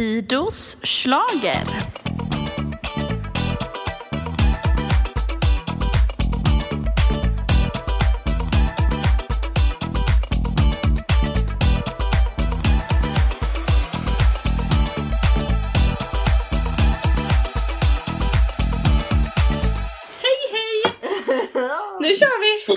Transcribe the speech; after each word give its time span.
Fidos 0.00 0.76
slager. 0.82 1.66
Hej 20.22 20.40
hej! 20.52 20.94
Nu 22.00 22.14
kör 22.14 22.40
vi! 22.40 22.74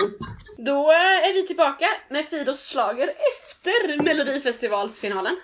Då 0.64 0.90
är 0.90 1.34
vi 1.34 1.46
tillbaka 1.46 1.86
med 2.10 2.26
Fidos 2.26 2.60
slager 2.60 3.08
efter 3.08 4.02
Melodifestivalsfinalen. 4.02 5.36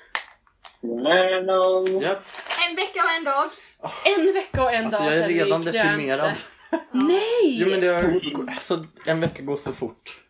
Japp. 0.82 2.24
En 2.70 2.76
vecka 2.76 3.00
och 3.04 3.10
en 3.18 3.24
dag. 3.24 3.44
En 4.04 4.34
vecka 4.34 4.62
och 4.62 4.72
en 4.72 4.84
Alltså 4.84 5.02
dag 5.02 5.12
jag 5.12 5.18
är 5.18 5.28
redan 5.28 5.62
deprimerad. 5.62 6.32
Nej! 6.92 7.58
Jo 7.58 7.68
men 7.68 7.80
det 7.80 7.86
har, 7.86 8.20
alltså, 8.46 8.78
en 9.06 9.20
vecka 9.20 9.42
går 9.42 9.56
så 9.56 9.72
fort. 9.72 10.20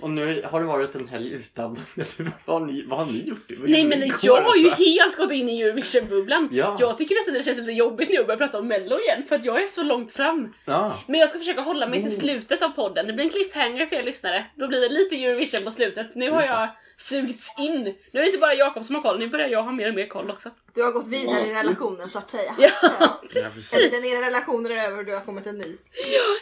Och 0.00 0.10
nu 0.10 0.42
har 0.50 0.60
det 0.60 0.66
varit 0.66 0.94
en 0.94 1.08
helg 1.08 1.32
utan. 1.32 1.78
vad, 2.44 2.60
har 2.60 2.66
ni, 2.66 2.84
vad 2.86 2.98
har 2.98 3.06
ni 3.06 3.28
gjort? 3.28 3.50
Vad 3.58 3.70
Nej 3.70 3.84
men 3.84 4.00
ni 4.00 4.06
jag 4.06 4.24
igår? 4.24 4.40
har 4.40 4.56
ju 4.56 4.70
helt 4.70 5.16
gått 5.16 5.32
in 5.32 5.48
i 5.48 5.62
Eurovision-bubblan. 5.62 6.48
Ja. 6.52 6.76
Jag 6.80 6.98
tycker 6.98 7.14
nästan 7.14 7.34
det 7.34 7.42
känns 7.42 7.58
lite 7.58 7.72
jobbigt 7.72 8.08
nu 8.08 8.18
att 8.18 8.26
börja 8.26 8.38
prata 8.38 8.58
om 8.58 8.68
mello 8.68 8.98
igen 9.00 9.22
för 9.28 9.36
att 9.36 9.44
jag 9.44 9.62
är 9.62 9.66
så 9.66 9.82
långt 9.82 10.12
fram. 10.12 10.54
Ja. 10.64 10.98
Men 11.06 11.20
jag 11.20 11.28
ska 11.28 11.38
försöka 11.38 11.60
hålla 11.60 11.88
mig 11.88 12.02
till 12.02 12.16
slutet 12.16 12.62
av 12.62 12.68
podden. 12.68 13.06
Det 13.06 13.12
blir 13.12 13.24
en 13.24 13.30
cliffhanger 13.30 13.86
för 13.86 13.96
er 13.96 14.02
lyssnare. 14.02 14.44
Då 14.54 14.68
blir 14.68 14.80
det 14.80 14.88
lite 14.88 15.16
Eurovision 15.24 15.64
på 15.64 15.70
slutet. 15.70 16.14
Nu 16.14 16.30
har 16.30 16.42
jag 16.42 16.68
sugits 16.96 17.54
in. 17.58 17.82
Nu 17.84 18.20
är 18.20 18.22
det 18.22 18.26
inte 18.26 18.38
bara 18.38 18.54
Jakob 18.54 18.84
som 18.84 18.94
har 18.94 19.02
koll, 19.02 19.18
nu 19.18 19.28
börjar 19.28 19.48
jag 19.48 19.62
ha 19.62 19.72
mer 19.72 19.88
och 19.88 19.94
mer 19.94 20.06
koll 20.06 20.30
också. 20.30 20.50
Du 20.74 20.82
har 20.82 20.92
gått 20.92 21.08
vidare 21.08 21.40
i 21.40 21.54
relationen 21.54 22.06
så 22.06 22.18
att 22.18 22.30
säga. 22.30 22.54
Ja, 22.58 22.70
Ja, 22.82 23.20
Eller 23.22 23.28
precis. 23.42 23.70
den 23.90 24.04
ena 24.04 24.26
relationen 24.26 24.72
är 24.72 24.76
över 24.86 24.98
och 24.98 25.04
du 25.04 25.12
har 25.14 25.20
kommit 25.20 25.46
en 25.46 25.58
ny. 25.58 25.76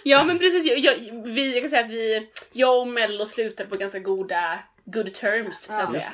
Ja 0.05 0.25
men 0.25 0.39
precis, 0.39 0.65
jag, 0.65 0.79
jag, 0.79 1.25
vi, 1.25 1.53
jag 1.53 1.63
kan 1.63 1.71
säga 1.71 1.85
att 1.85 1.91
vi, 1.91 2.31
jag 2.53 2.81
och 2.81 2.89
Mello 2.89 3.27
slutade 3.27 3.69
på 3.69 3.77
ganska 3.77 3.99
goda, 3.99 4.59
good 4.85 5.15
terms 5.15 5.61
så 5.61 5.73
att 5.73 5.79
Ja. 5.81 5.91
säga. 5.91 6.13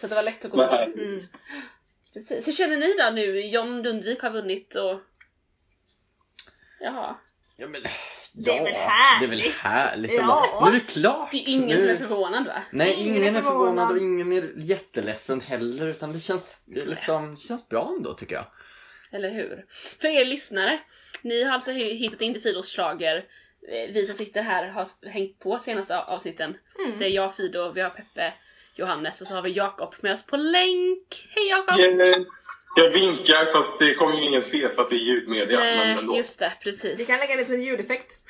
Så 0.00 0.06
att 0.06 0.10
det 0.10 0.16
var 0.16 0.22
lätt 0.22 0.44
att 0.44 0.54
här- 0.70 0.88
ihåg. 0.88 0.98
Mm. 0.98 1.20
Precis. 2.14 2.48
Hur 2.48 2.52
känner 2.52 2.76
ni 2.76 2.94
då 2.98 3.10
nu? 3.10 3.40
John 3.46 3.82
Lundvik 3.82 4.20
har 4.22 4.30
vunnit 4.30 4.74
och... 4.74 5.00
Jaha. 6.80 7.14
Ja, 7.56 7.66
men, 7.66 7.82
Det 8.36 8.58
är 8.58 8.64
väl 8.64 8.72
härligt? 8.74 9.30
Det 9.30 9.36
är 9.36 9.42
väl 9.42 9.52
härligt. 9.58 10.14
Ja. 10.14 10.42
Nu 10.62 10.68
är 10.68 10.72
det 10.72 10.80
klart. 10.80 11.30
Det 11.30 11.36
är 11.36 11.48
ingen 11.48 11.68
nu... 11.68 11.82
som 11.82 11.88
är 11.88 11.96
förvånad 11.96 12.46
va? 12.46 12.62
Nej, 12.72 12.94
Ingen 12.94 13.16
ingen 13.22 13.34
är 13.34 13.38
är 13.38 13.42
förvånad 13.42 13.66
förvånad. 13.66 13.90
och 13.90 13.98
ingen 13.98 14.32
är 14.32 14.52
jätteledsen 14.56 15.40
heller. 15.40 15.86
Utan 15.88 16.12
det 16.12 16.18
känns, 16.20 16.60
liksom, 16.66 17.34
det 17.34 17.40
känns 17.40 17.68
bra 17.68 17.92
ändå 17.96 18.14
tycker 18.14 18.34
jag. 18.34 18.46
Eller 19.12 19.30
hur? 19.30 19.64
För 20.00 20.08
er 20.08 20.24
lyssnare, 20.24 20.80
ni 21.22 21.42
har 21.44 21.54
alltså 21.54 21.70
hi- 21.70 21.94
hittat 21.96 22.20
in 22.22 22.32
till 22.32 22.42
Fidos 22.42 22.68
schlager. 22.74 23.16
Eh, 23.68 23.92
Vi 23.94 24.06
som 24.06 24.14
sitter 24.16 24.42
här 24.42 24.68
har 24.68 24.88
hängt 25.10 25.38
på 25.38 25.58
senaste 25.58 25.98
avsnitten. 25.98 26.56
Mm. 26.86 26.98
Det 26.98 27.04
är 27.04 27.10
jag, 27.10 27.36
Fido, 27.36 27.72
vi 27.74 27.80
har 27.80 27.90
Peppe, 27.90 28.32
Johannes 28.76 29.20
och 29.20 29.26
så 29.26 29.34
har 29.34 29.42
vi 29.42 29.50
Jakob 29.50 29.94
med 30.00 30.12
oss 30.12 30.26
på 30.26 30.36
länk. 30.36 31.28
Hej 31.34 31.48
Jakob! 31.48 31.78
Yes. 31.80 32.16
Jag 32.76 32.90
vinkar 32.90 33.52
fast 33.52 33.78
det 33.78 33.94
kommer 33.94 34.16
ju 34.16 34.22
ingen 34.22 34.42
se 34.42 34.68
för 34.68 34.82
att 34.82 34.90
det 34.90 34.96
är 34.96 35.04
ljudmedia. 35.04 35.58
men 35.58 35.76
Nej, 35.76 35.98
ändå. 35.98 36.16
just 36.16 36.38
det, 36.38 36.52
precis. 36.62 37.00
Vi 37.00 37.04
kan 37.04 37.18
lägga 37.18 37.32
en 37.32 37.38
liten 37.38 37.62
ljudeffekt. 37.62 38.14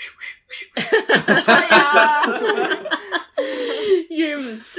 Grymt! 4.09 4.77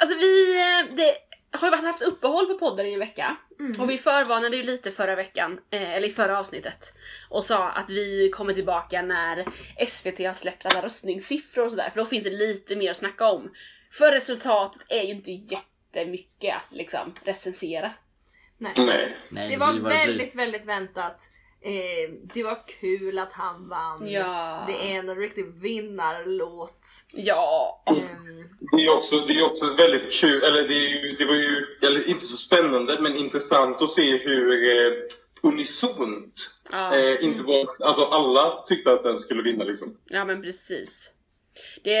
Alltså 0.00 0.18
vi, 0.18 0.56
det 0.90 1.16
har 1.58 1.76
ju 1.76 1.86
haft 1.86 2.02
uppehåll 2.02 2.46
på 2.46 2.58
podden 2.58 2.86
i 2.86 2.92
en 2.92 2.98
vecka. 2.98 3.36
Och 3.78 3.90
vi 3.90 3.98
förvarnade 3.98 4.56
ju 4.56 4.62
lite 4.62 4.90
förra 4.90 5.14
veckan, 5.14 5.60
eh, 5.70 5.92
eller 5.92 6.08
i 6.08 6.10
förra 6.12 6.38
avsnittet. 6.38 6.92
Och 7.28 7.44
sa 7.44 7.68
att 7.68 7.90
vi 7.90 8.30
kommer 8.30 8.54
tillbaka 8.54 9.02
när 9.02 9.46
SVT 9.86 10.18
har 10.26 10.34
släppt 10.34 10.66
alla 10.66 10.82
röstningssiffror 10.82 11.64
och 11.64 11.70
sådär. 11.70 11.90
För 11.90 12.00
då 12.00 12.06
finns 12.06 12.24
det 12.24 12.30
lite 12.30 12.76
mer 12.76 12.90
att 12.90 12.96
snacka 12.96 13.26
om. 13.26 13.50
För 13.90 14.12
resultatet 14.12 14.82
är 14.88 15.02
ju 15.02 15.10
inte 15.10 15.30
jättemycket 15.30 16.56
att 16.56 16.72
liksom 16.72 17.14
recensera. 17.24 17.92
Nej. 18.62 18.72
Nej. 18.76 19.16
Nej, 19.28 19.48
Det 19.48 19.56
var 19.56 19.72
väldigt, 19.78 20.34
väldigt 20.34 20.64
väntat. 20.64 21.28
Eh, 21.64 22.10
det 22.34 22.42
var 22.42 22.58
kul 22.80 23.18
att 23.18 23.32
han 23.32 23.68
vann. 23.68 24.10
Ja. 24.10 24.64
Det 24.68 24.72
är 24.92 24.98
en 24.98 25.16
riktig 25.16 25.44
vinnarlåt. 25.60 26.80
Ja! 27.12 27.82
Ehm, 27.86 27.96
Det 28.76 28.84
är 28.84 28.96
också, 28.96 29.16
det 29.16 29.32
är 29.32 29.44
också 29.46 29.74
väldigt 29.78 30.12
kul, 30.20 30.42
eller 30.44 30.68
det, 30.68 30.74
är 30.74 30.88
ju, 31.04 31.16
det 31.16 31.24
var 31.24 31.34
ju 31.34 31.56
eller 31.82 32.08
inte 32.08 32.24
så 32.24 32.36
spännande 32.36 32.98
men 33.00 33.16
intressant 33.16 33.82
att 33.82 33.90
se 33.90 34.16
hur 34.16 34.52
eh, 34.52 34.92
unisont, 35.42 36.48
Ja. 36.72 36.96
eh, 36.98 37.24
inte 37.24 37.42
bara, 37.42 37.66
alltså 37.84 38.04
alla 38.04 38.62
tyckte 38.66 38.92
att 38.92 39.02
den 39.02 39.18
skulle 39.18 39.42
vinna 39.42 39.64
liksom. 39.64 39.88
Ja 40.04 40.24
men 40.24 40.42
precis. 40.42 41.10
Det 41.84 41.94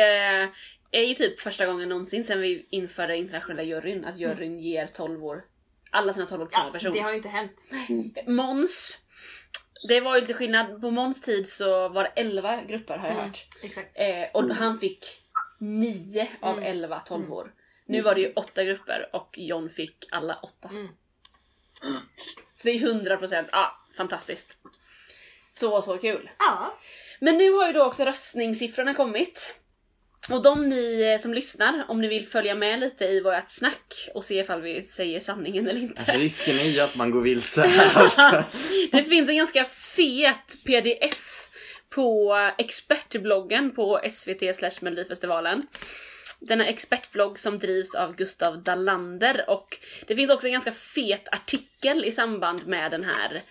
är 0.92 1.02
ju 1.02 1.14
typ 1.14 1.40
första 1.40 1.66
gången 1.66 1.88
någonsin 1.88 2.24
sedan 2.24 2.40
vi 2.40 2.66
införde 2.70 3.16
internationella 3.16 3.62
juryn 3.62 4.04
att 4.04 4.18
juryn 4.18 4.58
ger 4.60 4.86
12 4.86 5.24
år, 5.24 5.42
alla 5.92 6.12
sina 6.12 6.26
12 6.26 6.42
år 6.42 6.46
till 6.46 6.54
samma 6.54 6.66
ja, 6.66 6.72
person. 6.72 6.92
det 6.92 6.98
har 7.00 7.10
ju 7.10 7.16
inte 7.16 7.28
hänt. 7.28 7.60
Måns, 8.26 8.98
det 9.88 10.00
var 10.00 10.14
ju 10.14 10.20
lite 10.20 10.34
skillnad. 10.34 10.80
På 10.80 10.90
Måns 10.90 11.20
tid 11.22 11.48
så 11.48 11.88
var 11.88 12.02
det 12.02 12.12
11 12.16 12.62
grupper 12.62 12.96
har 12.98 13.08
jag 13.08 13.16
Mm. 13.16 13.26
hört. 13.28 13.46
Exakt. 13.62 13.98
Eh, 13.98 14.24
och 14.34 14.54
han 14.54 14.78
fick 14.78 15.04
9 15.60 16.28
av 16.40 16.58
Mm. 16.58 16.70
11 16.70 17.00
12 17.06 17.32
år. 17.32 17.52
Nu 17.86 18.00
var 18.02 18.14
det 18.14 18.20
ju 18.20 18.32
8 18.32 18.64
grupper 18.64 19.10
och 19.12 19.34
John 19.38 19.70
fick 19.70 20.06
alla 20.10 20.38
8. 20.42 20.68
Mm. 20.68 20.88
Så 22.56 22.62
det 22.68 22.70
är 22.70 22.78
100%, 22.78 23.48
ah, 23.52 23.70
fantastiskt. 23.96 24.58
Så, 25.60 25.82
så 25.82 25.98
kul. 25.98 26.30
Ja. 26.38 26.78
Men 27.20 27.38
nu 27.38 27.52
har 27.52 27.66
ju 27.66 27.72
då 27.72 27.84
också 27.84 28.04
röstningssiffrorna 28.04 28.94
kommit. 28.94 29.54
Och 30.30 30.42
de 30.42 30.68
ni 30.68 31.02
eh, 31.02 31.20
som 31.20 31.34
lyssnar, 31.34 31.84
om 31.88 32.00
ni 32.00 32.08
vill 32.08 32.26
följa 32.26 32.54
med 32.54 32.80
lite 32.80 33.04
i 33.04 33.20
vårt 33.20 33.48
snack 33.48 34.08
och 34.14 34.24
se 34.24 34.40
ifall 34.40 34.62
vi 34.62 34.82
säger 34.82 35.20
sanningen 35.20 35.68
eller 35.68 35.80
inte. 35.80 36.02
Risken 36.12 36.58
är 36.58 36.64
ju 36.64 36.80
att 36.80 36.96
man 36.96 37.10
går 37.10 37.20
vilse. 37.20 37.62
Alltså. 37.94 38.44
Det 38.92 39.04
finns 39.04 39.28
en 39.28 39.36
ganska 39.36 39.64
fet 39.64 40.64
pdf 40.66 41.48
på 41.90 42.36
expertbloggen 42.58 43.70
på 43.70 44.00
SVT 44.12 44.56
slash 44.56 44.80
Melodifestivalen. 44.80 45.66
Denna 46.40 46.66
expertblogg 46.66 47.38
som 47.38 47.58
drivs 47.58 47.94
av 47.94 48.16
Gustav 48.16 48.62
Dalander 48.62 49.44
och 49.50 49.78
det 50.06 50.16
finns 50.16 50.30
också 50.30 50.46
en 50.46 50.52
ganska 50.52 50.72
fet 50.72 51.28
artikel 51.32 52.04
i 52.04 52.12
samband 52.12 52.66
med 52.66 52.90
den 52.90 53.04
här 53.04 53.42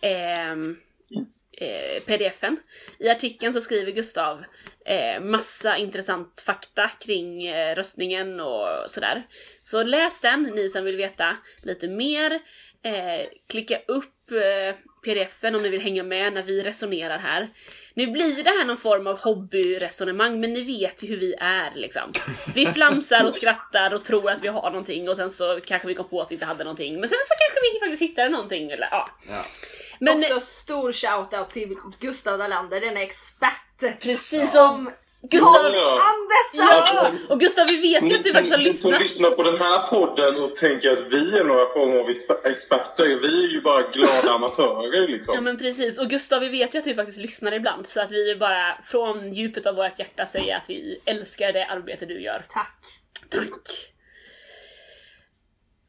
ehm, 0.00 0.76
eh, 1.56 2.02
pdfen. 2.06 2.56
I 2.98 3.08
artikeln 3.08 3.52
så 3.52 3.60
skriver 3.60 3.92
Gustav 3.92 4.44
eh, 4.84 5.20
massa 5.20 5.76
intressant 5.76 6.42
fakta 6.46 6.90
kring 7.00 7.46
eh, 7.46 7.74
röstningen 7.74 8.40
och 8.40 8.68
sådär. 8.90 9.22
Så 9.62 9.82
läs 9.82 10.20
den, 10.20 10.42
ni 10.42 10.68
som 10.68 10.84
vill 10.84 10.96
veta 10.96 11.36
lite 11.64 11.88
mer. 11.88 12.32
Eh, 12.82 13.26
klicka 13.48 13.78
upp 13.86 14.30
eh, 14.30 14.76
pdfen 15.04 15.54
om 15.54 15.62
ni 15.62 15.68
vill 15.68 15.82
hänga 15.82 16.02
med 16.02 16.32
när 16.32 16.42
vi 16.42 16.62
resonerar 16.62 17.18
här. 17.18 17.48
Nu 17.94 18.06
blir 18.06 18.42
det 18.44 18.50
här 18.50 18.64
någon 18.64 18.76
form 18.76 19.06
av 19.06 19.20
hobbyresonemang 19.20 20.40
men 20.40 20.52
ni 20.52 20.62
vet 20.62 21.02
ju 21.02 21.08
hur 21.08 21.16
vi 21.16 21.34
är 21.38 21.70
liksom. 21.74 22.12
Vi 22.54 22.66
flamsar 22.66 23.24
och 23.24 23.34
skrattar 23.34 23.94
och 23.94 24.04
tror 24.04 24.30
att 24.30 24.42
vi 24.42 24.48
har 24.48 24.70
någonting 24.70 25.08
och 25.08 25.16
sen 25.16 25.30
så 25.30 25.60
kanske 25.64 25.88
vi 25.88 25.94
kom 25.94 26.08
på 26.08 26.20
att 26.20 26.30
vi 26.30 26.34
inte 26.34 26.46
hade 26.46 26.64
någonting 26.64 27.00
men 27.00 27.08
sen 27.08 27.18
så 27.28 27.34
kanske 27.38 27.72
vi 27.72 27.80
faktiskt 27.80 28.02
hittade 28.02 28.28
någonting 28.28 28.70
eller 28.70 28.88
ja. 28.90 29.10
Ja. 29.28 29.44
Men 30.00 30.18
Också 30.18 30.40
stor 30.40 30.92
shoutout 30.92 31.48
till 31.48 31.76
Gustav 32.00 32.38
Dalander, 32.38 32.80
den 32.80 32.96
är 32.96 33.00
expert. 33.02 34.00
precis 34.02 34.52
som 34.52 34.90
Gustav... 35.22 35.70
Ja! 35.74 36.02
Alltså, 36.70 37.12
och 37.28 37.40
Gustav 37.40 37.66
vi 37.68 37.76
vet 37.76 38.10
ju 38.10 38.14
att 38.14 38.24
du 38.24 38.32
faktiskt 38.32 38.52
har 38.54 38.58
Ni 38.58 38.64
som 38.72 38.90
lyssnat. 38.90 39.02
lyssnar 39.02 39.30
på 39.30 39.42
den 39.42 39.56
här 39.58 39.86
podden 39.86 40.42
och 40.44 40.54
tänker 40.56 40.92
att 40.92 41.12
vi 41.12 41.38
är 41.38 41.44
några 41.44 41.66
former 41.66 41.96
av 41.98 42.06
exper- 42.08 42.46
experter, 42.46 43.04
vi 43.04 43.44
är 43.44 43.48
ju 43.52 43.60
bara 43.60 43.82
glada 43.82 44.32
amatörer 44.32 45.08
liksom. 45.08 45.34
Ja 45.34 45.40
men 45.40 45.58
precis, 45.58 45.98
och 45.98 46.10
Gustav 46.10 46.40
vi 46.40 46.48
vet 46.48 46.74
ju 46.74 46.78
att 46.78 46.84
du 46.84 46.94
faktiskt 46.94 47.18
lyssnar 47.18 47.52
ibland 47.52 47.88
så 47.88 48.00
att 48.00 48.10
vi 48.12 48.36
bara 48.36 48.78
från 48.84 49.32
djupet 49.32 49.66
av 49.66 49.74
vårt 49.74 49.98
hjärta 49.98 50.26
säga 50.26 50.56
att 50.56 50.70
vi 50.70 51.00
älskar 51.04 51.52
det 51.52 51.66
arbete 51.66 52.06
du 52.06 52.20
gör. 52.22 52.44
Tack. 52.48 52.84
Tack! 53.30 53.92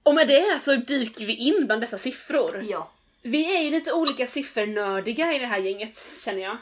Och 0.03 0.15
med 0.15 0.27
det 0.27 0.59
så 0.61 0.75
dyker 0.75 1.25
vi 1.25 1.35
in 1.35 1.65
bland 1.65 1.81
dessa 1.81 1.97
siffror. 1.97 2.63
Ja. 2.69 2.91
Vi 3.23 3.57
är 3.57 3.61
ju 3.63 3.69
lite 3.69 3.93
olika 3.93 4.27
siffernördiga 4.27 5.33
i 5.33 5.39
det 5.39 5.45
här 5.45 5.57
gänget 5.57 6.05
känner 6.25 6.41
jag. 6.41 6.57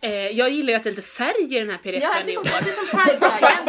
Eh, 0.00 0.26
jag 0.28 0.50
gillar 0.50 0.70
ju 0.70 0.76
att 0.76 0.84
det 0.84 0.90
är 0.90 0.94
lite 0.94 1.08
färg 1.08 1.56
i 1.56 1.58
den 1.58 1.70
här 1.70 1.78
Ja, 1.82 1.90
pdfen 1.92 2.00
jag 2.02 2.22
i 2.22 2.26
tycker 2.26 2.38
år. 2.38 2.42
också 2.42 2.54
att 2.56 2.64
det 2.64 2.70
är 2.70 2.74
som 2.74 2.86
Prideflaggan. 2.98 3.68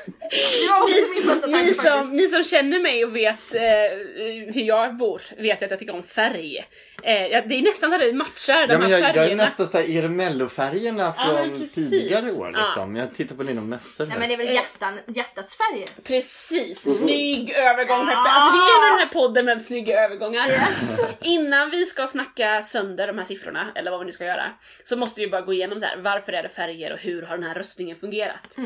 Det 0.34 0.40
är 0.40 0.48
fint. 0.48 0.62
Det 0.62 0.68
var 0.68 0.82
också 0.82 1.08
min 1.14 1.22
första 1.22 1.46
tanke 1.48 1.64
Ni 1.66 1.72
faktiskt. 1.74 1.98
som, 2.04 2.16
ni 2.16 2.28
som 2.28 2.44
känner 2.44 2.78
mig 2.78 3.04
och 3.04 3.16
vet 3.16 3.54
eh, 3.54 3.62
hur 4.54 4.62
jag 4.62 4.96
bor 4.96 5.22
vet 5.38 5.62
att 5.62 5.70
jag 5.70 5.78
tycker 5.78 5.94
om 5.94 6.02
färg. 6.02 6.64
Eh, 7.02 7.26
ja, 7.26 7.42
det 7.48 7.54
är 7.54 7.62
nästan 7.62 7.90
så 7.90 7.94
att 7.94 8.00
det 8.02 8.12
matchar 8.12 8.66
de 8.66 8.72
Ja, 8.72 8.78
men 8.78 8.82
här 8.82 8.90
jag, 8.90 9.00
jag 9.00 9.08
är 9.08 9.12
färgerna. 9.14 9.44
nästan 9.44 9.68
såhär, 9.68 10.08
mellofärgerna 10.08 11.14
Ja, 11.18 11.24
från 11.24 11.50
precis. 11.60 11.90
tidigare 11.90 12.30
år 12.32 12.50
Ja. 12.54 12.60
liksom? 12.66 12.96
Jag 12.96 13.14
tittar 13.14 13.36
på 13.36 13.42
dina 13.42 13.60
mässor 13.60 14.06
Nej 14.06 14.18
men 14.18 14.28
det 14.28 14.34
är 14.34 14.38
väl 14.38 14.54
hjärtan, 14.54 14.98
hjärtats 15.06 15.56
färger? 15.56 16.02
Precis, 16.04 16.98
snygg 16.98 17.50
övergång 17.50 18.06
Peppe. 18.06 18.18
Alltså 18.18 18.52
vi 18.52 18.58
är 18.58 18.86
i 18.86 18.90
den 18.90 18.98
här 18.98 19.12
podden 19.12 19.44
med 19.44 19.62
snygga 19.62 20.04
övergångar. 20.04 20.48
Innan 21.22 21.70
vi 21.70 21.84
ska 21.84 22.06
snacka 22.06 22.62
sönder 22.62 23.06
de 23.06 23.18
här 23.18 23.24
siffrorna, 23.24 23.66
eller 23.74 23.90
vad 23.90 24.00
vi 24.00 24.06
nu 24.06 24.12
ska 24.12 24.24
göra, 24.24 24.46
så 24.84 24.96
måste 24.96 25.20
vi 25.20 25.26
bara 25.28 25.40
gå 25.40 25.52
igenom 25.52 25.80
så 25.80 25.86
här. 25.86 25.96
varför 25.96 26.32
är 26.32 26.42
det 26.42 26.48
färger 26.48 26.92
och 26.92 26.98
hur 26.98 27.22
har 27.22 27.36
den 27.36 27.46
här 27.46 27.54
röstningen 27.54 27.96
fungerat? 27.96 28.56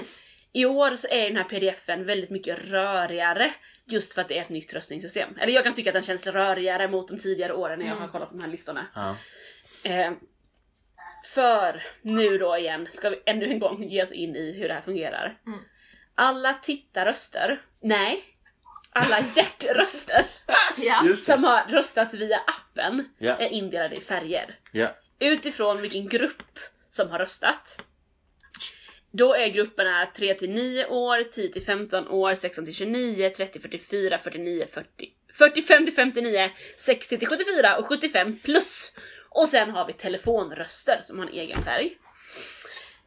I 0.59 0.67
år 0.67 0.97
så 0.97 1.09
är 1.11 1.29
den 1.29 1.37
här 1.37 1.45
pdfen 1.45 2.05
väldigt 2.07 2.31
mycket 2.31 2.59
rörigare 2.59 3.55
just 3.87 4.15
för 4.15 4.21
att 4.21 4.29
det 4.29 4.37
är 4.37 4.41
ett 4.41 4.49
nytt 4.49 4.75
röstningssystem. 4.75 5.37
Eller 5.39 5.53
jag 5.53 5.65
kan 5.65 5.75
tycka 5.75 5.91
att 5.91 5.95
den 5.95 6.03
känns 6.03 6.27
rörigare 6.27 6.89
mot 6.89 7.09
de 7.09 7.19
tidigare 7.19 7.53
åren 7.53 7.79
när 7.79 7.87
jag 7.87 7.97
har 7.97 8.09
kollat 8.09 8.29
på 8.29 8.37
de 8.37 8.43
här 8.43 8.51
listorna. 8.51 8.87
Ja. 8.95 9.17
Eh, 9.85 10.13
för 11.35 11.83
nu 12.03 12.39
då 12.39 12.57
igen 12.57 12.87
ska 12.91 13.11
vi 13.11 13.23
ännu 13.27 13.47
en 13.47 13.59
gång 13.59 13.83
ge 13.85 14.03
oss 14.03 14.13
in 14.13 14.37
i 14.37 14.53
hur 14.53 14.69
det 14.69 14.75
här 14.75 14.81
fungerar. 14.81 15.39
Mm. 15.47 15.59
Alla 16.15 16.55
tittarröster, 16.55 17.63
nej, 17.83 18.25
alla 18.91 19.17
hjärtröster 19.37 20.27
Ja. 20.77 21.03
Som 21.25 21.45
har 21.45 21.67
röstats 21.69 22.15
via 22.15 22.39
appen 22.39 23.09
Ja. 23.19 23.37
är 23.37 23.49
indelade 23.49 23.97
i 23.97 24.01
färger. 24.01 24.59
Ja. 24.73 24.89
Utifrån 25.19 25.81
vilken 25.81 26.03
grupp 26.03 26.59
som 26.89 27.11
har 27.11 27.19
röstat. 27.19 27.83
Då 29.11 29.35
är 29.35 29.49
grupperna 29.49 30.07
3 30.17 30.35
till 30.35 30.51
9 30.51 30.87
år, 30.87 31.23
10 31.23 31.53
till 31.53 31.65
15 31.65 32.09
år, 32.09 32.35
16 32.35 32.65
till 32.65 32.75
29, 32.75 33.31
30 33.31 33.61
44, 33.61 34.19
49, 34.19 34.67
40, 34.73 34.89
45 35.33 35.85
till 35.85 35.95
59, 35.95 36.51
60 36.79 37.19
till 37.19 37.29
74 37.29 37.79
och 37.79 37.87
75 37.87 38.39
plus. 38.39 38.93
Och 39.31 39.49
sen 39.49 39.71
har 39.71 39.87
vi 39.87 39.93
telefonröster 39.93 41.01
som 41.03 41.19
har 41.19 41.27
en 41.27 41.33
egen 41.33 41.63
färg. 41.63 41.99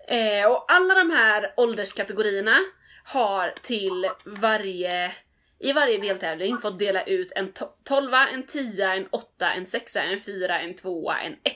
Eh, 0.08 0.52
och 0.52 0.72
alla 0.72 0.94
de 0.96 1.10
här 1.12 1.54
ålderskategorierna 1.58 2.60
har 3.04 3.54
till 3.62 4.10
varje 4.26 5.12
i 5.60 5.74
varje 5.74 5.98
deltävling 5.98 6.58
fått 6.58 6.80
dela 6.80 7.04
ut 7.04 7.32
en 7.36 7.54
to- 7.54 7.72
12, 7.84 8.14
en 8.14 8.48
10, 8.48 8.94
en 8.94 9.08
8, 9.12 9.52
en 9.52 9.66
6, 9.66 9.96
en 9.96 10.22
4, 10.22 10.60
en 10.60 10.76
2, 10.76 11.12
en 11.12 11.34
1 11.44 11.56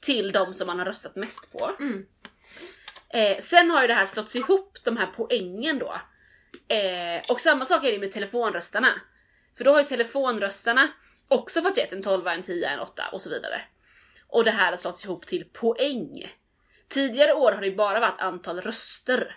till 0.00 0.32
de 0.32 0.54
som 0.54 0.66
man 0.66 0.78
har 0.78 0.86
röstat 0.86 1.16
mest 1.16 1.52
på. 1.52 1.76
Mm. 1.80 2.06
Eh, 3.08 3.38
sen 3.40 3.70
har 3.70 3.82
ju 3.82 3.88
det 3.88 3.94
här 3.94 4.04
slått 4.06 4.34
ihop, 4.34 4.78
de 4.84 4.96
här 4.96 5.06
poängen 5.16 5.78
då. 5.78 6.00
Eh, 6.74 7.20
och 7.28 7.40
samma 7.40 7.64
sak 7.64 7.84
är 7.84 7.92
det 7.92 7.98
med 7.98 8.12
telefonröstarna. 8.12 9.00
För 9.56 9.64
då 9.64 9.72
har 9.72 9.78
ju 9.80 9.86
telefonröstarna 9.86 10.88
också 11.28 11.62
fått 11.62 11.76
gett 11.76 11.92
en 11.92 12.02
12, 12.02 12.26
en 12.28 12.42
10, 12.42 12.68
en 12.68 12.80
8 12.80 13.08
och 13.12 13.20
så 13.20 13.30
vidare. 13.30 13.60
Och 14.28 14.44
det 14.44 14.50
här 14.50 14.70
har 14.70 14.76
slått 14.76 15.04
ihop 15.04 15.26
till 15.26 15.44
poäng. 15.44 16.28
Tidigare 16.88 17.34
år 17.34 17.52
har 17.52 17.60
det 17.60 17.70
bara 17.70 18.00
varit 18.00 18.20
antal 18.20 18.60
röster. 18.60 19.36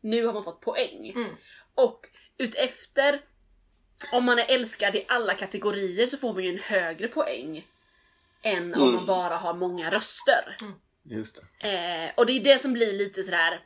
Nu 0.00 0.26
har 0.26 0.32
man 0.32 0.44
fått 0.44 0.60
poäng. 0.60 1.10
Mm. 1.16 1.30
Och 1.74 2.06
utefter 2.38 3.20
om 4.12 4.24
man 4.24 4.38
är 4.38 4.46
älskad 4.54 4.96
i 4.96 5.04
alla 5.08 5.34
kategorier 5.34 6.06
så 6.06 6.16
får 6.16 6.32
man 6.34 6.44
ju 6.44 6.50
en 6.50 6.58
högre 6.58 7.08
poäng 7.08 7.64
än 8.42 8.74
om 8.74 8.82
Mm. 8.82 8.94
man 8.94 9.06
bara 9.06 9.36
har 9.36 9.54
många 9.54 9.90
röster. 9.90 10.56
Just 11.02 11.42
det. 11.60 11.68
Eh, 11.68 12.10
och 12.16 12.26
det 12.26 12.32
är 12.32 12.44
det 12.44 12.58
som 12.58 12.72
blir 12.72 12.92
lite 12.92 13.22
sådär 13.22 13.64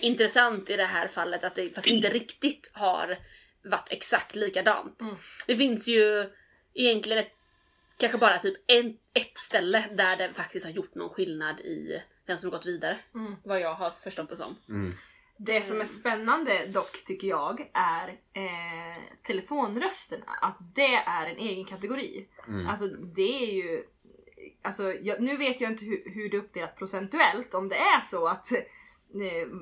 intressant 0.00 0.70
i 0.70 0.76
det 0.76 0.84
här 0.84 1.08
fallet, 1.08 1.44
att 1.44 1.54
det 1.54 1.74
faktiskt 1.74 1.96
inte 1.96 2.10
riktigt 2.10 2.70
har 2.74 3.18
varit 3.64 3.88
exakt 3.90 4.36
likadant. 4.36 5.00
Mm. 5.00 5.16
Det 5.46 5.56
finns 5.56 5.88
ju 5.88 6.30
egentligen 6.74 7.18
ett, 7.18 7.32
kanske 7.98 8.18
bara 8.18 8.38
typ 8.38 8.56
en, 8.66 8.98
ett 9.12 9.38
ställe 9.38 9.84
där 9.90 10.16
det 10.16 10.28
faktiskt 10.28 10.66
har 10.66 10.72
gjort 10.72 10.94
någon 10.94 11.10
skillnad 11.10 11.60
i 11.60 12.02
vem 12.26 12.38
som 12.38 12.50
har 12.50 12.58
gått 12.58 12.66
vidare. 12.66 12.98
Mm. 13.14 13.36
Vad 13.44 13.60
jag 13.60 13.74
har 13.74 13.90
förstått 13.90 14.28
det 14.28 14.36
som. 14.36 14.56
Mm. 14.68 14.94
Det 15.36 15.62
som 15.62 15.80
är 15.80 15.84
spännande 15.84 16.66
dock 16.66 17.04
tycker 17.06 17.28
jag 17.28 17.70
är 17.74 18.08
eh, 18.08 19.02
telefonrösterna. 19.26 20.24
Att 20.42 20.56
det 20.74 20.94
är 20.94 21.26
en 21.26 21.36
egen 21.36 21.64
kategori. 21.64 22.28
Mm. 22.48 22.68
Alltså 22.68 22.86
det 22.86 23.42
är 23.42 23.52
ju... 23.52 23.84
Alltså, 24.62 24.92
jag, 24.94 25.20
nu 25.20 25.36
vet 25.36 25.60
jag 25.60 25.70
inte 25.72 25.84
hur, 25.84 26.02
hur 26.14 26.28
det 26.30 26.36
är 26.36 26.40
uppdelat 26.40 26.76
procentuellt. 26.78 27.54
Om 27.54 27.68
det 27.68 27.76
är 27.76 28.00
så 28.00 28.26
att... 28.28 28.52
Eh, 28.52 28.58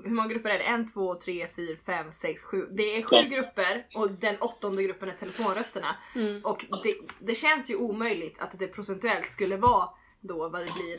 hur 0.04 0.10
många 0.10 0.28
grupper 0.28 0.50
är 0.50 0.58
det? 0.58 0.64
En, 0.64 0.92
två, 0.92 1.14
tre, 1.14 1.48
fyra, 1.56 1.76
fem, 1.86 2.12
sex, 2.12 2.42
sju. 2.42 2.66
Det 2.70 2.96
är 2.96 3.02
sju 3.02 3.16
Ja. 3.16 3.22
grupper 3.22 3.86
och 3.94 4.10
den 4.10 4.36
åttonde 4.40 4.82
gruppen 4.82 5.08
är 5.08 5.14
telefonrösterna. 5.14 5.96
Mm. 6.14 6.44
Och 6.44 6.66
det, 6.82 6.94
det 7.20 7.34
känns 7.34 7.70
ju 7.70 7.76
omöjligt 7.76 8.36
att 8.38 8.58
det 8.58 8.66
procentuellt 8.66 9.30
skulle 9.30 9.56
vara 9.56 9.88
då 10.22 10.48
vad 10.48 10.60
det 10.60 10.72
blir 10.74 10.98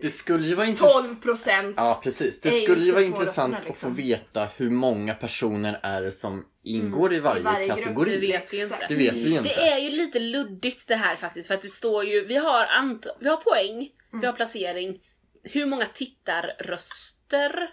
Det 0.00 0.10
skulle 0.10 0.46
ju 0.46 0.54
vara 0.54 0.66
intressant 0.66 1.04
12 1.04 1.16
procent. 1.20 1.74
Ja 1.76 2.00
precis, 2.04 2.40
det 2.40 2.62
skulle 2.62 2.84
ju 2.84 2.92
vara 2.92 3.04
intressant 3.04 3.54
att 3.54 3.64
liksom. 3.64 3.90
få 3.90 3.96
veta 4.02 4.48
hur 4.56 4.70
många 4.70 5.14
personer 5.14 5.80
är 5.82 6.02
det 6.02 6.12
som 6.12 6.46
ingår 6.64 7.14
i 7.14 7.20
varje, 7.20 7.40
I 7.40 7.42
varje 7.42 7.66
grupp, 7.66 7.78
kategori. 7.78 8.10
Det 8.10 8.26
vet 8.26 8.52
vi 8.52 8.62
inte. 8.62 8.86
Det 8.88 8.94
vet 8.94 9.14
vi 9.14 9.30
inte. 9.30 9.42
Det 9.42 9.54
är 9.70 9.78
ju 9.78 9.90
lite 9.90 10.18
luddigt 10.18 10.88
det 10.88 10.96
här 10.96 11.16
faktiskt 11.16 11.48
för 11.48 11.54
att 11.54 11.62
det 11.62 11.70
står 11.70 12.04
ju, 12.04 12.24
vi 12.24 12.36
har, 12.36 12.66
ant- 12.66 13.08
vi 13.20 13.28
har 13.28 13.36
poäng, 13.36 13.88
vi 14.20 14.26
har 14.26 14.32
placering, 14.32 15.00
hur 15.42 15.66
många 15.66 15.86
tittarröster? 15.86 17.70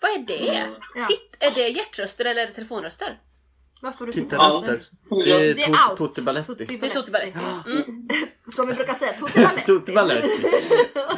Vad 0.00 0.10
är 0.10 0.18
det? 0.18 0.66
Ja. 0.94 1.06
Titt, 1.06 1.36
är 1.42 1.54
det 1.54 1.68
hjärtröster 1.68 2.24
eller 2.24 2.42
är 2.42 2.46
det 2.46 2.52
telefonröster? 2.52 3.20
Vad 3.82 3.94
står 3.94 4.06
det 4.06 4.12
Ja. 4.30 4.64
är 4.64 5.54
Det 5.54 5.62
är 5.62 5.68
to-. 5.72 5.96
Tutti 5.96 6.22
Baletti. 6.22 6.54
Det 6.54 6.86
är 6.86 6.90
Tutti 6.90 7.10
Baletti. 7.10 7.38
Mm. 7.66 8.08
Som 8.54 8.68
vi 8.68 8.74
brukar 8.74 8.94
säga, 8.94 9.12
Tutti 9.12 9.42
Baletti. 9.42 9.62
Tutti 9.66 9.92
Baletti. 9.92 10.28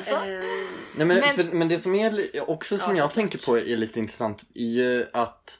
Eh, 0.06 0.14
Nej, 0.96 1.06
men, 1.06 1.08
Men- 1.08 1.34
För, 1.36 1.44
men 1.44 1.68
det 1.68 1.78
som 1.78 1.94
är 1.94 2.50
också 2.50 2.78
som 2.78 2.92
Ja, 2.92 2.98
jag 2.98 3.12
tänker 3.12 3.38
på 3.38 3.58
är 3.58 3.76
lite 3.76 3.98
intressant 3.98 4.44
är 4.54 4.64
ju 4.64 5.06
att 5.12 5.58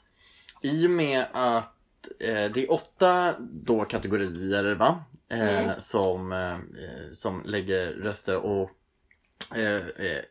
i 0.61 0.87
och 0.87 0.91
med 0.91 1.25
att 1.31 2.07
eh, 2.19 2.51
det 2.51 2.63
är 2.63 2.71
åtta 2.71 3.35
då 3.39 3.85
kategorier 3.85 4.75
va? 4.75 5.03
Eh, 5.31 5.39
Mm. 5.65 5.79
som, 5.79 6.31
eh, 6.31 6.57
som 7.13 7.43
lägger 7.45 7.87
röster 7.91 8.37
och 8.37 8.71
eh, 9.55 9.81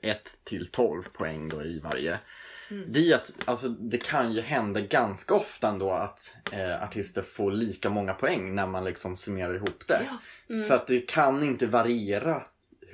1 0.03 0.37
till 0.45 0.67
12 0.71 1.03
poäng 1.13 1.49
då 1.49 1.63
i 1.63 1.79
varje. 1.79 2.19
Mm. 2.71 2.85
Det 2.89 2.99
är 3.01 3.05
ju 3.05 3.15
att 3.15 3.33
alltså, 3.45 3.69
det 3.69 3.99
kan 3.99 4.33
ju 4.33 4.41
hända 4.41 4.81
ganska 4.81 5.35
ofta 5.35 5.69
ändå 5.69 5.91
att 5.91 6.33
eh, 6.53 6.83
artister 6.83 7.23
får 7.23 7.53
lika 7.53 7.91
många 7.91 8.15
poäng 8.15 8.55
när 8.55 8.67
man 8.67 8.85
liksom 8.85 9.17
summerar 9.17 9.55
ihop 9.55 9.85
det. 9.87 10.01
Mm. 10.49 10.69
För 10.69 10.75
att 10.75 10.87
det 10.87 11.01
kan 11.01 11.43
inte 11.43 11.67
variera 11.67 12.43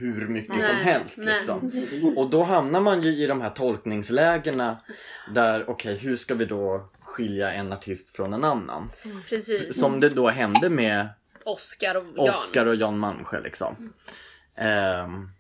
hur 0.01 0.29
mycket 0.29 0.57
Nej. 0.57 0.67
som 0.67 0.77
helst. 0.77 1.17
Liksom. 1.17 1.73
Och 2.17 2.31
då 2.31 2.43
hamnar 2.43 2.81
man 2.81 3.03
ju 3.03 3.11
i 3.11 3.27
de 3.27 3.41
här 3.41 3.51
tolkningslägena 3.51 4.81
där, 5.35 5.71
okej, 5.71 5.97
hur 5.97 6.17
ska 6.17 6.35
vi 6.35 6.45
då 6.45 6.91
skilja 7.01 7.53
en 7.53 7.73
artist 7.73 8.17
från 8.17 8.33
en 8.33 8.45
annan? 8.45 8.91
precis. 9.29 9.81
Som 9.81 10.01
det 10.01 10.09
då 10.09 10.29
hände 10.29 10.71
med 10.71 11.09
Oscar 11.45 11.95
och 11.95 12.05
Jan. 12.17 12.29
Oscar 12.29 12.67
och 12.67 12.75
Jan 12.75 12.99
Malmsjö 12.99 13.41
liksom. 13.41 13.93
Ehm, 14.57 15.31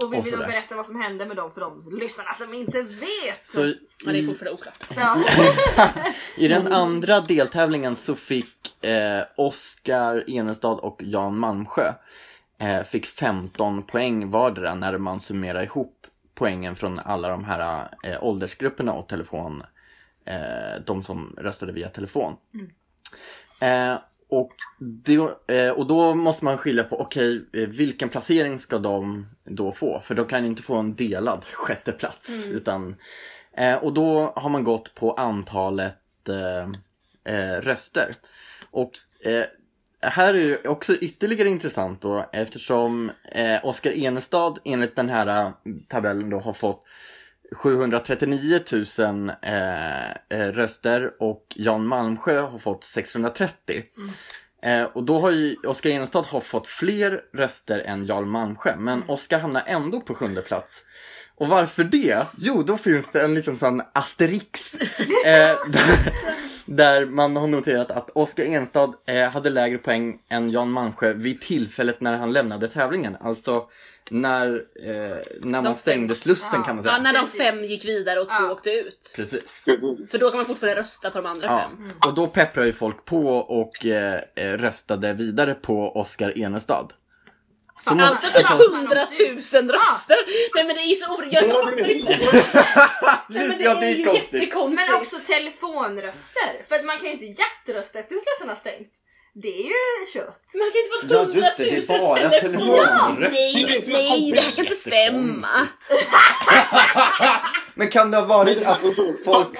Och 0.00 0.12
vi 0.12 0.18
Och 0.20 0.26
vill 0.26 0.34
nog 0.34 0.46
berätta 0.46 0.76
vad 0.76 0.86
som 0.86 1.00
hände 1.00 1.26
med 1.26 1.36
dem 1.36 1.50
för 1.52 1.60
de 1.60 1.98
lyssnarna 2.00 2.34
som 2.34 2.54
inte 2.54 2.82
vet. 2.82 3.46
så 3.46 3.66
Ja, 3.66 3.74
det 4.04 4.10
är 4.10 4.14
i, 4.14 4.26
fortfarande 4.26 4.52
oklart. 4.52 4.78
Ja. 4.96 5.16
i 6.36 6.48
den 6.48 6.72
andra 6.72 7.20
deltävlingen 7.20 7.96
så 7.96 8.14
fick 8.14 8.84
eh, 8.84 9.24
Oscar 9.36 10.30
Enestad 10.30 10.72
och 10.78 11.00
Jan 11.04 11.38
Malmsjö 11.38 11.92
eh, 12.58 12.82
fick 12.82 13.06
15 13.06 13.82
poäng 13.82 14.30
vardera 14.30 14.74
när 14.74 14.98
man 14.98 15.20
summerar 15.20 15.62
ihop 15.62 16.06
poängen 16.34 16.76
från 16.76 16.98
alla 16.98 17.28
de 17.28 17.44
här 17.44 17.88
eh, 18.04 18.24
åldersgrupperna 18.24 18.92
och 18.92 19.08
telefon, 19.08 19.62
eh, 20.24 20.82
de 20.86 21.02
som 21.02 21.34
röstade 21.38 21.72
via 21.72 21.88
telefon. 21.88 22.36
Eh, 23.60 23.96
och, 24.32 24.52
det, 24.78 25.18
eh, 25.46 25.70
och 25.70 25.86
då 25.86 26.14
måste 26.14 26.44
man 26.44 26.58
skilja 26.58 26.84
på, 26.84 27.00
okej, 27.00 27.44
eh, 27.52 27.68
vilken 27.68 28.08
placering 28.08 28.58
ska 28.58 28.78
de 28.78 29.26
då 29.44 29.72
få? 29.72 30.00
För 30.00 30.14
de 30.14 30.26
kan 30.26 30.44
inte 30.44 30.62
få 30.62 30.76
en 30.76 30.94
delad 30.94 31.44
sjätte 31.44 31.92
plats. 31.92 32.28
Utan, 32.50 32.96
eh, 33.56 33.74
och 33.74 33.92
då 33.92 34.32
har 34.36 34.50
man 34.50 34.64
gått 34.64 34.94
på 34.94 35.12
antalet 35.12 36.28
eh, 37.24 37.60
röster. 37.60 38.14
Och 38.70 38.92
eh, 39.24 39.44
här 40.00 40.34
är 40.34 40.48
det 40.48 40.68
också 40.68 40.94
ytterligare 40.94 41.48
intressant 41.48 42.00
då 42.00 42.28
eftersom 42.32 43.10
eh, 43.32 43.64
Oskar 43.64 43.92
Enestad 43.92 44.54
enligt 44.64 44.96
den 44.96 45.08
här 45.08 45.52
tabellen 45.88 46.30
då 46.30 46.38
har 46.38 46.52
fått 46.52 46.84
739 47.54 48.60
000 48.98 49.32
eh, 49.42 50.10
eh, 50.10 50.52
röster 50.52 51.10
och 51.18 51.46
Jan 51.54 51.86
Malmsjö 51.86 52.40
har 52.40 52.58
fått 52.58 52.84
630. 52.84 53.82
Eh, 54.62 54.82
och 54.82 55.04
då 55.04 55.18
har 55.18 55.30
ju 55.30 55.56
Oskar 55.66 55.90
Enestad 55.90 56.22
har 56.22 56.40
fått 56.40 56.68
fler 56.68 57.20
röster 57.34 57.78
än 57.78 58.06
Jan 58.06 58.28
Malmsjö 58.28 58.76
men 58.78 59.02
Oskar 59.08 59.38
hamnar 59.38 59.62
ändå 59.66 60.00
på 60.00 60.14
sjunde 60.14 60.42
plats. 60.42 60.84
Och 61.34 61.48
varför 61.48 61.84
det? 61.84 62.26
Jo, 62.38 62.62
då 62.62 62.78
finns 62.78 63.06
det 63.12 63.20
en 63.20 63.34
liten 63.34 63.56
sån 63.56 63.82
asterix. 63.92 64.74
eh, 65.24 65.56
där, 65.72 66.12
där 66.66 67.06
man 67.06 67.36
har 67.36 67.46
noterat 67.46 67.90
att 67.90 68.10
Oskar 68.10 68.44
Enstad 68.44 68.94
eh, 69.06 69.30
hade 69.30 69.50
lägre 69.50 69.78
poäng 69.78 70.18
än 70.28 70.50
Jan 70.50 70.70
Malmsjö 70.70 71.12
vid 71.12 71.40
tillfället 71.40 72.00
när 72.00 72.16
han 72.16 72.32
lämnade 72.32 72.68
tävlingen. 72.68 73.16
Alltså 73.20 73.66
när, 74.12 74.48
eh, 74.86 75.16
när 75.40 75.62
man 75.62 75.76
stängde 75.76 76.14
slussen 76.14 76.62
kan 76.62 76.74
man 76.76 76.82
säga. 76.84 76.94
Ja, 76.96 77.02
när 77.02 77.12
de 77.12 77.26
fem 77.26 77.64
gick 77.64 77.84
vidare 77.84 78.20
och 78.20 78.28
två 78.28 78.34
Ja. 78.40 78.50
åkte 78.52 78.70
ut. 78.70 79.12
Precis. 79.16 79.62
För 80.10 80.18
då 80.18 80.30
kan 80.30 80.36
man 80.36 80.46
fortfarande 80.46 80.80
rösta 80.80 81.10
på 81.10 81.18
de 81.18 81.26
andra 81.26 81.46
Ja, 81.46 81.58
fem. 81.78 81.92
och 82.06 82.14
då 82.14 82.26
pepprar 82.26 82.64
ju 82.64 82.72
folk 82.72 83.04
på 83.04 83.26
och 83.36 83.86
eh, 83.86 84.20
eh, 84.36 84.52
röstade 84.52 85.12
vidare 85.12 85.54
på 85.54 85.92
Oskar 85.96 86.38
Enestad. 86.38 86.88
Så 87.84 87.94
må- 87.94 88.04
Alltså 88.04 88.38
typ 88.38 88.46
hundratusen 88.72 89.72
röster! 89.72 90.16
Nej 90.54 90.64
men 90.66 90.76
det 90.76 90.82
är 90.82 90.86
ju 90.86 90.94
så 90.94 91.14
orimligt, 91.16 91.42
Ja, 91.48 91.70
det 91.76 91.82
är 91.82 91.94
inte. 91.94 92.40
så- 92.40 92.58
Nej, 93.28 93.48
men 93.48 93.58
det 93.58 93.64
Ja, 93.64 93.74
det 93.74 93.86
är 93.86 93.90
är 93.92 93.96
ju 93.96 94.04
konstigt. 94.04 94.32
jättekonstigt. 94.32 94.88
Men 94.90 95.00
också 95.00 95.16
telefonröster. 95.26 96.52
För 96.68 96.74
att 96.76 96.84
man 96.84 96.96
kan 96.96 97.06
ju 97.06 97.12
inte 97.12 97.24
hjärtrösta 97.42 97.98
efter 97.98 98.14
slussen 98.14 98.48
har 98.48 98.56
stängt. 98.56 98.88
Det 99.34 99.48
är 99.48 99.62
ju 99.62 100.06
kört. 100.12 100.40
Man 100.54 100.70
kan 100.70 100.80
inte 100.82 100.90
få 101.00 101.14
Ja, 101.14 101.18
hundratusen 101.22 101.40
just 101.42 101.56
det, 101.56 101.64
det 101.64 101.94
är 101.94 101.98
bara 102.00 102.30
telefon. 102.30 102.50
telefonröster. 102.50 103.30
Nej, 103.30 103.62
är 103.62 103.92
nej, 103.92 104.32
det 104.32 104.40
här 104.40 104.50
kan 104.56 104.64
inte 104.64 104.76
stämma. 104.76 105.68
Men 107.74 107.88
kan 107.88 108.10
det 108.10 108.16
ha 108.16 108.24
varit 108.24 108.66
att 108.66 108.80
folk. 109.24 109.58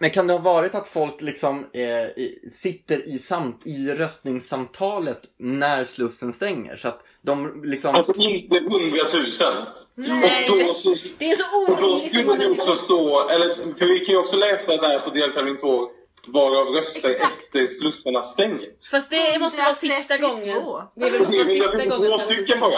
Men 0.00 0.10
kan 0.10 0.26
det 0.26 0.32
ha 0.32 0.38
varit 0.40 0.74
att 0.74 0.88
folk 0.88 1.20
liksom 1.22 1.58
eh, 1.72 2.24
sitter 2.62 3.08
i, 3.08 3.18
samt, 3.18 3.62
i 3.66 3.88
röstningssamtalet 3.94 5.20
när 5.38 5.84
slussen 5.84 6.32
stänger? 6.32 6.76
Så 6.76 6.88
att 6.88 7.04
de 7.22 7.62
liksom... 7.64 7.94
Alltså 7.94 8.14
inte 8.14 8.54
hundratusen. 8.60 9.52
Nej, 9.94 10.46
Och 10.50 10.58
då, 10.58 10.74
så, 10.74 10.94
Det 11.18 11.30
är 11.30 11.36
så 11.36 11.72
och 11.72 11.80
då 11.80 11.86
orimligt. 11.92 12.12
skulle 12.12 12.32
det 12.32 12.50
också 12.50 12.74
stå, 12.74 13.28
eller 13.28 13.74
för 13.78 13.86
vi 13.86 13.98
kan 13.98 14.12
ju 14.14 14.18
också 14.18 14.36
läsa 14.36 14.76
där 14.76 14.98
på 14.98 15.10
deltävling 15.10 15.56
två 15.56 15.88
varav 16.26 16.66
röster 16.66 17.10
Exakt. 17.10 17.32
efter 17.40 17.66
slussarna 17.66 18.22
stängt. 18.22 18.88
Fast 18.90 19.10
det 19.10 19.38
måste 19.38 19.62
vara 19.62 19.74
sista 19.74 20.14
132. 20.14 20.60
gången. 20.62 20.86
Det 20.94 21.06
är 21.06 21.10
väl 21.10 21.20
Det 21.20 21.26
måste 21.26 21.36
vara 21.38 21.50
är 21.50 21.60
sista 21.60 21.84
gången. 21.84 21.92
132 21.92 22.18
som- 22.18 22.34
stycken 22.34 22.60
bara. 22.60 22.72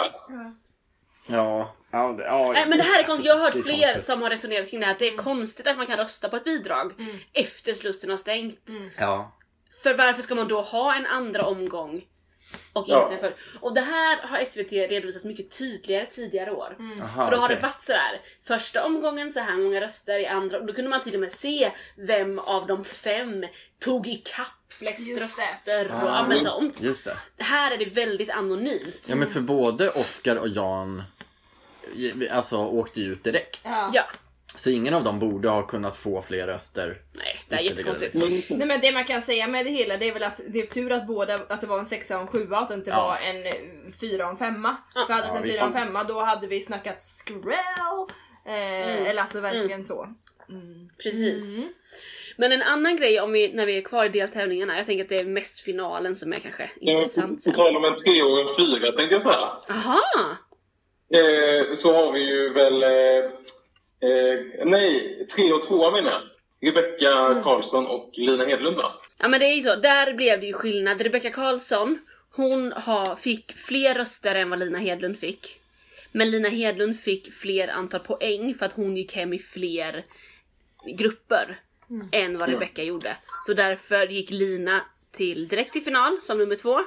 Ja, 1.27 1.75
ja, 1.91 2.09
det, 2.19 2.25
ja, 2.25 2.53
Nej 2.53 2.67
men 2.69 2.79
det 2.79 2.85
här 2.85 2.99
är 3.03 3.05
konstigt, 3.07 3.27
jag 3.27 3.37
har 3.37 3.45
hört 3.45 3.53
fler 3.65 3.83
konstigt. 3.93 4.05
som 4.05 4.23
har 4.23 4.31
resonerat 4.31 4.71
kring 4.71 4.81
det 4.81 4.87
här 4.87 4.93
att 4.93 4.99
det 4.99 5.09
är 5.09 5.17
konstigt 5.17 5.67
att 5.67 5.77
man 5.77 5.87
kan 5.87 5.97
rösta 5.97 6.29
på 6.29 6.37
ett 6.37 6.45
bidrag 6.45 6.93
efter 7.33 7.75
slussen 7.75 8.11
har 8.11 8.17
stängt. 8.17 8.61
Ja. 8.99 9.33
För 9.83 9.95
varför 9.95 10.23
ska 10.23 10.35
man 10.35 10.49
då 10.49 10.61
ha 10.61 10.95
en 10.95 11.07
andra 11.07 11.45
omgång? 11.47 12.03
Och 12.73 12.83
inte 12.89 12.93
Ja. 12.93 13.11
en 13.13 13.19
för... 13.19 13.33
Och 13.61 13.75
det 13.75 13.81
här 13.81 14.23
har 14.23 14.45
SVT 14.45 14.73
redovisat 14.73 15.25
mycket 15.25 15.51
tydligare 15.59 16.07
tidigare 16.07 16.51
år. 16.53 16.77
Aha, 17.03 17.25
För 17.25 17.31
då 17.31 17.37
har 17.37 17.47
okej. 17.47 17.57
det 17.57 17.63
varit 17.63 17.85
sådär, 17.85 18.21
första 18.45 18.85
omgången 18.85 19.31
så 19.31 19.41
här 19.41 19.57
många 19.57 19.81
röster, 19.81 20.19
i 20.19 20.27
andra, 20.27 20.61
då 20.61 20.73
kunde 20.73 20.91
man 20.91 21.03
till 21.03 21.15
och 21.15 21.21
med 21.21 21.33
se 21.33 21.71
vem 21.97 22.39
av 22.39 22.67
de 22.67 22.85
fem 22.85 23.47
tog 23.79 24.07
ikapp 24.09 24.47
flest 24.69 25.21
röster 25.21 25.87
och 25.87 26.11
Ah, 26.11 26.27
men 26.29 26.39
sånt. 26.39 26.81
Just 26.83 27.05
det. 27.05 27.17
Här 27.39 27.71
är 27.71 27.79
det 27.79 27.85
väldigt 27.85 28.31
anonymt. 28.31 29.05
Ja 29.07 29.15
men 29.17 29.29
för 29.29 29.41
både 29.41 29.91
Oscar 29.91 30.37
och 30.37 30.49
Jan 30.49 31.03
alltså, 32.31 32.57
åkte 32.57 33.01
ju 33.01 33.13
ut 33.13 33.25
direkt. 33.25 33.61
Ja. 33.65 33.91
Ja, 33.95 34.05
Så 34.55 34.71
ingen 34.71 34.95
av 34.95 35.05
dem 35.05 35.19
borde 35.19 35.49
ha 35.49 35.63
kunnat 35.67 35.97
få 35.97 36.23
fler 36.23 36.47
röster. 36.47 37.03
nej 37.13 37.37
det 37.49 37.55
är 37.55 37.61
jättekonstigt. 37.61 38.15
liksom. 38.15 38.57
Nej 38.59 38.69
men 38.69 38.81
det 38.81 38.93
man 38.93 39.05
kan 39.05 39.21
säga 39.21 39.47
med 39.47 39.67
det 39.67 39.71
hela 39.71 39.97
det 39.97 40.09
är 40.09 40.13
väl 40.13 40.23
att 40.23 40.41
det 40.49 40.61
är 40.61 40.67
tur 40.67 40.93
att 40.93 41.07
båda, 41.07 41.35
att 41.49 41.61
det 41.61 41.67
var 41.67 41.79
en 41.79 41.87
sexa 41.87 42.17
och 42.17 42.23
en 42.23 42.27
sjua 42.29 42.57
och 42.57 42.63
att 42.63 42.69
det 42.69 42.75
inte 42.75 42.91
Ja. 42.91 43.07
var 43.07 43.17
en 43.17 43.93
fyra 44.01 44.25
och 44.25 44.31
en 44.31 44.37
femma. 44.37 44.77
Ja. 44.95 45.05
För 45.07 45.13
hade 45.15 45.27
det 45.27 45.33
Ja, 45.33 45.37
en 45.37 45.43
fyra 45.43 45.63
och 45.65 45.77
en 45.77 45.87
femma 45.87 46.05
då 46.05 46.21
hade 46.21 46.47
vi 46.47 46.61
snackat 46.61 47.01
skräll. 47.03 48.07
Eh, 48.47 49.09
Eller 49.09 49.21
alltså 49.23 49.41
verkligen 49.41 49.85
så. 49.85 50.09
Mm. 50.49 50.89
Precis. 51.03 51.57
Mm. 51.57 51.69
Men 52.37 52.53
en 52.53 52.63
annan 52.63 52.97
grej 52.97 53.21
om 53.21 53.33
vi, 53.33 53.53
när 53.53 53.67
vi 53.67 53.79
är 53.79 53.83
kvar 53.83 54.05
i 54.05 54.09
deltävlingarna, 54.09 54.77
jag 54.77 54.87
tänker 54.87 55.05
att 55.05 55.09
det 55.09 55.19
är 55.21 55.25
mest 55.25 55.61
finalen 55.61 56.17
som 56.17 56.33
är 56.33 56.39
kanske 56.39 56.71
intressant 56.81 57.45
På 57.45 57.51
tal 57.51 57.77
om 57.77 57.85
en 57.85 57.95
tre 57.95 58.23
och 58.23 58.41
en 58.41 58.49
fyra 58.59 58.93
tänkte 58.93 59.15
jag 59.15 59.23
säga. 59.23 59.49
Aha! 59.69 60.01
Eh, 61.15 61.73
så 61.75 61.93
har 61.95 62.13
vi 62.13 62.21
ju 62.21 62.53
väl... 62.53 62.83
Eh, 62.83 63.31
eh, 64.01 64.67
nej, 64.67 65.27
tre 65.37 65.53
och 65.53 65.63
två 65.63 65.91
menar 65.91 66.11
jag. 66.11 66.23
Rebecka 66.61 67.11
Mm. 67.11 67.43
Karlsson 67.43 67.87
och 67.87 68.11
Lina 68.13 68.45
Hedlund 68.45 68.77
va? 68.77 68.93
Ja 69.19 69.29
men 69.29 69.41
det 69.41 69.47
är 69.47 69.55
ju 69.55 69.63
så, 69.63 69.75
där 69.75 70.15
blev 70.15 70.41
det 70.41 70.47
ju 70.47 70.53
skillnad. 70.53 71.01
Rebecka 71.01 71.31
Karlsson, 71.31 71.99
hon 72.31 72.73
har, 72.73 73.17
fick 73.17 73.53
fler 73.53 73.95
röster 73.95 74.35
än 74.35 74.51
vad 74.51 74.59
Lina 74.59 74.79
Hedlund 74.79 75.19
fick. 75.19 75.61
Men 76.13 76.31
Lina 76.31 76.49
Hedlund 76.49 77.01
fick 77.01 77.33
fler 77.33 77.69
antal 77.69 78.01
poäng 78.01 78.55
för 78.55 78.67
att 78.67 78.73
hon 78.73 78.97
gick 78.97 79.13
hem 79.15 79.33
i 79.33 79.39
fler 79.39 80.05
grupper 80.99 81.61
än 82.13 82.39
vad 82.39 82.49
Rebecka 82.49 82.83
gjorde. 82.83 83.17
Så 83.47 83.55
därför 83.55 84.07
gick 84.07 84.31
Lina 84.31 84.85
till 85.13 85.49
direkt 85.49 85.73
till 85.73 85.83
final 85.83 86.21
som 86.21 86.39
nummer 86.39 86.57
två. 86.57 86.81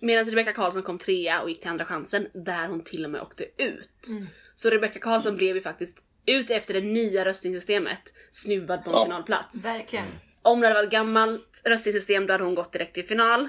Medan 0.00 0.24
Rebecka 0.24 0.52
Karlsson 0.52 0.82
kom 0.82 0.98
trea 0.98 1.42
och 1.42 1.48
gick 1.48 1.60
till 1.60 1.70
andra 1.70 1.84
chansen 1.84 2.28
där 2.34 2.68
hon 2.68 2.84
till 2.84 3.04
och 3.04 3.10
med 3.10 3.22
åkte 3.22 3.44
ut. 3.56 4.08
Så 4.56 4.70
Rebecka 4.70 4.98
Karlsson 4.98 5.36
blev 5.36 5.56
ju 5.56 5.62
faktiskt 5.62 5.98
ut 6.26 6.50
efter 6.50 6.74
det 6.74 6.80
nya 6.80 7.24
röstningssystemet 7.24 8.00
snuvad 8.30 8.84
på 8.84 8.90
en 8.90 8.96
Ja. 8.96 9.04
finalplats. 9.04 9.64
Verkligen. 9.64 10.06
Om 10.42 10.60
det 10.60 10.66
hade 10.66 10.74
varit 10.80 10.86
ett 10.86 10.92
gammalt 10.92 11.62
röstningssystem 11.64 12.26
då 12.26 12.34
hade 12.34 12.44
hon 12.44 12.54
gått 12.54 12.72
direkt 12.72 12.94
till 12.94 13.06
final. 13.06 13.48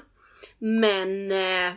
Men 0.59 1.31
eh, 1.31 1.73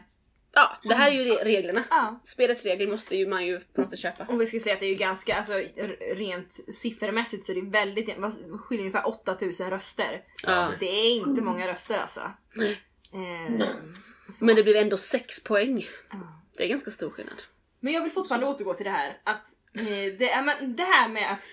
ja, 0.52 0.78
det 0.82 0.94
här 0.94 1.10
är 1.10 1.14
ju 1.14 1.24
re- 1.30 1.44
reglerna. 1.44 1.84
Ja. 1.90 2.20
Spelets 2.24 2.64
regler 2.64 2.86
måste 2.86 3.16
ju 3.16 3.26
man 3.26 3.46
ju 3.46 3.60
på 3.60 3.80
något 3.80 3.90
sätt 3.90 3.98
köpa. 3.98 4.26
Om 4.32 4.38
vi 4.38 4.46
skulle 4.46 4.60
säga 4.60 4.74
att 4.74 4.80
det 4.80 4.86
är 4.86 4.90
ju 4.90 4.94
ganska, 4.94 5.36
alltså 5.36 5.52
rent 6.14 6.52
siffermässigt 6.52 7.44
så 7.44 7.52
är 7.52 7.56
det 7.56 7.70
väldigt, 7.70 8.18
vad 8.18 8.32
skiljer 8.60 8.86
ungefär 8.86 9.08
8000 9.08 9.70
röster. 9.70 10.22
Ja. 10.42 10.72
Det 10.80 10.86
är 10.90 11.16
inte 11.16 11.42
många 11.42 11.62
röster 11.64 11.98
alltså. 11.98 12.20
Eh, 13.12 13.66
så. 14.32 14.44
Men 14.44 14.56
det 14.56 14.62
blev 14.62 14.76
ändå 14.76 14.96
6 14.96 15.44
poäng. 15.44 15.86
Det 16.56 16.64
är 16.64 16.68
ganska 16.68 16.90
stor 16.90 17.10
skillnad. 17.10 17.42
Men 17.80 17.92
jag 17.92 18.02
vill 18.02 18.12
fortfarande 18.12 18.46
återgå 18.46 18.74
till 18.74 18.84
det 18.84 18.90
här 18.90 19.20
att 19.24 19.44
det, 20.18 20.30
är, 20.30 20.42
men 20.42 20.76
det 20.76 20.82
här 20.82 21.08
med 21.08 21.32
att 21.32 21.44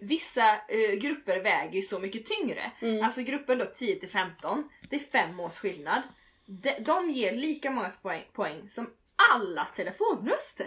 vissa 0.00 0.52
eh, 0.68 0.94
grupper 0.94 1.40
väger 1.40 1.72
ju 1.72 1.82
så 1.82 1.98
mycket 1.98 2.26
tyngre. 2.26 2.72
Mm. 2.80 3.04
Alltså 3.04 3.20
gruppen 3.20 3.58
då 3.58 3.66
10 3.66 4.00
till 4.00 4.08
15, 4.08 4.68
det 4.90 4.96
är 4.96 5.00
fem 5.00 5.40
års 5.40 5.58
skillnad. 5.58 6.02
De, 6.46 6.74
de 6.80 7.10
ger 7.10 7.32
lika 7.32 7.70
många 7.70 7.90
poäng, 8.02 8.24
poäng 8.32 8.70
som 8.70 8.90
alla 9.32 9.68
telefonröster. 9.76 10.64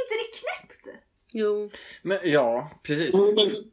inte 0.00 0.14
det 0.14 0.38
knäppt? 0.38 1.02
Jo. 1.32 1.70
Men, 2.02 2.18
ja, 2.24 2.70
precis. 2.82 3.14
Men 3.14 3.70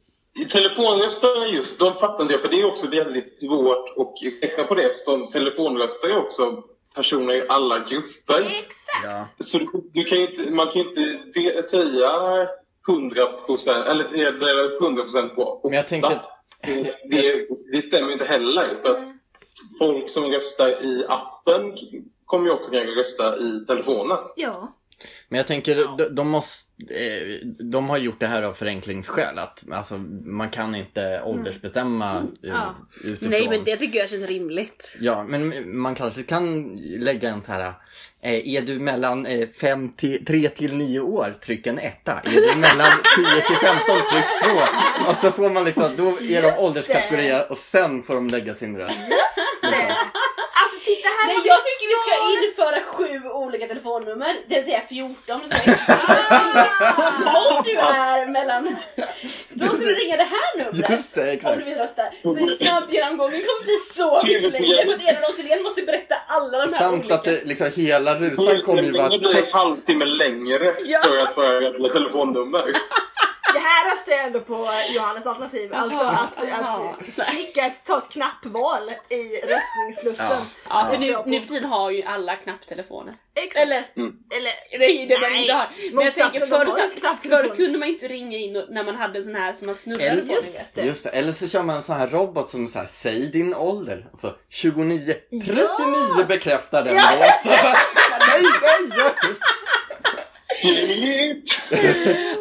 telefonrösterna 0.48 1.46
just, 1.46 1.78
de 1.78 1.94
fattar 1.94 2.22
inte 2.22 2.34
jag 2.34 2.40
för 2.40 2.48
det 2.48 2.60
är 2.60 2.66
också 2.66 2.86
väldigt 2.86 3.42
svårt 3.42 3.94
att 3.96 4.42
räkna 4.42 4.64
på 4.64 4.74
det 4.74 4.82
eftersom 4.82 5.28
telefonröster 5.28 6.08
är 6.08 6.18
också 6.18 6.64
personer 6.94 7.34
i 7.34 7.44
alla 7.48 7.78
grupper. 7.78 8.40
Exakt! 8.40 9.04
Ja. 9.04 9.26
Så 9.38 9.58
du, 9.58 9.66
du 9.92 10.04
kan 10.04 10.18
inte, 10.18 10.50
man 10.50 10.66
kan 10.66 10.82
ju 10.82 10.88
inte 10.88 11.00
de, 11.34 11.62
säga 11.62 12.10
100 12.88 13.26
procent, 13.46 13.86
eller 13.86 14.32
dela 14.40 14.60
upp 14.62 14.82
100 14.82 15.02
procent 15.02 15.34
på 15.34 15.42
åtta. 15.42 15.68
Men 15.68 15.76
jag 15.76 15.86
tänker 15.88 16.08
att- 16.08 16.30
det, 16.62 16.94
det, 17.10 17.46
det 17.72 17.82
stämmer 17.82 18.12
inte 18.12 18.24
heller 18.24 18.68
för 18.82 18.90
att 19.00 19.06
folk 19.78 20.10
som 20.10 20.24
röstar 20.24 20.68
i 20.68 21.04
appen 21.08 21.74
kommer 22.26 22.46
ju 22.46 22.52
också 22.52 22.70
kunna 22.70 22.82
rösta 22.82 23.36
i 23.38 23.64
telefonen. 23.66 24.18
Ja. 24.36 24.72
Men 25.28 25.36
jag 25.36 25.46
tänker, 25.46 25.76
de, 25.98 26.14
de 26.14 26.28
måste, 26.28 26.64
eh, 26.90 27.46
de 27.64 27.88
har 27.90 27.98
gjort 27.98 28.20
det 28.20 28.26
här 28.26 28.42
av 28.42 28.52
förenklingsskäl. 28.52 29.38
Att, 29.38 29.64
alltså, 29.72 29.98
man 30.24 30.50
kan 30.50 30.74
inte 30.74 31.22
åldersbestämma 31.24 32.16
eh, 32.16 32.22
Ja. 32.40 32.74
utifrån. 33.04 33.30
Nej 33.30 33.48
men 33.48 33.64
det 33.64 33.76
tycker 33.76 33.98
jag 33.98 34.10
känns 34.10 34.28
rimligt. 34.28 34.96
Ja, 35.00 35.24
men 35.24 35.52
man 35.78 35.94
kanske 35.94 36.22
kan 36.22 36.76
lägga 36.98 37.28
en 37.30 37.42
så 37.42 37.52
här. 37.52 37.72
Eh, 38.22 38.48
är 38.54 38.60
du 38.60 38.78
mellan 38.78 39.26
eh, 39.26 39.48
fem 39.48 39.92
till, 39.92 40.24
3 40.24 40.48
till 40.48 40.76
9 40.76 41.00
år, 41.00 41.34
tryck 41.44 41.66
en 41.66 41.78
etta. 41.78 42.20
Är 42.24 42.30
du 42.30 42.56
mellan 42.60 42.92
10 43.16 43.46
till 43.46 43.56
15, 43.56 43.84
tryck 43.86 44.24
2. 45.04 45.10
Och 45.10 45.16
så 45.16 45.30
får 45.32 45.50
man 45.50 45.64
liksom, 45.64 45.96
då 45.96 46.08
är 46.08 46.42
de 46.42 46.48
Just 46.48 46.58
ålderskategorier 46.58 47.50
och 47.52 47.58
sen 47.58 48.02
får 48.02 48.14
de 48.14 48.28
lägga 48.28 48.54
sin 48.54 48.76
röst. 48.78 48.98
Det. 49.62 49.96
Titta 50.84 51.08
här 51.08 51.26
Nej 51.26 51.36
jag 51.44 51.58
tycker 51.66 51.86
vi 51.94 51.96
ska 52.04 52.14
införa 52.46 52.84
sju 52.84 53.28
olika 53.28 53.66
telefonnummer, 53.66 54.36
det 54.48 54.54
vill 54.54 54.64
säga 54.64 54.82
14. 54.88 55.40
Det 55.50 55.56
ska 55.56 55.70
vara- 55.94 57.38
Om 57.38 57.62
du 57.64 57.70
är 57.78 58.26
mellan... 58.26 58.62
Då 59.48 59.66
ska 59.74 59.76
du 59.84 59.94
ringa 59.94 60.16
det 60.16 60.28
här 60.36 60.58
numret. 60.58 60.90
Just 60.90 61.14
det, 61.14 61.40
Om 61.44 61.58
du 61.58 61.64
vill 61.64 61.74
rösta. 61.78 62.02
Så 62.22 62.56
snabbgenomgången 62.58 63.40
kommer 63.40 63.64
bli 63.64 63.74
så 63.94 64.18
mycket 64.26 64.52
längre 64.52 64.86
för 64.86 64.94
att 64.94 65.00
Elin 65.00 65.24
och 65.28 65.34
Silén 65.34 65.62
måste 65.62 65.82
berätta 65.82 66.14
alla 66.28 66.66
de 66.66 66.72
här 66.72 66.80
Samt 66.80 66.98
olika. 67.04 67.14
att 67.14 67.24
det, 67.24 67.44
liksom, 67.44 67.70
hela 67.76 68.14
rutan 68.14 68.60
kommer 68.60 68.82
ju 68.82 68.92
vara 68.92 69.08
Det 69.08 69.18
blir 69.18 69.38
en 69.38 69.52
halvtimme 69.52 70.04
längre 70.04 70.72
för 71.04 71.18
att 71.22 71.36
bara 71.36 71.60
rätta 71.60 71.88
telefonnummer. 71.88 72.62
Det 73.54 73.60
här 73.60 73.94
röstar 73.94 74.12
jag 74.12 74.24
ändå 74.24 74.40
på 74.40 74.70
Johannes 74.94 75.26
alternativ. 75.26 75.74
Alltså 75.74 76.04
att, 76.04 76.42
att 77.18 77.28
klicka 77.28 77.66
ett, 77.66 77.84
ta 77.84 77.98
ett 77.98 78.08
knappval 78.08 78.90
i 79.08 79.36
röstningsslussen. 79.46 80.38
Ja, 80.68 80.86
för 80.90 80.96
Det 80.98 81.06
nu, 81.16 81.22
nu 81.26 81.40
för 81.40 81.48
tiden 81.48 81.64
har 81.64 81.90
ju 81.90 82.02
alla 82.02 82.36
knapptelefoner. 82.36 83.14
Exakt. 83.36 83.56
Eller, 83.62 83.76
Eller 83.76 84.50
nej 84.78 85.06
det 85.06 85.14
är 85.14 85.20
man 85.20 85.30
Nej, 85.32 85.40
inte 85.42 85.52
har. 85.54 85.68
Men 85.92 86.04
jag 86.04 86.14
tänker 86.14 86.46
förr, 86.46 86.66
så, 87.22 87.28
förr 87.28 87.54
kunde 87.54 87.78
man 87.78 87.88
inte 87.88 88.08
ringa 88.08 88.38
in 88.38 88.56
och- 88.56 88.64
när 88.70 88.84
man 88.84 88.96
hade 88.96 89.18
en 89.18 89.24
sån 89.24 89.34
här 89.34 89.52
som 89.52 89.66
man 89.66 89.74
snurrade 89.74 90.04
Eller- 90.08 90.22
på. 90.26 90.32
Just 90.32 90.74
det. 90.74 90.82
Just 90.82 91.04
det, 91.04 91.10
eller 91.10 91.32
så 91.32 91.48
kör 91.48 91.62
man 91.62 91.76
en 91.76 91.82
sån 91.82 91.96
här 91.96 92.08
robot 92.08 92.50
som 92.50 92.68
så 92.68 92.78
här, 92.78 92.88
säg 92.92 93.30
din 93.30 93.54
ålder. 93.54 94.06
Alltså 94.12 94.34
29, 94.48 95.14
39 95.30 96.24
bekräftar 96.28 96.82
den 96.84 96.96
Ja. 96.96 97.10
då. 97.10 97.50
Så 97.50 97.56
nej, 97.58 98.42
nej, 98.62 99.34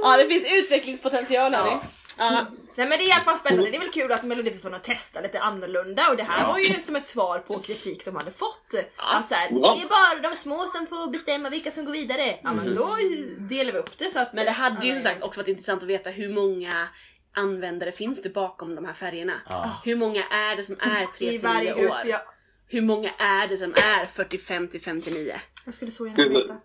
Ja 0.04 0.18
det 0.18 0.28
finns 0.28 0.48
utvecklingspotential 0.52 1.54
här. 1.54 1.66
Ja. 1.68 1.82
Ja. 2.18 2.48
Nej 2.76 2.88
men 2.88 2.98
det 2.98 3.04
är 3.04 3.08
i 3.08 3.12
alla 3.12 3.22
fall 3.22 3.38
spännande, 3.38 3.70
det 3.72 3.76
är 3.78 3.80
väl 3.80 3.90
kul 3.90 4.12
att 4.12 4.24
Melodifestivalen 4.24 4.80
testar 4.84 5.22
lite 5.22 5.40
annorlunda 5.40 6.08
och 6.10 6.18
det 6.18 6.24
här 6.24 6.42
Ja. 6.42 6.48
var 6.52 6.60
ju 6.60 6.80
som 6.80 6.96
ett 6.96 7.08
svar 7.08 7.40
på 7.40 7.60
kritik 7.60 8.06
de 8.06 8.16
hade 8.16 8.32
fått. 8.32 8.74
Att 8.98 9.30
så 9.30 9.36
här, 9.36 9.50
Ja. 9.52 9.76
det 9.78 9.82
är 9.84 9.88
bara 9.88 10.30
de 10.30 10.36
små 10.36 10.60
som 10.68 10.88
får 10.88 11.12
bestämma 11.12 11.50
vilka 11.50 11.72
som 11.72 11.86
går 11.86 11.92
vidare. 11.94 12.40
Ja 12.44 12.54
men 12.54 12.76
då 12.76 12.98
delar 13.40 13.72
vi 13.74 13.80
upp 13.80 13.98
det 13.98 14.10
så 14.10 14.20
att... 14.20 14.34
Men 14.34 14.46
det 14.46 14.52
hade 14.52 14.88
ju 14.88 14.94
som 14.94 15.02
sagt 15.04 15.24
också 15.24 15.40
varit 15.40 15.48
intressant 15.48 15.84
att 15.84 15.90
veta 15.90 16.10
hur 16.10 16.30
många 16.34 16.88
användare 17.36 17.92
finns 17.92 18.22
det 18.22 18.30
bakom 18.30 18.76
de 18.76 18.86
här 18.86 18.94
färgerna? 18.94 19.34
Ja. 19.50 19.82
Hur 19.86 19.96
många 19.96 20.24
är 20.24 20.56
det 20.56 20.64
som 20.64 20.76
är 20.80 21.06
3 21.18 21.28
I 21.28 21.30
till 21.30 21.40
varje 21.48 21.74
9 21.76 21.82
grupp, 21.82 21.92
år? 21.92 22.02
ja. 22.06 22.22
Hur 22.68 22.82
många 22.82 23.10
är 23.18 23.48
det 23.48 23.58
som 23.58 23.74
är 23.74 24.06
45 24.06 24.68
till 24.68 24.82
59? 24.82 25.40
Jag 25.66 25.74
skulle 25.74 25.92
så 25.92 26.08
gärna 26.08 26.30
veta. 26.30 26.58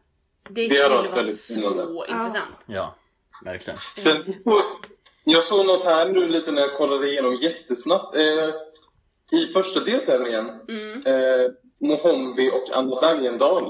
Det 0.50 0.62
hade 0.62 0.74
skulle 0.74 0.88
varit 0.88 1.16
väldigt 1.16 1.40
så 1.40 1.52
spännande. 1.52 1.82
intressant. 2.08 2.54
Ja, 2.66 2.94
verkligen. 3.44 3.78
Sen 3.96 4.22
så, 4.22 4.32
jag 5.24 5.44
såg 5.44 5.66
något 5.66 5.84
här 5.84 6.08
nu 6.08 6.28
lite 6.28 6.52
när 6.52 6.60
jag 6.60 6.74
kollade 6.76 7.08
igenom 7.10 7.34
jättesnabbt. 7.34 8.16
Eh, 8.16 8.50
I 9.40 9.46
första 9.46 9.80
deltävlingen, 9.80 10.48
Mm. 10.68 11.02
eh, 11.06 11.50
Mohombi 11.80 12.50
och 12.50 12.76
Anna 12.76 13.00
Bergendahl. 13.00 13.64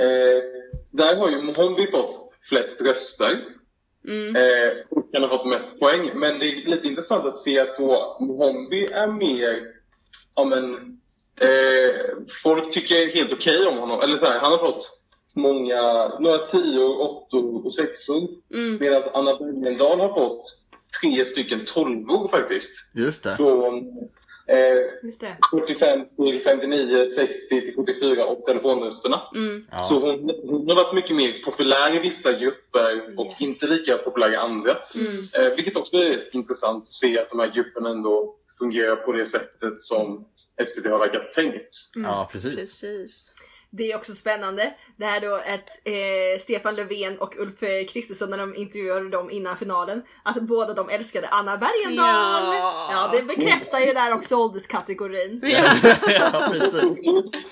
Eh, 0.00 0.42
där 0.90 1.16
har 1.16 1.28
ju 1.30 1.42
Mohombi 1.42 1.86
fått 1.86 2.32
flest 2.42 2.82
röster. 2.82 3.38
Mm. 4.08 4.36
Eh, 4.36 4.72
och 4.90 5.08
han 5.12 5.22
har 5.22 5.28
fått 5.28 5.46
mest 5.46 5.80
poäng. 5.80 6.10
Men 6.14 6.38
det 6.38 6.46
är 6.46 6.70
lite 6.70 6.88
intressant 6.88 7.26
att 7.26 7.36
se 7.36 7.58
att 7.60 7.76
då 7.76 8.16
Mohombi 8.20 8.86
är 8.86 9.06
mer, 9.06 9.62
ja 10.36 10.44
men, 10.44 10.74
eh, 11.40 11.94
folk 12.42 12.70
tycker 12.70 13.06
helt 13.14 13.32
okej 13.32 13.66
om 13.66 13.78
honom. 13.78 14.00
Eller 14.00 14.16
så 14.16 14.26
här, 14.26 14.38
han 14.38 14.52
har 14.52 14.58
fått 14.58 14.88
många, 15.36 16.08
några 16.18 16.38
tior, 16.38 17.00
åttor 17.00 17.66
och 17.66 17.74
sexor. 17.74 18.28
Mm. 18.54 18.78
Medan 18.80 19.02
Anna 19.14 19.36
Bergendahl 19.36 20.00
har 20.00 20.08
fått 20.08 20.42
tre 21.00 21.24
stycken 21.24 21.60
tolvor 21.64 22.28
faktiskt. 22.28 22.92
Just 22.94 23.22
det. 23.22 23.36
Från 23.36 23.76
eh, 24.46 25.06
Just 25.06 25.20
det. 25.20 25.36
45 25.50 26.00
till 26.16 26.40
59, 26.40 27.06
60 27.08 27.60
till 27.60 27.74
74 27.76 28.26
och 28.26 28.44
telefonrösterna. 28.44 29.22
Mm. 29.34 29.66
Ja. 29.70 29.78
Så 29.78 29.94
hon, 29.94 30.30
hon 30.42 30.68
har 30.68 30.76
varit 30.76 30.94
mycket 30.94 31.16
mer 31.16 31.32
populär 31.44 31.96
i 31.96 31.98
vissa 31.98 32.32
grupper 32.32 33.12
och 33.16 33.32
inte 33.40 33.66
lika 33.66 33.98
populär 33.98 34.32
i 34.32 34.36
andra. 34.36 34.76
Mm. 34.94 35.46
Eh, 35.46 35.56
vilket 35.56 35.76
också 35.76 35.96
är 35.96 36.36
intressant 36.36 36.82
att 36.82 36.92
se 36.92 37.18
att 37.18 37.30
de 37.30 37.38
här 37.38 37.52
grupperna 37.54 37.90
ändå 37.90 38.34
fungerar 38.58 38.96
på 38.96 39.12
det 39.12 39.26
sättet 39.26 39.82
som 39.82 40.24
SVT 40.66 40.90
har 40.90 40.98
verkat 40.98 41.32
tänkt. 41.32 41.68
ja, 41.94 42.28
precis. 42.32 42.54
Precis. 42.54 43.30
Det 43.70 43.92
är 43.92 43.96
också 43.96 44.14
spännande. 44.14 44.72
Det 44.96 45.04
här 45.04 45.16
är 45.16 45.30
då 45.30 45.36
ett 45.36 45.68
eh, 45.84 46.42
Stefan 46.42 46.74
Löfven 46.74 47.18
och 47.18 47.36
Ulf 47.36 47.88
Kristersson 47.92 48.30
när 48.30 48.38
de 48.38 48.56
intervjuade 48.56 49.08
dem 49.08 49.30
innan 49.30 49.56
finalen. 49.56 50.02
Att 50.22 50.42
båda 50.42 50.74
de 50.74 50.90
älskade 50.90 51.28
Anna 51.28 51.56
Bergendahl. 51.56 52.54
Ja. 52.54 52.88
Ja, 52.92 53.18
det 53.18 53.22
bekräftar 53.22 53.80
ju 53.80 53.92
där 53.92 54.14
också 54.14 54.36
ålderskategorin. 54.36 55.40
Ja. 55.42 55.74
ja, 56.08 56.48
precis. 56.52 57.00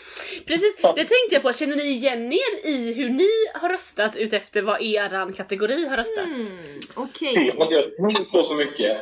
Precis, 0.46 0.76
det 0.82 0.94
tänkte 0.94 1.28
jag 1.30 1.42
på. 1.42 1.52
Känner 1.52 1.76
ni 1.76 1.82
igen 1.82 2.32
er 2.32 2.66
i 2.66 2.92
hur 2.92 3.08
ni 3.10 3.28
har 3.54 3.68
röstat 3.68 4.16
utefter 4.16 4.62
vad 4.62 4.82
eran 4.82 5.32
kategori 5.32 5.88
har 5.88 5.96
röstat? 5.96 6.24
Mm, 6.24 6.80
Okej. 6.94 7.52
Har 7.58 7.64
inte 7.64 7.74
jag 7.74 8.30
på 8.30 8.42
så 8.42 8.54
mycket. 8.54 8.96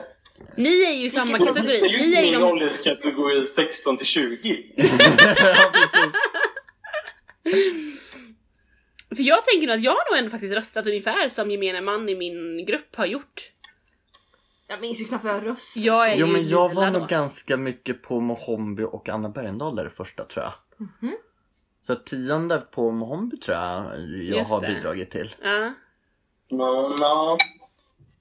Ni 0.57 0.83
är 0.83 0.92
ju 0.92 1.11
samma 1.11 1.38
kategori. 1.38 1.81
Ni 1.81 2.14
är 2.14 2.23
ju 2.23 2.31
min 2.31 2.40
de... 2.40 2.45
ålderskategori 2.45 3.47
16 3.47 3.97
till 3.97 4.07
20. 4.07 4.38
ja, 4.76 5.71
precis. 5.73 6.12
För 9.16 9.22
jag 9.22 9.44
tänker 9.44 9.66
nog 9.66 9.76
att 9.76 9.82
jag 9.82 9.92
har 9.92 10.11
nog 10.11 10.18
ändå 10.18 10.30
faktiskt 10.30 10.54
röstat 10.54 10.87
ungefär 10.87 11.28
som 11.28 11.50
gemene 11.50 11.80
man 11.80 12.08
i 12.08 12.14
min 12.16 12.66
grupp 12.66 12.96
har 12.96 13.06
gjort. 13.06 13.50
Jag 14.68 14.80
minns 14.80 15.00
ju 15.00 15.04
knappt 15.04 15.25
vad 15.25 15.34
jag 15.34 15.46
röstade. 15.46 15.87
Jag 15.87 16.11
är 16.12 16.16
Jo 16.16 16.26
ju 16.26 16.32
men 16.32 16.49
jag 16.49 16.75
var 16.75 16.90
nog 16.90 17.08
ganska 17.08 17.56
mycket 17.56 18.02
på 18.02 18.20
Mohombi 18.20 18.82
och 18.82 19.08
Anna 19.08 19.28
Bergendahl 19.28 19.76
där 19.76 19.84
det 19.84 19.90
första 19.90 20.25
tror 20.25 20.44
jag. 20.44 20.52
Mhm. 20.76 21.16
Så 21.82 21.94
tionde 21.94 22.58
på 22.58 22.90
Mohombi 22.90 23.37
tror 23.37 23.57
jag 23.57 23.85
jag 24.00 24.38
Just 24.38 24.50
har 24.50 24.61
det. 24.61 24.66
bidragit 24.66 25.11
till. 25.11 25.35
Ja. 25.42 25.74
Ja, 26.48 26.94
ja. 27.00 27.37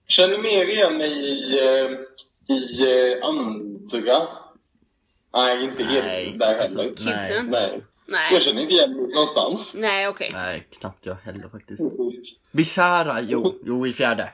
Känner 0.07 0.37
mer 0.37 0.63
igen 0.69 0.97
mig 0.97 1.11
i, 1.11 1.59
eh, 1.59 1.91
i 2.55 2.91
eh, 3.13 3.27
andra. 3.27 4.27
Nej, 5.33 5.63
inte 5.63 5.83
helt 5.83 6.05
Nej, 6.05 6.35
där 6.39 6.61
alltså, 6.61 6.81
heller. 6.81 6.95
Nej. 7.05 7.43
Nej. 7.43 7.81
Nej. 8.11 8.33
Jag 8.33 8.41
känner 8.41 8.61
inte 8.61 8.73
igen 8.73 8.91
mig 8.97 9.07
någonstans. 9.13 9.75
Nej 9.77 10.07
okej. 10.07 10.29
Nej, 10.33 10.67
knappt 10.79 11.05
jag 11.05 11.15
heller 11.15 11.49
faktiskt. 11.49 11.81
Bishara, 12.51 13.21
jo, 13.21 13.59
jo 13.65 13.87
i 13.87 13.93
fjärde. 13.93 14.29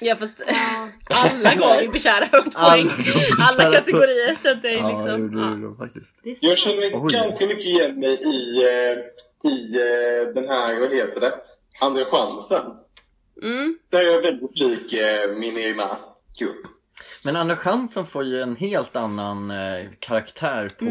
Ja 0.00 0.16
fast 0.16 0.42
alla 1.10 1.54
går 1.54 1.82
ju 1.82 1.88
bekära 1.88 2.24
högt 2.32 2.48
Alla 2.54 2.70
poäng. 2.70 2.86
går 2.86 2.96
Bishara 2.96 3.44
Alla 3.64 3.72
kategorier 3.76 4.36
så 4.42 4.50
att 4.50 4.62
det 4.62 4.68
är 4.68 4.72
Ja, 4.78 4.88
liksom... 4.88 5.20
jo, 5.22 5.28
det 5.28 5.40
Ja. 5.40 5.50
gjorde 5.50 5.62
de 5.62 5.76
faktiskt. 5.76 6.20
Det 6.22 6.30
är 6.30 6.36
Jag 6.40 6.58
sant. 6.58 6.76
känner 6.80 7.04
Oj. 7.04 7.12
ganska 7.12 7.46
mycket 7.46 7.64
igen 7.66 8.00
mig 8.00 8.12
i, 8.12 8.56
eh, 8.64 9.50
i 9.52 9.76
eh, 9.76 10.34
den 10.34 10.48
här, 10.48 10.80
vad 10.80 10.92
heter 10.94 11.20
det, 11.20 11.32
Andra 11.80 12.04
chansen. 12.04 12.62
Mm. 13.42 13.78
Där 13.90 13.98
är 13.98 14.04
jag 14.12 14.22
väldigt 14.22 14.58
lik 14.58 14.92
eh, 14.92 15.36
min 15.36 15.58
egna 15.58 15.96
grupp. 16.40 16.66
Men 17.24 17.36
Andra 17.36 17.56
chansen 17.56 18.06
får 18.06 18.24
ju 18.24 18.40
en 18.40 18.56
helt 18.56 18.96
annan 18.96 19.50
eh, 19.50 19.86
karaktär 19.98 20.68
på 20.78 20.84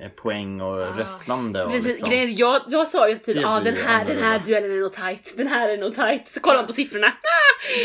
eh, 0.00 0.08
poäng 0.08 0.60
och 0.60 0.96
röstande 0.96 1.64
och 1.64 1.70
Precis, 1.72 1.88
liksom. 1.88 2.10
grejen, 2.10 2.36
jag, 2.36 2.62
jag 2.68 2.88
sa 2.88 3.08
ju 3.08 3.18
typ 3.18 3.36
Det 3.36 3.44
ah, 3.46 3.60
den 3.60 3.76
här, 3.76 4.04
den 4.04 4.18
här 4.18 4.38
duellen 4.46 4.70
är 4.72 4.80
nog 4.80 4.92
tight, 4.92 5.34
den 5.36 5.46
här 5.46 5.68
är 5.68 5.78
nog 5.78 5.94
tight. 5.94 6.28
Så 6.28 6.40
kollar 6.40 6.56
man 6.56 6.66
på 6.66 6.72
siffrorna. 6.72 7.06
Ah, 7.06 7.10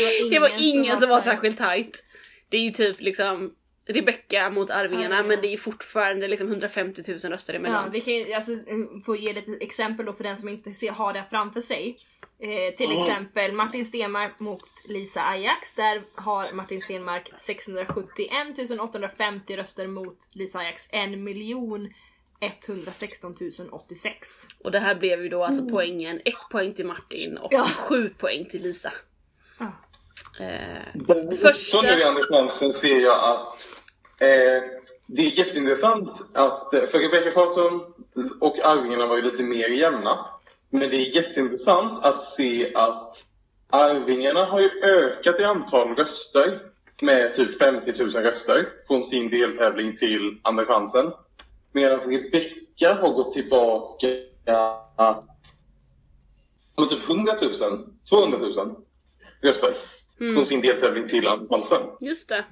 var 0.02 0.30
det 0.30 0.38
var 0.38 0.48
ingen 0.48 0.60
ingen 0.84 0.94
som 0.94 1.00
som 1.00 1.08
var 1.08 1.16
var 1.16 1.22
tight. 1.22 1.34
särskilt 1.34 1.58
tight. 1.58 2.02
Det 2.50 2.56
är 2.56 2.60
ju 2.60 2.70
typ 2.70 3.00
liksom 3.00 3.50
Rebecca 3.88 4.50
mot 4.50 4.70
Arvingarna 4.70 5.04
Arvingarna. 5.04 5.22
men 5.28 5.40
det 5.40 5.52
är 5.52 5.56
fortfarande 5.56 6.28
liksom 6.28 6.48
150 6.48 7.02
000 7.08 7.18
röster 7.18 7.52
Ja, 7.54 7.58
emellan. 7.58 7.90
vi 7.90 8.00
kan 8.00 8.14
ju 8.14 8.32
alltså, 8.32 8.52
mm, 8.52 9.02
få 9.02 9.16
ge 9.16 9.32
lite 9.32 9.52
exempel 9.60 10.06
då 10.06 10.12
för 10.12 10.24
den 10.24 10.36
som 10.36 10.48
inte 10.48 10.70
ser, 10.74 10.90
har 10.90 11.12
det 11.12 11.24
framför 11.30 11.60
sig. 11.60 11.96
Eh, 12.40 12.76
till 12.76 12.98
exempel 12.98 13.52
Martin 13.52 13.84
Stenmark 13.84 14.40
mot 14.40 14.64
Lisa 14.88 15.22
Ajax. 15.22 15.74
Där 15.74 16.02
har 16.14 16.52
Martin 16.52 16.80
Stenmark 16.80 17.30
671 17.38 18.30
850 18.80 19.56
röster 19.56 19.86
mot 19.86 20.16
Lisa 20.32 20.58
Ajax 20.58 20.88
1 20.92 21.18
miljon 21.18 21.92
116 22.40 23.34
086. 23.72 24.28
Och 24.64 24.70
det 24.72 24.78
här 24.78 24.94
blev 24.94 25.22
ju 25.22 25.28
då 25.28 25.44
alltså 25.44 25.68
poängen, 25.68 26.20
ett 26.24 26.34
poäng 26.50 26.74
till 26.74 26.86
Martin 26.86 27.38
och 27.38 27.48
Ja. 27.52 27.64
sju 27.64 28.08
poäng 28.18 28.44
till 28.50 28.62
Lisa. 28.62 28.92
Eh, 30.40 31.36
Första... 31.42 31.52
Så 31.52 31.82
nu 31.82 31.88
i 31.88 32.22
chansen 32.22 32.72
ser 32.72 33.00
jag 33.00 33.24
att 33.24 33.82
eh, 34.20 34.62
det 35.06 35.22
är 35.22 35.38
jätteintressant 35.38 36.10
att, 36.34 36.74
eh, 36.74 36.82
för 36.82 36.98
Rebecca 36.98 37.30
Karlsson 37.30 37.80
och 38.40 38.58
Arvingarna 38.64 39.06
var 39.06 39.16
ju 39.16 39.22
lite 39.22 39.42
mer 39.42 39.68
jämna. 39.68 40.26
Men 40.70 40.90
det 40.90 40.96
är 40.96 41.16
jätteintressant 41.16 42.04
att 42.04 42.20
se 42.20 42.74
att 42.74 43.24
Arvingarna 43.70 44.44
har 44.44 44.60
ju 44.60 44.70
ökat 44.82 45.40
i 45.40 45.44
antal 45.44 45.94
röster 45.94 46.60
med 47.02 47.34
typ 47.34 47.58
50 47.58 48.02
000 48.02 48.10
röster 48.10 48.68
från 48.86 49.04
sin 49.04 49.30
deltävling 49.30 49.96
till 49.96 50.38
Andra 50.42 50.64
chansen. 50.64 51.12
Medan 51.72 51.98
Rebecca 51.98 52.94
har 52.94 53.12
gått 53.12 53.32
tillbaka 53.32 54.06
med 56.76 56.88
typ 56.88 57.08
100 57.08 57.34
000, 57.42 57.52
200 58.10 58.38
000 58.38 58.74
röster 59.42 59.70
Mm. 60.20 60.34
från 60.34 60.44
sin 60.44 60.60
deltävling 60.60 61.06
till 61.06 61.24
chansen. 61.50 61.78
Just 62.00 62.28
det. 62.28 62.44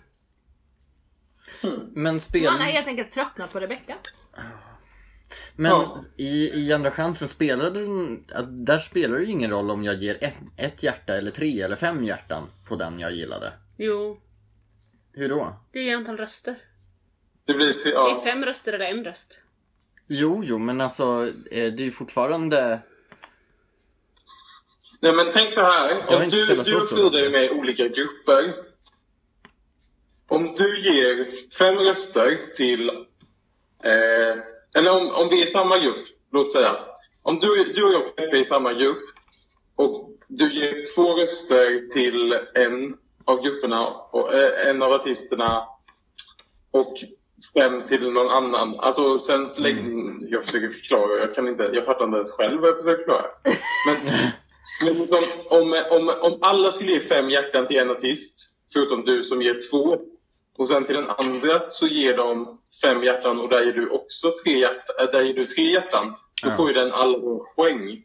Men 1.95 2.21
spel... 2.21 2.47
Han 2.47 2.61
har 2.61 2.67
helt 2.67 2.87
enkelt 2.89 3.13
tröttnat 3.13 3.53
på 3.53 3.61
Rebecca. 3.61 3.95
Men 5.57 5.71
Ja. 5.73 6.01
i, 6.17 6.51
i 6.61 6.73
andra 6.73 6.91
chansen 6.91 7.29
spelade 7.29 7.81
den, 7.81 8.25
där 8.65 8.79
spelar 8.79 9.17
det 9.19 9.25
ju 9.25 9.31
ingen 9.31 9.51
roll 9.51 9.71
om 9.71 9.85
jag 9.85 9.95
ger 10.03 10.19
ett, 10.21 10.35
ett 10.57 10.83
hjärta 10.83 11.15
eller 11.17 11.31
tre 11.31 11.61
eller 11.61 11.77
fem 11.77 12.05
hjärtan 12.05 12.43
på 12.69 12.77
den 12.77 13.01
jag 13.01 13.13
gillade. 13.15 13.53
Jo, 13.77 14.21
Hur 15.13 15.29
då? 15.29 15.57
det 15.73 15.79
är 15.79 15.83
ju 15.83 15.93
antal 15.95 16.17
röster. 16.17 16.59
Det 17.45 17.55
blir 17.55 17.73
till, 17.73 17.91
Det 17.91 17.97
ja. 17.97 18.21
är 18.23 18.31
fem 18.33 18.45
röster 18.45 18.73
eller 18.73 18.91
en 18.99 19.05
röst. 19.05 19.39
Jo, 20.07 20.43
jo, 20.45 20.59
men 20.59 20.81
alltså 20.81 21.27
eh, 21.51 21.73
det 21.73 21.83
är 21.83 21.85
ju 21.85 21.91
fortfarande... 21.91 22.81
Nej 25.01 25.13
men 25.13 25.27
tänk 25.33 25.51
så 25.51 25.61
här. 25.61 26.23
inte 26.25 26.37
du, 26.37 26.63
du 26.63 26.77
och 26.77 26.89
Frida 26.89 27.27
är 27.27 27.31
med 27.31 27.45
i 27.45 27.51
olika 27.51 27.83
grupper. 27.83 28.55
Om 30.29 30.55
du 30.57 30.81
ger 30.81 31.27
fem 31.59 31.75
röster 31.77 32.39
till... 32.55 32.89
Eh, 33.85 34.37
eller 34.77 34.91
om, 34.91 35.11
om 35.11 35.29
vi 35.29 35.39
är 35.39 35.45
i 35.45 35.47
samma 35.47 35.79
grupp, 35.79 36.07
låt 36.33 36.53
säga. 36.53 36.77
Om 37.23 37.39
du, 37.39 37.73
du 37.73 37.85
och 37.85 37.93
jag 37.93 38.17
Peppe 38.17 38.37
är 38.37 38.41
i 38.41 38.45
samma 38.45 38.73
grupp 38.73 39.03
och 39.77 40.11
du 40.29 40.53
ger 40.53 40.95
två 40.95 41.23
röster 41.23 41.89
till 41.93 42.39
en 42.55 42.97
av 43.25 43.43
grupperna, 43.43 43.87
och, 43.87 44.35
eh, 44.35 44.69
en 44.69 44.83
av 44.83 44.93
artisterna 44.93 45.65
och 46.71 46.95
fem 47.55 47.83
till 47.85 48.11
någon 48.11 48.29
annan. 48.29 48.81
Alltså 48.81 49.19
sen 49.19 49.47
släng, 49.47 50.19
Jag 50.31 50.45
försöker 50.45 50.69
förklara, 50.69 51.21
jag 51.21 51.35
kan 51.35 51.49
inte, 51.49 51.71
jag 51.73 51.85
fattar 51.85 52.05
inte 52.05 52.17
ens 52.17 52.31
själv 52.31 52.61
vad 52.61 52.71
jag 52.71 52.77
försöker 52.77 52.99
förklara. 52.99 53.27
Men, 53.87 53.97
men 54.85 54.95
liksom, 54.95 55.25
om, 55.51 55.75
om, 55.91 56.11
om 56.23 56.39
alla 56.43 56.71
skulle 56.71 56.91
ge 56.91 57.01
fem 57.01 57.31
hjärtan 57.31 57.67
till 57.67 57.77
en 57.77 57.91
artist, 57.91 58.61
förutom 58.73 59.05
du 59.05 59.23
som 59.23 59.43
ger 59.43 59.59
två, 59.71 59.99
och 60.59 60.69
sen 60.69 60.85
till 60.85 60.95
den 60.95 61.11
andra 61.19 61.69
så 61.69 61.87
ger 61.87 62.17
de 62.17 62.61
fem 62.83 63.03
hjärtan 63.03 63.41
och 63.41 63.49
där 63.49 63.65
ger 63.65 63.73
du 63.73 63.89
också 63.89 64.33
tre 64.45 64.59
hjärtan, 64.59 64.97
äh, 65.01 65.07
där 65.13 65.23
ger 65.23 65.35
du 65.35 65.45
tre 65.47 65.65
hjärtan. 65.65 66.15
Då 66.43 66.49
Ja. 66.49 66.57
får 66.57 66.69
ju 66.69 66.75
den 66.75 66.93
alla 66.93 67.19
poäng. 67.57 68.03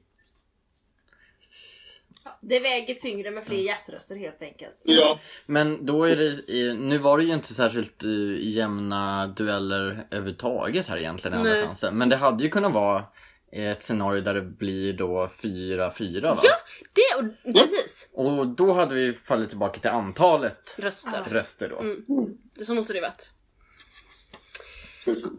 Det 2.41 2.59
väger 2.59 2.93
tyngre 2.93 3.31
med 3.31 3.45
fler 3.45 3.57
hjärtröster 3.57 4.15
helt 4.15 4.43
enkelt. 4.43 4.81
Ja. 4.83 5.19
Men 5.45 5.85
då 5.85 6.03
är 6.03 6.15
det, 6.15 6.73
nu 6.73 6.97
var 6.97 7.17
det 7.17 7.23
ju 7.23 7.33
inte 7.33 7.53
särskilt 7.53 8.03
uh, 8.03 8.37
jämna 8.41 9.27
dueller 9.27 10.07
överhuvudtaget 10.11 10.87
här 10.87 10.97
egentligen 10.97 11.37
andra 11.37 11.65
chansen. 11.65 11.97
Men 11.97 12.09
det 12.09 12.15
hade 12.15 12.43
ju 12.43 12.49
kunnat 12.49 12.73
vara 12.73 13.03
ett 13.51 13.83
scenario 13.83 14.21
där 14.21 14.33
det 14.33 14.41
blir 14.41 14.93
då 14.93 15.25
4-4 15.27 16.21
va? 16.21 16.39
Ja, 16.43 16.55
det 16.93 17.15
och 17.17 17.53
precis. 17.53 18.09
Och 18.13 18.47
då 18.47 18.73
hade 18.73 18.95
vi 18.95 19.13
fallit 19.13 19.49
tillbaka 19.49 19.79
till 19.79 19.89
antalet 19.89 20.75
Röster. 20.77 21.23
röster 21.29 21.69
då. 21.69 21.79
Mm. 21.79 22.03
Så 22.65 22.73
måste 22.73 22.93
det 22.93 23.01
varit. 23.01 23.31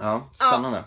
Ja, 0.00 0.30
spännande. 0.34 0.84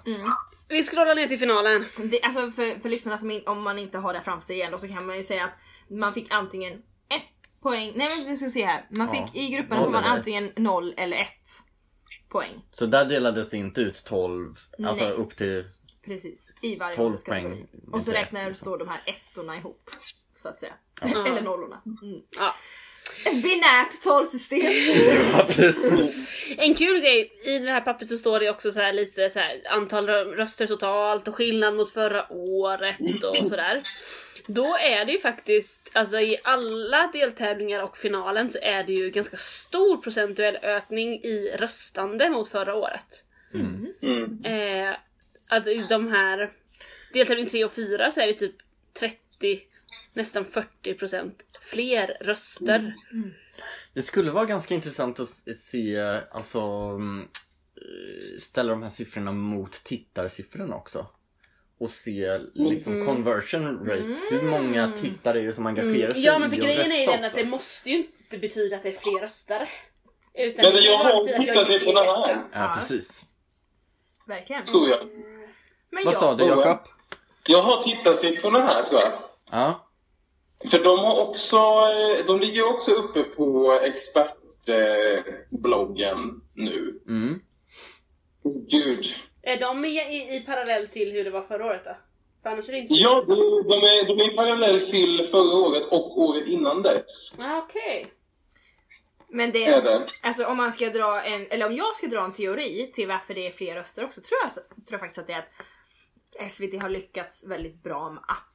Vi 0.70 0.84
scrollar 0.84 1.16
ner 1.16 1.28
till 1.28 1.40
finalen. 1.40 1.86
Det, 1.98 2.22
alltså 2.22 2.52
för, 2.52 2.80
för 2.80 2.90
lyssnarna 2.90 3.18
som 3.18 3.32
in, 3.32 3.42
om 3.46 3.62
man 3.64 3.80
inte 3.80 3.98
har 3.98 4.14
det 4.14 4.22
framför 4.22 4.46
sig 4.46 4.56
igen 4.56 4.80
så 4.80 4.88
kan 4.88 5.06
man 5.06 5.18
ju 5.18 5.24
säga 5.24 5.44
att 5.46 5.54
man 5.90 6.14
fick 6.14 6.32
antingen 6.32 6.74
ett 7.10 7.62
poäng, 7.62 7.94
nej 7.96 8.10
men 8.10 8.30
vi 8.30 8.38
ska 8.38 8.50
se 8.50 8.66
här. 8.66 8.86
Man 8.90 9.08
Ja. 9.16 9.28
fick 9.32 9.36
i 9.44 9.50
grupperna 9.56 9.84
får 9.84 9.90
man 9.90 10.04
antingen 10.04 10.52
0 10.56 10.94
eller 10.98 11.18
1 11.22 11.30
poäng. 12.30 12.66
Så 12.72 12.86
där 12.86 13.06
delades 13.06 13.50
det 13.50 13.58
inte 13.58 13.82
ut 13.82 14.04
12, 14.06 14.54
alltså 14.86 15.04
Nej. 15.04 15.14
upp 15.14 15.36
till... 15.36 15.66
Precis, 16.06 16.54
i 16.62 16.76
varje 16.76 16.96
12 16.96 17.06
ålderskategori. 17.08 17.50
poäng, 17.56 17.68
Och 17.92 18.04
så 18.04 18.12
räknar 18.12 18.42
jag 18.42 18.50
liksom. 18.50 18.72
då 18.72 18.78
de 18.78 18.88
här 18.90 19.00
ettorna 19.06 19.58
ihop. 19.58 19.90
Så 20.36 20.48
att 20.48 20.60
säga. 20.60 20.74
Ja. 21.02 21.08
eller 21.28 21.42
nollorna. 21.42 21.82
Mm. 22.04 22.22
Ja. 22.38 22.56
Ett 23.26 23.44
binärt 23.44 24.02
talsystem. 24.04 24.62
Ja, 25.38 25.46
precis. 25.50 26.30
En 26.58 26.76
kul 26.76 27.00
grej, 27.00 27.32
i 27.44 27.60
det 27.60 27.72
här 27.72 27.82
pappret 27.82 28.10
så 28.10 28.18
står 28.18 28.40
det 28.40 28.50
också 28.50 28.72
så 28.72 28.80
här 28.80 28.94
lite 28.94 29.30
så 29.30 29.40
här, 29.40 29.62
antal 29.70 30.10
rö- 30.10 30.36
röster 30.36 30.68
totalt 30.68 31.28
och 31.28 31.36
skillnad 31.36 31.76
mot 31.76 31.92
förra 31.94 32.32
året 32.32 33.00
och 33.24 33.48
sådär. 33.48 33.84
Då 34.48 34.78
är 34.78 35.06
det 35.06 35.12
ju 35.12 35.20
faktiskt, 35.20 35.90
alltså 35.94 36.20
i 36.20 36.38
alla 36.44 37.10
deltävlingar 37.14 37.84
och 37.84 37.98
finalen 37.98 38.50
så 38.50 38.58
är 38.62 38.84
det 38.84 38.94
ju 38.94 39.10
ganska 39.10 39.38
stor 39.38 39.98
procentuell 39.98 40.58
ökning 40.62 41.14
i 41.24 41.56
röstande 41.58 42.30
mot 42.30 42.50
förra 42.50 42.76
året. 42.76 43.26
Mm. 43.54 43.88
Eh, 44.44 44.96
att 45.48 45.68
i 45.68 45.86
de 45.90 46.08
här 46.12 46.54
deltävling 47.14 47.50
3 47.50 47.66
och 47.66 47.74
4 47.74 48.12
så 48.12 48.22
är 48.22 48.28
det 48.28 48.34
typ 48.34 48.56
30, 49.00 49.20
nästan 50.14 50.46
40% 50.46 51.32
fler 51.62 52.18
röster. 52.22 52.96
Det 53.94 54.02
skulle 54.02 54.32
vara 54.32 54.46
ganska 54.46 54.74
intressant 54.74 55.20
att 55.20 55.58
se, 55.58 56.00
alltså 56.32 56.60
mm, 56.60 57.28
ställa 58.40 58.70
de 58.70 58.84
här 58.84 58.90
siffrorna 58.90 59.32
mot 59.32 59.84
tittarsiffrorna 59.84 60.76
också. 60.76 61.08
Och 61.78 61.90
se 61.90 62.40
liksom 62.54 63.06
conversion 63.06 63.88
rate, 63.88 64.18
hur 64.32 64.42
många 64.42 64.92
tittare 64.92 65.40
är 65.40 65.46
det 65.46 65.54
som 65.54 65.66
engagerar 65.66 66.12
sig 66.12 66.24
Ja 66.24 66.40
men 66.40 66.50
för 66.50 66.58
i 66.58 66.60
grejen 66.60 66.92
är 66.92 67.00
ju 67.00 67.06
den 67.06 67.24
att 67.24 67.36
det 67.36 67.46
måste 67.46 67.90
ju 67.90 67.98
inte 67.98 68.38
betyda 68.38 68.76
att 68.76 68.84
det 68.84 68.90
är 68.90 69.00
fler 69.00 69.20
röstare. 69.20 69.70
Utan 70.34 70.66
Men 70.66 70.74
det 70.74 70.82
jag 70.82 70.98
har 70.98 71.40
tittarsiffrorna 71.40 72.00
här. 72.00 72.44
Ja 72.54 72.76
precis. 72.78 73.26
Verkligen. 74.28 74.64
Tror 74.64 74.90
jag. 74.90 75.00
Men 75.96 76.06
Vad 76.06 76.14
ja, 76.14 76.20
sa 76.20 76.34
du 76.34 76.46
Jakob? 76.46 76.78
Jag 77.48 77.62
har 77.62 77.84
tittarsiffrorna 77.84 78.60
här 78.60 78.84
tror 78.84 79.00
jag. 79.04 79.12
Ja. 79.52 79.88
För 80.72 80.84
de 80.84 81.00
har 81.00 81.22
också, 81.22 81.58
eh, 81.58 82.26
de 82.28 82.40
ligger 82.40 82.70
också 82.70 82.92
uppe 82.92 83.24
på 83.24 83.80
expertbloggen 83.84 86.42
nu. 86.54 87.00
Mm. 87.08 87.40
Gud. 88.70 89.06
Är 89.42 89.60
de 89.60 89.80
med 89.80 90.14
i, 90.14 90.36
i 90.36 90.44
parallell 90.46 90.88
till 90.88 91.12
hur 91.12 91.24
det 91.24 91.30
var 91.30 91.42
förra 91.42 91.66
året 91.66 91.82
då? 91.86 91.96
För 92.44 92.50
annars 92.50 92.70
är 92.70 92.74
det 92.74 92.80
inte... 92.80 92.94
Ja, 92.94 93.24
de, 93.28 93.36
de, 93.70 93.84
är, 93.84 94.08
de 94.08 94.20
är 94.24 94.30
parallellt 94.36 94.90
till 94.90 95.24
förra 95.24 95.58
året 95.58 95.86
och 95.86 96.20
året 96.20 96.48
innan 96.48 96.82
dess. 96.82 97.40
Ah, 97.40 97.58
Okej. 97.58 98.08
men 99.30 99.52
det, 99.52 99.66
Är 99.66 99.82
det. 99.82 100.08
Alltså 100.24 100.46
om 100.46 100.58
man 100.58 100.72
ska 100.72 100.90
dra 100.90 101.24
en, 101.24 101.48
eller 101.50 101.66
om 101.66 101.76
jag 101.76 101.96
ska 101.96 102.08
dra 102.08 102.26
en 102.26 102.34
teori 102.34 102.92
till 102.94 103.08
varför 103.08 103.34
det 103.34 103.48
är 103.48 103.52
fler 103.52 103.76
röster 103.76 104.06
också 104.06 104.22
tror 104.22 104.40
jag, 104.44 104.54
tror 104.54 104.66
jag 104.90 105.00
faktiskt 105.00 105.20
att 105.20 105.28
det 105.28 105.34
är 105.34 105.40
att 105.40 105.50
SVT 106.50 106.82
har 106.82 106.90
lyckats 106.90 107.44
väldigt 107.44 107.84
bra 107.84 108.10
med 108.10 108.24
appen. 108.28 108.52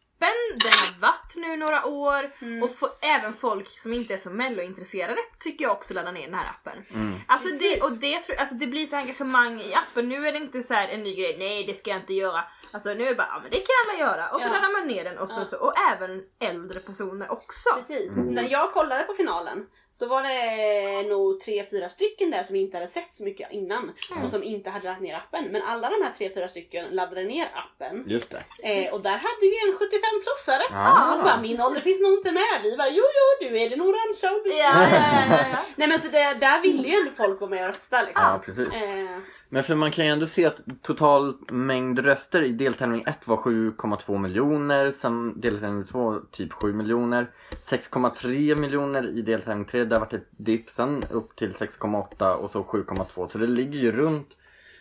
Den 0.62 0.72
har 0.72 1.00
varit 1.00 1.36
nu 1.36 1.56
några 1.56 1.86
år 1.86 2.30
och 2.62 2.74
få, 2.76 2.88
även 3.02 3.34
folk 3.34 3.78
som 3.78 3.92
inte 3.92 4.14
är 4.14 4.18
så 4.18 4.30
mellointresserade 4.30 5.20
tycker 5.38 5.64
jag 5.64 5.72
också 5.72 5.94
laddar 5.94 6.12
ner 6.12 6.26
den 6.26 6.34
här 6.34 6.48
appen. 6.50 6.84
Alltså, 7.28 7.48
det, 7.48 7.80
och 7.82 7.92
det, 8.00 8.18
tror- 8.18 8.36
alltså 8.36 8.54
det 8.54 8.66
blir 8.66 8.84
ett 8.86 8.92
engagemang 8.92 9.60
i 9.60 9.74
appen. 9.74 10.08
Nu 10.08 10.26
är 10.28 10.32
det 10.32 10.38
inte 10.38 10.62
så 10.62 10.74
här 10.74 10.88
en 10.88 11.02
ny 11.02 11.14
grej, 11.16 11.36
nej 11.38 11.64
det 11.64 11.74
ska 11.74 11.90
jag 11.90 12.00
inte 12.00 12.14
göra. 12.14 12.44
Alltså 12.72 12.94
nu 12.94 13.04
är 13.04 13.08
det 13.08 13.14
bara, 13.14 13.28
ja 13.28 13.38
men 13.42 13.50
det 13.50 13.56
kan 13.56 13.74
alla 13.88 13.98
göra. 14.00 14.28
Och 14.30 14.40
så 14.40 14.48
Ja. 14.48 14.52
laddar 14.52 14.72
man 14.80 14.86
ner 14.86 15.04
den 15.04 15.18
och, 15.18 15.28
så, 15.28 15.40
Ja. 15.40 15.44
så, 15.44 15.56
och 15.58 15.72
även 15.92 16.22
äldre 16.40 16.80
personer 16.80 17.32
också. 17.32 17.70
Precis. 17.74 18.10
När 18.16 18.48
jag 18.50 18.72
kollade 18.72 19.04
på 19.04 19.14
finalen 19.14 19.66
då 20.00 20.06
var 20.06 20.22
det 20.22 21.08
nog 21.08 21.40
tre 21.40 21.64
fyra 21.70 21.88
stycken 21.88 22.30
där 22.30 22.42
som 22.42 22.56
inte 22.56 22.76
hade 22.76 22.86
sett 22.86 23.14
så 23.14 23.24
mycket 23.24 23.52
innan 23.52 23.92
och 24.22 24.28
som 24.28 24.42
inte 24.42 24.70
hade 24.70 24.84
laddat 24.84 25.02
ner 25.02 25.14
appen. 25.14 25.44
Men 25.52 25.62
alla 25.62 25.90
de 25.90 26.04
här 26.04 26.12
tre 26.18 26.30
fyra 26.34 26.48
stycken 26.48 26.84
laddade 26.90 27.24
ner 27.24 27.50
appen. 27.54 28.04
Just 28.06 28.30
det. 28.30 28.42
Eh, 28.62 28.94
och 28.94 29.02
där 29.02 29.10
hade 29.10 29.40
vi 29.40 29.56
en 29.68 29.74
75-plussare. 29.78 30.62
Ah. 30.72 31.14
Och 31.14 31.24
bara, 31.24 31.40
min 31.40 31.60
ålder 31.60 31.80
finns 31.80 32.00
nog 32.00 32.12
inte 32.12 32.32
med. 32.32 32.60
Vi 32.62 32.76
bara, 32.76 32.88
jo 32.88 33.04
jo 33.18 33.48
du 33.48 33.58
är 33.58 33.70
den 33.70 33.80
orangea 33.80 34.30
och 34.32 34.46
Ja, 34.46 34.82
ja, 34.82 35.26
ja, 35.30 35.46
ja. 35.52 35.58
Nej 35.76 35.88
men 35.88 36.00
så 36.00 36.08
det, 36.08 36.34
där 36.40 36.62
ville 36.62 36.88
ju 36.88 36.94
ändå 36.94 37.10
folk 37.10 37.40
gå 37.40 37.46
med 37.46 37.60
och 37.62 37.68
rösta 37.68 38.02
liksom. 38.02 38.24
Ja, 38.26 38.42
precis. 38.44 38.68
Eh, 38.68 39.18
Men 39.48 39.64
för 39.64 39.74
man 39.74 39.90
kan 39.90 40.04
ju 40.06 40.10
ändå 40.10 40.26
se 40.26 40.46
att 40.46 40.60
total 40.82 41.34
mängd 41.48 41.98
röster 41.98 42.42
i 42.42 42.48
deltävling 42.48 43.04
1 43.06 43.26
var 43.26 43.36
7,2 43.36 44.18
miljoner, 44.18 44.90
sen 44.90 45.40
deltävling 45.40 45.84
2 45.84 46.14
typ 46.30 46.52
7 46.52 46.72
miljoner, 46.72 47.30
6,3 47.50 48.56
miljoner 48.60 49.08
i 49.08 49.22
deltävling 49.22 49.64
3, 49.64 49.84
där 49.84 50.00
vart 50.00 50.10
det 50.10 50.20
dipp, 50.30 50.70
sen 50.70 51.02
upp 51.10 51.36
till 51.36 51.52
6,8 51.52 52.34
och 52.34 52.50
så 52.50 52.62
7,2 52.62 53.26
så 53.26 53.38
det 53.38 53.46
ligger 53.46 53.78
ju 53.78 53.92
runt, 53.92 54.36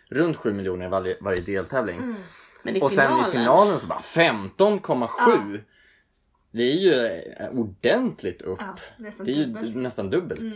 runt 0.10 0.38
7 0.38 0.53
miljoner 0.53 0.86
i 0.86 0.89
varje, 0.89 1.17
varje 1.21 1.41
deltävling. 1.41 2.15
men 2.63 2.75
i 2.75 2.82
Och 2.82 2.91
sen 2.91 3.05
finalen, 3.05 3.29
i 3.29 3.32
finalen 3.32 3.79
så 3.79 3.88
bara 3.88 3.99
15,7! 3.99 5.62
Det 6.51 6.63
är 6.63 6.75
ju 6.75 7.05
eh, 7.39 7.49
ordentligt 7.49 8.41
upp. 8.41 8.60
Ja, 8.62 8.75
nästan 8.97 9.25
det 9.25 9.32
är 9.32 9.36
ju 9.36 9.45
dubbelt. 9.45 9.75
nästan 9.75 10.10
dubbelt. 10.10 10.55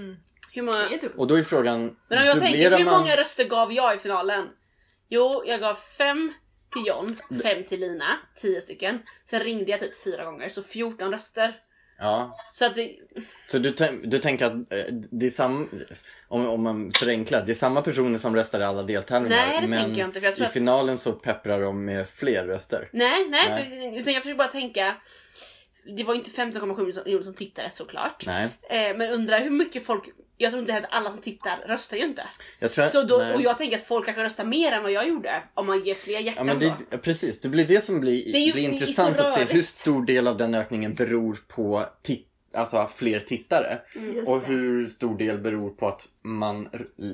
hur 0.51 0.61
många... 0.61 0.89
Och 1.17 1.27
då 1.27 1.35
är 1.35 1.43
frågan, 1.43 1.95
Men 2.07 2.17
om 2.17 2.25
jag 2.25 2.39
tänker, 2.39 2.77
hur 2.77 2.85
man... 2.85 2.99
många 2.99 3.17
röster 3.17 3.43
gav 3.43 3.73
jag 3.73 3.95
i 3.95 3.97
finalen? 3.97 4.47
Jo, 5.09 5.43
jag 5.45 5.59
gav 5.59 5.75
fem 5.75 6.33
till 6.71 6.87
John, 6.87 7.17
fem 7.43 7.63
till 7.63 7.79
Lina, 7.79 8.17
tio 8.35 8.61
stycken. 8.61 8.99
Sen 9.29 9.39
ringde 9.39 9.71
jag 9.71 9.79
typ 9.79 10.03
fyra 10.03 10.25
gånger, 10.25 10.49
så 10.49 10.63
14 10.63 11.11
röster. 11.11 11.59
Ja, 11.97 12.37
Så 12.51 12.65
att 12.65 12.75
det, 12.75 12.91
Så 13.47 13.57
du, 13.59 13.75
du 14.03 14.19
tänker 14.19 14.45
att 14.45 14.53
eh, 14.53 14.85
det 14.91 15.25
är 15.25 15.29
samma, 15.29 15.67
om, 16.27 16.47
om 16.47 16.63
man 16.63 16.91
förenklar, 16.99 17.43
det 17.45 17.51
är 17.51 17.55
samma 17.55 17.81
personer 17.81 18.19
som 18.19 18.35
röstar 18.35 18.59
i 18.59 18.63
alla 18.63 18.83
deltävlingar 18.83 19.47
Nej, 19.47 19.61
det 19.61 19.67
men 19.67 19.83
tänker 19.83 19.99
jag 19.99 20.07
inte, 20.09 20.19
för 20.19 20.27
jag 20.27 20.35
tror 20.35 20.45
i 20.45 20.47
att- 20.47 20.53
finalen 20.53 20.97
så 20.97 21.11
pepprar 21.11 21.61
de 21.61 21.85
med 21.85 22.07
fler 22.09 22.45
röster. 22.45 22.89
nej, 22.91 23.29
nej, 23.29 23.49
Nej. 23.49 23.99
utan 23.99 24.13
jag 24.13 24.23
försöker 24.23 24.37
bara 24.37 24.47
tänka. 24.47 24.95
Det 25.97 26.03
var 26.03 26.15
inte 26.15 26.29
15,7 26.29 26.85
miljoner 27.05 27.23
som 27.23 27.33
tittade 27.33 27.69
såklart. 27.71 28.23
Nej, 28.25 28.49
Eh, 28.69 28.97
men 28.97 29.09
undrar 29.11 29.41
hur 29.43 29.49
mycket 29.49 29.85
folk, 29.85 30.03
jag 30.37 30.51
tror 30.51 30.61
inte 30.61 30.77
att 30.77 30.83
alla 30.89 31.11
som 31.11 31.21
tittar 31.21 31.57
röstar 31.67 31.97
ju 31.97 32.03
inte. 32.03 32.23
jag 32.59 32.71
tror 32.71 32.85
Så 32.85 33.03
då, 33.03 33.17
nej. 33.17 33.33
och 33.35 33.41
jag 33.41 33.57
tänker 33.57 33.77
att 33.77 33.83
folk 33.87 34.05
kanske 34.05 34.23
röstar 34.23 34.45
mer 34.45 34.71
än 34.71 34.83
vad 34.83 34.91
jag 34.91 35.07
gjorde 35.07 35.43
om 35.53 35.65
man 35.67 35.83
ger 35.85 35.93
fler 35.93 36.13
Ja 36.13 36.19
hjärtan 36.19 36.45
men 36.45 36.59
då. 36.59 36.75
det, 36.89 36.97
precis, 36.97 37.39
det 37.39 37.49
blir 37.49 37.65
det 37.67 37.83
som 37.83 37.99
blir, 37.99 38.31
Det 38.31 38.39
ju- 38.39 38.53
blir 38.53 38.63
intressant 38.69 39.19
att 39.19 39.33
se 39.35 39.43
hur 39.53 39.63
stor 39.63 40.05
del 40.05 40.27
av 40.27 40.37
den 40.37 40.55
ökningen 40.55 40.93
beror 40.95 41.37
på 41.47 41.85
tit- 42.03 42.27
alltså 42.55 42.89
fler 42.95 43.19
tittare. 43.19 43.79
Just 44.13 44.27
Och 44.29 44.39
det. 44.39 44.45
hur 44.47 44.87
stor 44.89 45.17
del 45.17 45.37
beror 45.37 45.69
på 45.69 45.87
att 45.87 46.07
man 46.21 46.69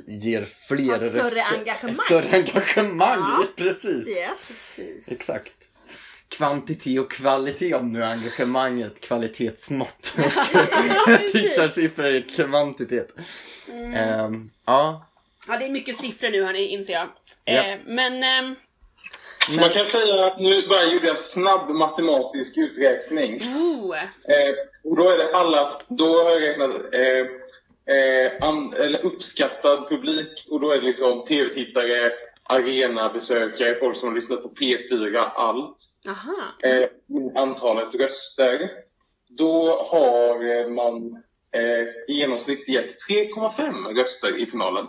ger 0.08 0.44
fler 0.68 1.08
större 1.08 1.26
röster. 1.26 1.44
engagemang. 1.60 1.96
Större 2.06 2.30
engagemang, 2.38 3.20
Ja. 3.20 3.44
precis. 3.56 4.08
Yes. 4.08 4.48
Precis. 4.48 5.12
Exakt. 5.12 5.54
Kvantitet 6.30 7.00
och 7.00 7.12
kvalitet 7.12 7.74
om 7.74 7.94
nu 7.94 8.04
engagemanget 8.04 9.02
kvalitetsmått. 9.02 10.14
precis. 11.06 11.32
Tittarsiffror 11.32 12.06
är 12.06 12.22
kvantitet. 12.36 13.10
Mm. 13.72 13.94
Ehm, 13.94 14.50
ja, 14.66 15.06
Ja, 15.48 15.58
det 15.58 15.66
är 15.66 15.70
mycket 15.70 15.98
siffror 15.98 16.30
nu 16.30 16.44
hörni, 16.44 16.68
inser 16.68 16.94
jag. 16.94 17.08
Ja. 17.46 17.54
Eh, 17.54 17.80
men... 17.86 18.24
ehm, 18.24 18.56
Man 19.60 19.70
kan 19.70 19.86
säga 19.86 20.26
att 20.26 20.40
nu 20.40 20.68
bara 20.68 20.84
gjorde 20.84 21.06
jag 21.06 21.12
en 21.12 21.18
snabb 21.18 21.70
matematisk 21.70 22.58
uträkning. 22.58 23.42
oh, 23.42 23.98
Eh, 24.04 24.54
och 24.84 24.96
då 24.96 25.10
är 25.10 25.18
det 25.18 25.34
alla, 25.36 25.82
då 25.88 26.24
har 26.24 26.32
jag 26.32 26.42
räknat 26.42 26.94
eh, 26.94 27.26
eh, 27.96 28.32
an, 28.42 28.74
eller 28.80 29.06
uppskattad 29.06 29.90
publik 29.90 30.46
och 30.50 30.60
då 30.62 30.72
är 30.72 30.76
det 30.78 30.86
liksom 30.86 31.26
tv-tittare, 31.26 32.12
arenabesökare, 32.50 33.76
folk 33.76 33.98
som 33.98 34.10
har 34.10 34.16
lyssnat 34.16 34.44
på 34.44 34.50
P4, 34.50 35.18
allt. 35.36 35.76
aha. 36.08 36.54
Eh, 36.64 36.90
antalet 37.42 37.96
röster. 37.96 38.70
Då 39.38 39.84
har 39.92 40.60
eh, 40.60 40.70
man 40.70 41.24
eh, 41.56 41.88
i 42.08 42.20
genomsnitt 42.20 42.70
gett 42.70 42.92
3,5 43.10 43.94
röster 44.00 44.42
i 44.42 44.46
finalen. 44.46 44.86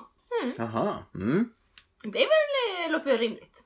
jaha. 0.57 0.99
Mm. 1.15 1.49
Det 2.03 2.19
är 2.19 2.29
väl, 2.29 2.87
eh, 2.87 2.93
låter 2.93 3.11
väl 3.11 3.19
rimligt. 3.19 3.57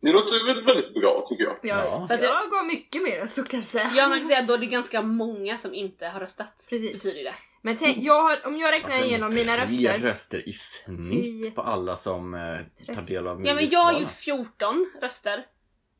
Det 0.00 0.12
låter 0.12 0.46
väl 0.54 0.64
väldigt 0.64 0.94
bra 0.94 1.22
tycker 1.28 1.44
jag. 1.44 1.58
Jag, 1.62 1.86
Ja. 1.86 2.06
Fast 2.08 2.22
jag 2.22 2.50
gav 2.50 2.64
mycket 2.66 3.02
mer 3.02 3.26
så 3.26 3.42
kan 3.42 3.58
jag 3.58 3.64
säga. 3.64 3.92
Ja, 3.96 4.08
man 4.08 4.18
kan 4.18 4.28
säga 4.28 4.40
att 4.40 4.46
då 4.48 4.54
är 4.54 4.58
det 4.58 4.66
ganska 4.66 5.02
många 5.02 5.58
som 5.58 5.74
inte 5.74 6.06
har 6.06 6.20
röstat. 6.20 6.66
Precis. 6.68 7.02
Betyder 7.02 7.24
det. 7.24 7.34
Men 7.62 7.76
tänk, 7.76 7.98
jag 8.04 8.22
har, 8.22 8.46
om 8.46 8.56
jag 8.56 8.72
räknar 8.72 9.04
igenom 9.04 9.34
mina 9.34 9.52
Alltså, 9.52 9.76
Tre 9.76 9.88
röster. 9.88 10.08
röster 10.08 10.48
i 10.48 10.52
snitt 10.52 11.42
Tio. 11.42 11.50
på 11.50 11.62
alla 11.62 11.96
som 11.96 12.34
eh, 12.34 12.94
tar 12.94 13.02
del 13.02 13.26
av 13.26 13.46
Ja, 13.46 13.54
men 13.54 13.68
jag 13.68 13.80
har 13.80 13.92
ju 13.92 13.98
Melodifestivalen. 13.98 14.46
14 14.46 14.92
röster. 15.00 15.46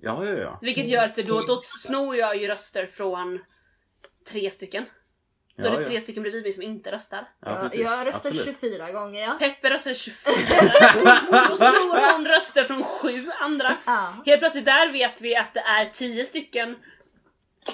Ja, 0.00 0.24
ja, 0.24 0.32
ja. 0.32 0.58
Vilket 0.62 0.88
gör 0.88 1.04
att 1.04 1.14
det 1.14 1.22
då, 1.22 1.40
då 1.46 1.62
snor 1.64 2.16
jag 2.16 2.36
ju 2.36 2.46
röster 2.46 2.86
från 2.86 3.38
tre 4.28 4.50
stycken. 4.50 4.84
Då 5.56 5.64
är 5.64 5.70
ja, 5.70 5.76
det 5.76 5.82
ja. 5.82 5.88
tre 5.88 6.00
stycken 6.00 6.22
bredvid 6.22 6.42
mig 6.42 6.52
som 6.52 6.62
inte 6.62 6.92
röstar. 6.92 7.28
Ja, 7.40 7.50
jag, 7.50 7.60
precis. 7.60 7.80
jag 7.80 7.90
har 7.90 8.04
röstat 8.04 8.26
Absolut. 8.26 8.60
24 8.60 8.90
gånger 8.92 9.20
ja. 9.22 9.36
Peppe 9.38 9.70
röstar 9.70 9.94
24. 9.94 10.34
Då 11.48 11.56
snor 11.56 12.16
hon 12.16 12.26
röster 12.26 12.64
från 12.64 12.84
sju 12.84 13.30
andra. 13.40 13.76
Ja. 13.86 14.14
Helt 14.26 14.40
plötsligt 14.40 14.64
där 14.64 14.92
vet 14.92 15.20
vi 15.20 15.36
att 15.36 15.54
det 15.54 15.60
är 15.60 15.90
10 15.92 16.24
stycken 16.24 16.76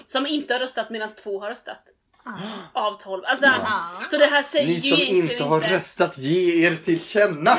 som 0.06 0.26
inte 0.26 0.54
har 0.54 0.60
röstat 0.60 0.90
medan 0.90 1.08
två 1.08 1.40
har 1.40 1.50
röstat. 1.50 1.93
Av 2.72 2.98
12. 2.98 3.22
Alltså, 3.24 3.46
Ja. 3.46 3.82
Så 4.10 4.16
det 4.16 4.26
här 4.26 4.42
säger 4.42 4.66
Ni 4.66 4.80
som 4.80 5.00
inte 5.00 5.44
har 5.44 5.60
röstat, 5.60 6.18
ge 6.18 6.66
er 6.66 6.76
till 6.76 7.04
känna! 7.04 7.58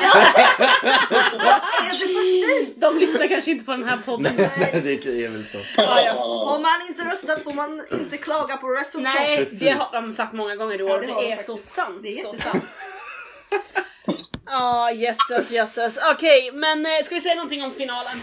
De 2.76 2.98
lyssnar 2.98 3.28
kanske 3.28 3.50
inte 3.50 3.64
på 3.64 3.72
den 3.72 3.84
här 3.84 3.98
podden. 4.06 4.34
Nej, 4.36 4.80
det 5.04 5.24
är 5.24 5.28
väl 5.28 5.44
så. 5.46 5.58
Ja, 5.76 6.00
ja. 6.00 6.14
Om 6.54 6.62
man 6.62 6.80
inte 6.88 7.04
röstat 7.04 7.44
får 7.44 7.52
man 7.52 7.82
inte 7.92 8.16
klaga 8.16 8.56
på 8.56 8.68
resultat. 8.68 9.14
Nej, 9.14 9.36
Precis. 9.36 9.58
det 9.58 9.70
har 9.70 9.92
de 9.92 10.12
sagt 10.12 10.32
många 10.32 10.56
gånger 10.56 10.80
i 10.80 10.82
år. 10.82 11.04
Ja, 11.08 11.20
det, 11.20 11.32
är 11.32 11.42
så 11.42 11.56
sant. 11.58 11.98
Det 12.02 12.08
är 12.08 12.22
så 12.22 12.32
sant. 12.32 12.64
Ja, 14.48 14.92
jösses, 14.92 15.50
jösses. 15.50 15.98
Okej, 16.12 16.52
men 16.52 16.86
eh, 16.86 17.02
ska 17.04 17.14
vi 17.14 17.20
säga 17.20 17.34
någonting 17.34 17.62
om 17.62 17.72
finalen? 17.72 18.20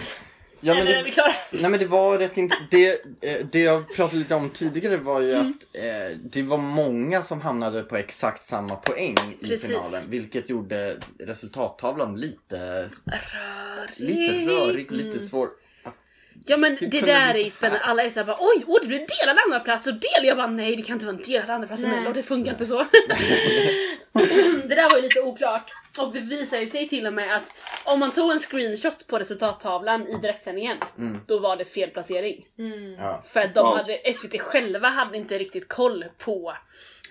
Ja, 0.66 0.74
men 0.74 0.88
Eller 0.88 0.94
är 1.00 1.04
vi 1.04 1.10
det, 1.10 1.14
klara? 1.14 1.32
nej 1.52 1.72
men 1.72 1.80
det 1.80 1.86
var 1.86 2.18
rätt 2.20 2.36
int- 2.36 2.68
det, 2.72 2.90
eh, 3.22 3.46
det 3.52 3.60
jag 3.60 3.96
pratade 3.96 4.18
lite 4.18 4.36
om 4.36 4.50
tidigare 4.50 4.98
var 4.98 5.22
ju 5.22 5.34
Mm. 5.34 5.48
att 5.48 5.76
eh, 5.84 6.18
det 6.24 6.42
var 6.42 6.58
många 6.58 7.22
som 7.24 7.42
hamnade 7.42 7.84
på 7.84 7.98
exakt 7.98 8.48
samma 8.50 8.76
poäng 8.76 9.16
i 9.40 9.48
Precis. 9.48 9.68
finalen. 9.70 10.02
Vilket 10.08 10.50
gjorde 10.50 10.96
resultattavlan 11.20 12.16
lite, 12.20 12.90
lite 13.98 14.20
Rörig. 14.32 14.48
rörig, 14.50 14.92
lite 14.92 15.20
svår. 15.20 15.50
Ja 16.46 16.58
men 16.58 16.78
Hur 16.78 16.88
det 16.88 17.02
där 17.02 17.34
är 17.34 17.44
ju 17.44 17.50
spännande. 17.50 17.86
Alla 17.86 18.04
är 18.04 18.10
såhär 18.10 18.26
bara 18.28 18.38
oj, 18.40 18.64
oj 18.68 18.80
det 18.82 18.88
blir 18.88 19.08
delad 19.20 19.38
andra 19.46 19.60
plats 19.60 19.88
och 19.88 19.94
del. 19.94 20.26
Jag 20.26 20.38
bara 20.38 20.48
nej 20.48 20.76
det 20.76 20.82
kan 20.82 20.94
inte 20.94 21.06
vara 21.06 21.16
en 21.16 21.24
delad 21.24 21.50
andra 21.50 21.68
plats 21.68 21.84
Nej. 21.84 21.92
Mello, 21.92 22.14
det 22.14 22.24
funkar 22.24 22.52
inte 22.52 22.68
så. 22.68 22.78
det 24.68 24.76
där 24.76 24.90
var 24.90 24.96
ju 24.96 25.02
lite 25.02 25.22
oklart. 25.22 25.72
Och 26.00 26.14
det 26.14 26.20
visar 26.20 26.58
ju 26.60 26.68
sig 26.68 26.90
till 26.90 27.08
och 27.08 27.14
med 27.14 27.36
att 27.36 27.44
om 27.84 28.00
man 28.00 28.12
tog 28.14 28.32
en 28.32 28.40
screenshot 28.40 29.08
på 29.08 29.20
resultattavlan 29.20 30.08
i 30.08 30.18
direktsändningen, 30.18 30.78
Mm. 30.98 31.20
då 31.28 31.40
var 31.40 31.56
det 31.56 31.66
fel 31.66 31.90
placering. 31.90 32.46
ja. 32.98 33.24
För 33.34 33.40
att 33.40 33.56
de 33.56 33.78
hade, 33.78 34.14
SVT 34.14 34.40
själva 34.42 34.88
hade 34.90 35.18
inte 35.18 35.38
riktigt 35.38 35.68
koll 35.68 36.06
på, 36.18 36.54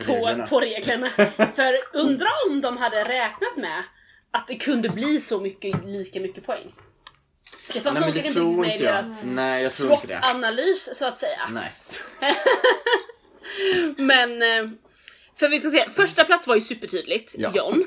på, 0.07 0.13
Reglerna. 0.13 0.47
på 0.47 0.61
reglerna. 0.61 1.09
För 1.57 1.73
undra 1.99 2.27
om 2.51 2.61
de 2.61 2.77
hade 2.77 3.05
räknat 3.05 3.57
med 3.57 3.83
att 4.31 4.47
det 4.47 4.55
kunde 4.57 4.89
bli 4.89 5.21
så 5.21 5.41
mycket, 5.41 5.85
lika 5.85 6.21
mycket 6.21 6.47
poäng. 6.47 6.75
Det 7.73 7.81
fanns 7.81 8.01
nog 8.01 8.09
inte 8.17 8.33
tror 8.33 8.65
riktigt 8.65 8.81
med 8.81 8.81
i 8.81 8.83
deras 8.83 9.25
Nej 9.25 9.63
jag 9.63 9.73
tror 9.73 9.93
inte 9.93 10.07
det. 10.07 10.15
SWOT-analys 10.15 10.89
så 10.95 11.07
att 11.07 11.19
säga. 11.19 11.49
Nej. 11.51 11.73
Men, 13.97 14.43
eh, 14.43 14.67
för 15.37 15.49
vi 15.49 15.61
ska 15.61 15.71
se, 15.71 15.91
första 15.91 16.25
plats 16.25 16.47
var 16.47 16.55
ju 16.55 16.61
supertydligt, 16.61 17.35
Ja. 17.39 17.51
John. 17.55 17.83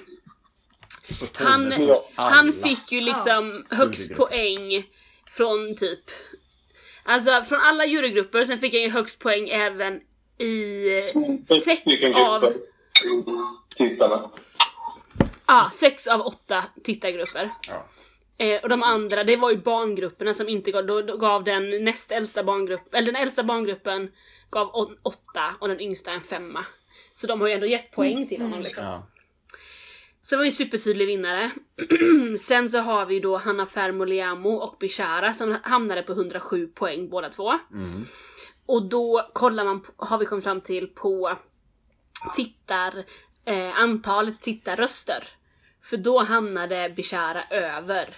Han, 1.33 1.73
Ja. 1.87 2.05
han 2.15 2.53
fick 2.53 2.91
ju 2.91 3.01
liksom 3.01 3.65
högst 3.69 3.99
Jurygrupper. 4.01 4.25
poäng 4.25 4.85
från 5.37 5.75
typ 5.75 5.99
Alltså 7.03 7.43
från 7.43 7.59
alla 7.65 7.85
jurygrupper, 7.85 8.45
sen 8.45 8.59
fick 8.59 8.73
han 8.73 8.81
ju 8.81 8.89
högst 8.89 9.19
poäng 9.19 9.49
även 9.49 9.93
i 10.37 10.87
eh, 10.95 11.37
sex 11.65 11.79
stycken 11.79 12.15
av. 12.15 12.53
Tittarna. 13.75 14.29
ah, 15.45 15.69
sex 15.69 16.07
av 16.07 16.21
åtta 16.21 16.63
tittargrupper. 16.83 17.49
Ja. 17.67 17.85
Eh, 18.37 18.63
och 18.63 18.69
de 18.69 18.83
andra, 18.83 19.23
det 19.23 19.35
var 19.35 19.51
ju 19.51 19.57
barngrupperna 19.57 20.33
som 20.33 20.49
inte 20.49 20.71
gav, 20.71 20.85
då, 20.85 21.01
då 21.01 21.17
gav 21.17 21.43
den 21.43 21.83
näst 21.83 22.11
äldsta 22.11 22.43
barngruppen, 22.43 22.87
eller 22.97 23.11
den 23.11 23.21
äldsta 23.21 23.43
barngruppen 23.43 24.11
gav 24.49 24.67
å- 24.67 24.95
åtta 25.01 25.55
och 25.59 25.67
den 25.67 25.79
yngsta 25.81 26.11
en 26.11 26.21
femma. 26.21 26.65
Så 27.15 27.27
de 27.27 27.41
har 27.41 27.47
ju 27.47 27.53
ändå 27.53 27.65
gett 27.67 27.91
poäng 27.91 28.25
till 28.27 28.41
honom 28.41 28.59
liksom. 28.63 28.85
Ja. 28.85 29.07
Så 30.21 30.35
det 30.35 30.37
var 30.37 30.43
ju 30.43 30.49
en 30.49 30.55
supertydlig 30.55 31.07
vinnare. 31.07 31.51
Sen 32.39 32.69
så 32.69 32.79
har 32.79 33.05
vi 33.05 33.19
då 33.19 33.37
Hanna 33.37 33.65
Fermo 33.65 34.49
och 34.49 34.77
Bishara 34.79 35.33
som 35.33 35.57
hamnade 35.63 36.03
på 36.03 36.11
107 36.11 36.67
poäng 36.67 37.09
båda 37.09 37.29
två. 37.29 37.51
Mm. 37.73 38.05
Och 38.65 38.89
då 38.89 39.29
kollar 39.33 39.63
man, 39.65 39.85
har 39.97 40.17
vi 40.17 40.25
kommit 40.25 40.43
fram 40.43 40.61
till 40.61 40.87
på 40.87 41.37
tittar, 42.35 43.03
eh, 43.45 43.79
antalet 43.79 44.41
tittarröster. 44.41 45.27
För 45.83 45.97
då 45.97 46.19
hamnade 46.23 46.93
Bishara 46.95 47.43
över. 47.49 48.09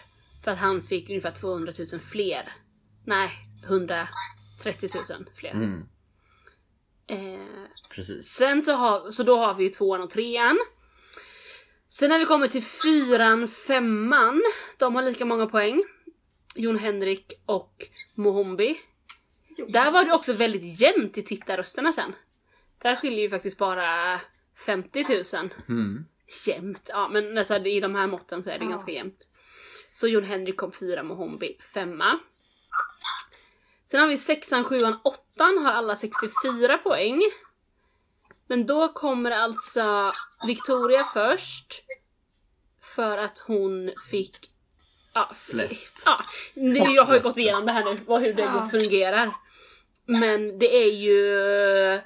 För 0.48 0.52
att 0.52 0.60
han 0.60 0.82
fick 0.82 1.10
ungefär 1.10 1.32
200 1.32 1.74
000 1.94 2.02
fler. 2.02 2.54
Nej, 3.06 3.32
130 3.66 4.90
000 5.10 5.26
fler. 5.36 5.52
Mm. 5.52 5.84
Eh, 7.08 7.68
Precis. 7.90 8.26
Sen 8.30 8.62
så, 8.62 8.74
har, 8.74 9.12
så 9.12 9.24
då 9.24 9.38
har 9.38 9.54
vi 9.54 9.64
ju 9.64 9.70
tvåan 9.70 10.02
och 10.02 10.10
trean. 10.10 10.58
Sen 11.90 12.10
när 12.10 12.20
vi 12.20 12.26
kommer 12.26 12.48
till 12.48 12.64
fyran, 12.64 13.48
femman. 13.48 14.44
De 14.78 14.96
har 14.96 15.02
lika 15.02 15.26
många 15.26 15.46
poäng. 15.46 15.84
Jon 16.56 16.78
Henrik 16.80 17.34
och 17.46 17.88
Mohombi. 18.16 18.78
Där 19.68 19.92
var 19.92 20.06
det 20.06 20.14
också 20.14 20.34
väldigt 20.34 20.82
jämnt 20.82 21.18
i 21.18 21.24
tittarrösterna 21.24 21.94
sen. 21.94 22.16
Där 22.82 22.96
skiljer 22.96 23.20
ju 23.22 23.30
faktiskt 23.30 23.58
bara 23.58 24.22
50 24.66 25.06
000. 25.38 25.50
Mm. 25.70 26.06
Jämnt, 26.48 26.90
ja 26.94 27.10
men 27.10 27.38
alltså, 27.38 27.56
i 27.58 27.80
de 27.80 27.96
här 27.96 28.08
måtten 28.08 28.44
så 28.44 28.50
är 28.50 28.60
det 28.60 28.66
Ja. 28.66 28.72
ganska 28.72 28.92
jämnt. 28.92 29.28
Så 30.00 30.08
Jon 30.08 30.24
Henrik 30.24 30.58
kom 30.58 30.72
fyra, 30.72 31.04
Mohombi 31.04 31.58
femma. 31.74 32.20
Sen 33.86 34.00
har 34.00 34.08
vi 34.08 34.18
sexan, 34.18 34.64
sjuan, 34.64 35.00
åttan 35.04 35.58
har 35.58 35.72
alla 35.72 35.96
64 35.96 36.78
poäng. 36.78 37.22
Men 38.48 38.66
då 38.66 38.88
kommer 38.94 39.32
alltså 39.32 40.10
Victoria 40.48 41.08
först. 41.14 41.84
För 42.96 43.18
att 43.18 43.40
hon 43.40 43.90
fick... 44.12 44.36
Ja, 45.14 45.32
Flest. 45.36 46.02
Ja, 46.06 46.22
det, 46.56 46.84
jag 46.96 47.04
har 47.06 47.14
ju 47.16 47.20
gått 47.22 47.38
igenom 47.38 47.66
det 47.66 47.72
här 47.72 47.86
nu, 47.86 47.98
vad, 48.06 48.22
hur 48.22 48.34
det 48.34 48.42
Ja. 48.42 48.68
fungerar. 48.72 49.36
Men 50.06 50.60
det 50.60 50.76
är 50.84 50.92
ju... 50.92 52.02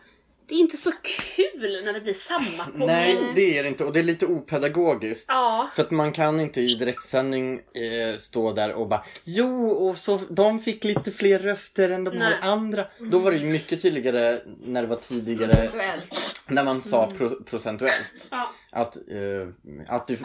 Det 0.52 0.56
är 0.56 0.60
inte 0.60 0.78
så 0.78 0.92
kul 1.36 1.82
när 1.86 1.94
det 1.94 2.02
blir 2.02 2.14
samma 2.14 2.66
poäng. 2.66 2.88
Nej 2.88 3.18
det 3.36 3.58
är 3.58 3.64
det 3.64 3.70
inte 3.70 3.84
och 3.86 3.94
det 3.94 4.00
är 4.00 4.04
lite 4.04 4.26
opedagogiskt. 4.26 5.26
Ja. 5.28 5.70
För 5.76 5.84
att 5.84 5.92
man 5.92 6.12
kan 6.12 6.40
inte 6.40 6.62
i 6.62 6.68
direktsändning 6.68 7.54
eh, 7.56 8.18
stå 8.20 8.52
där 8.54 8.74
och 8.74 8.88
bara 8.88 9.04
Jo, 9.24 9.70
och 9.70 9.98
så 9.98 10.20
de 10.30 10.60
fick 10.60 10.84
lite 10.84 11.12
fler 11.12 11.40
röster 11.40 11.90
än 11.90 12.04
de 12.04 12.18
här 12.18 12.38
andra. 12.42 12.86
Då 13.00 13.20
var 13.20 13.32
det 13.32 13.38
ju 13.38 13.52
mycket 13.52 13.82
tydligare 13.82 14.40
när 14.64 14.82
det 14.82 14.88
var 14.88 14.96
tidigare 14.96 15.48
Procentuellt. 15.56 16.44
när 16.50 16.64
man 16.64 16.82
sa 16.82 17.10
pro- 17.18 17.44
procentuellt. 17.44 18.28
Ja. 18.32 18.50
Att, 18.72 18.96
eh, 18.98 19.48
att 19.96 20.08
du, 20.08 20.18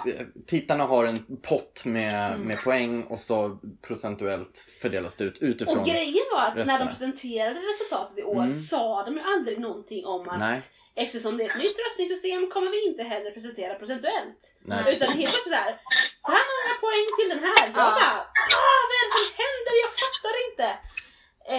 tittarna 0.47 0.85
har 0.85 1.05
en 1.05 1.19
pott 1.43 1.83
med, 1.85 2.41
med 2.41 2.63
poäng 2.65 3.03
och 3.03 3.19
så 3.19 3.59
procentuellt 3.87 4.59
fördelas 4.81 5.15
det 5.15 5.25
ut 5.25 5.39
utifrån. 5.39 5.79
Och 5.79 5.87
grejen 5.87 6.25
var 6.35 6.47
att 6.47 6.55
när 6.57 6.65
de 6.65 6.71
rösterna. 6.71 6.91
presenterade 6.91 7.61
resultatet 7.61 8.19
i 8.19 8.23
år 8.23 8.43
Mm. 8.43 8.53
sa 8.63 9.05
de 9.05 9.15
ju 9.15 9.21
aldrig 9.21 9.61
någonting 9.61 10.07
om 10.07 10.16
att 10.29 10.39
Nej. 10.39 10.61
eftersom 11.05 11.33
det 11.37 11.45
är 11.45 11.49
ett 11.53 11.59
nytt 11.65 11.79
röstningssystem 11.87 12.51
kommer 12.55 12.71
vi 12.71 12.81
inte 12.91 13.03
heller 13.13 13.31
presentera 13.31 13.75
procentuellt. 13.75 14.41
Nej, 14.71 14.79
Utan 14.95 15.09
helt 15.09 15.31
plötsligt 15.33 15.55
såhär, 15.57 15.73
så 16.27 16.31
här 16.37 16.45
många 16.55 16.73
poäng 16.85 17.07
till 17.19 17.29
den 17.35 17.43
här. 17.49 17.61
Jag 17.61 17.69
Ja. 17.69 17.99
bara, 18.01 18.15
ah, 18.21 18.81
vad 18.91 18.97
är 18.99 19.05
det 19.07 19.13
som 19.19 19.29
händer? 19.45 19.75
Jag 19.85 19.93
fattar 20.05 20.35
inte. 20.49 20.69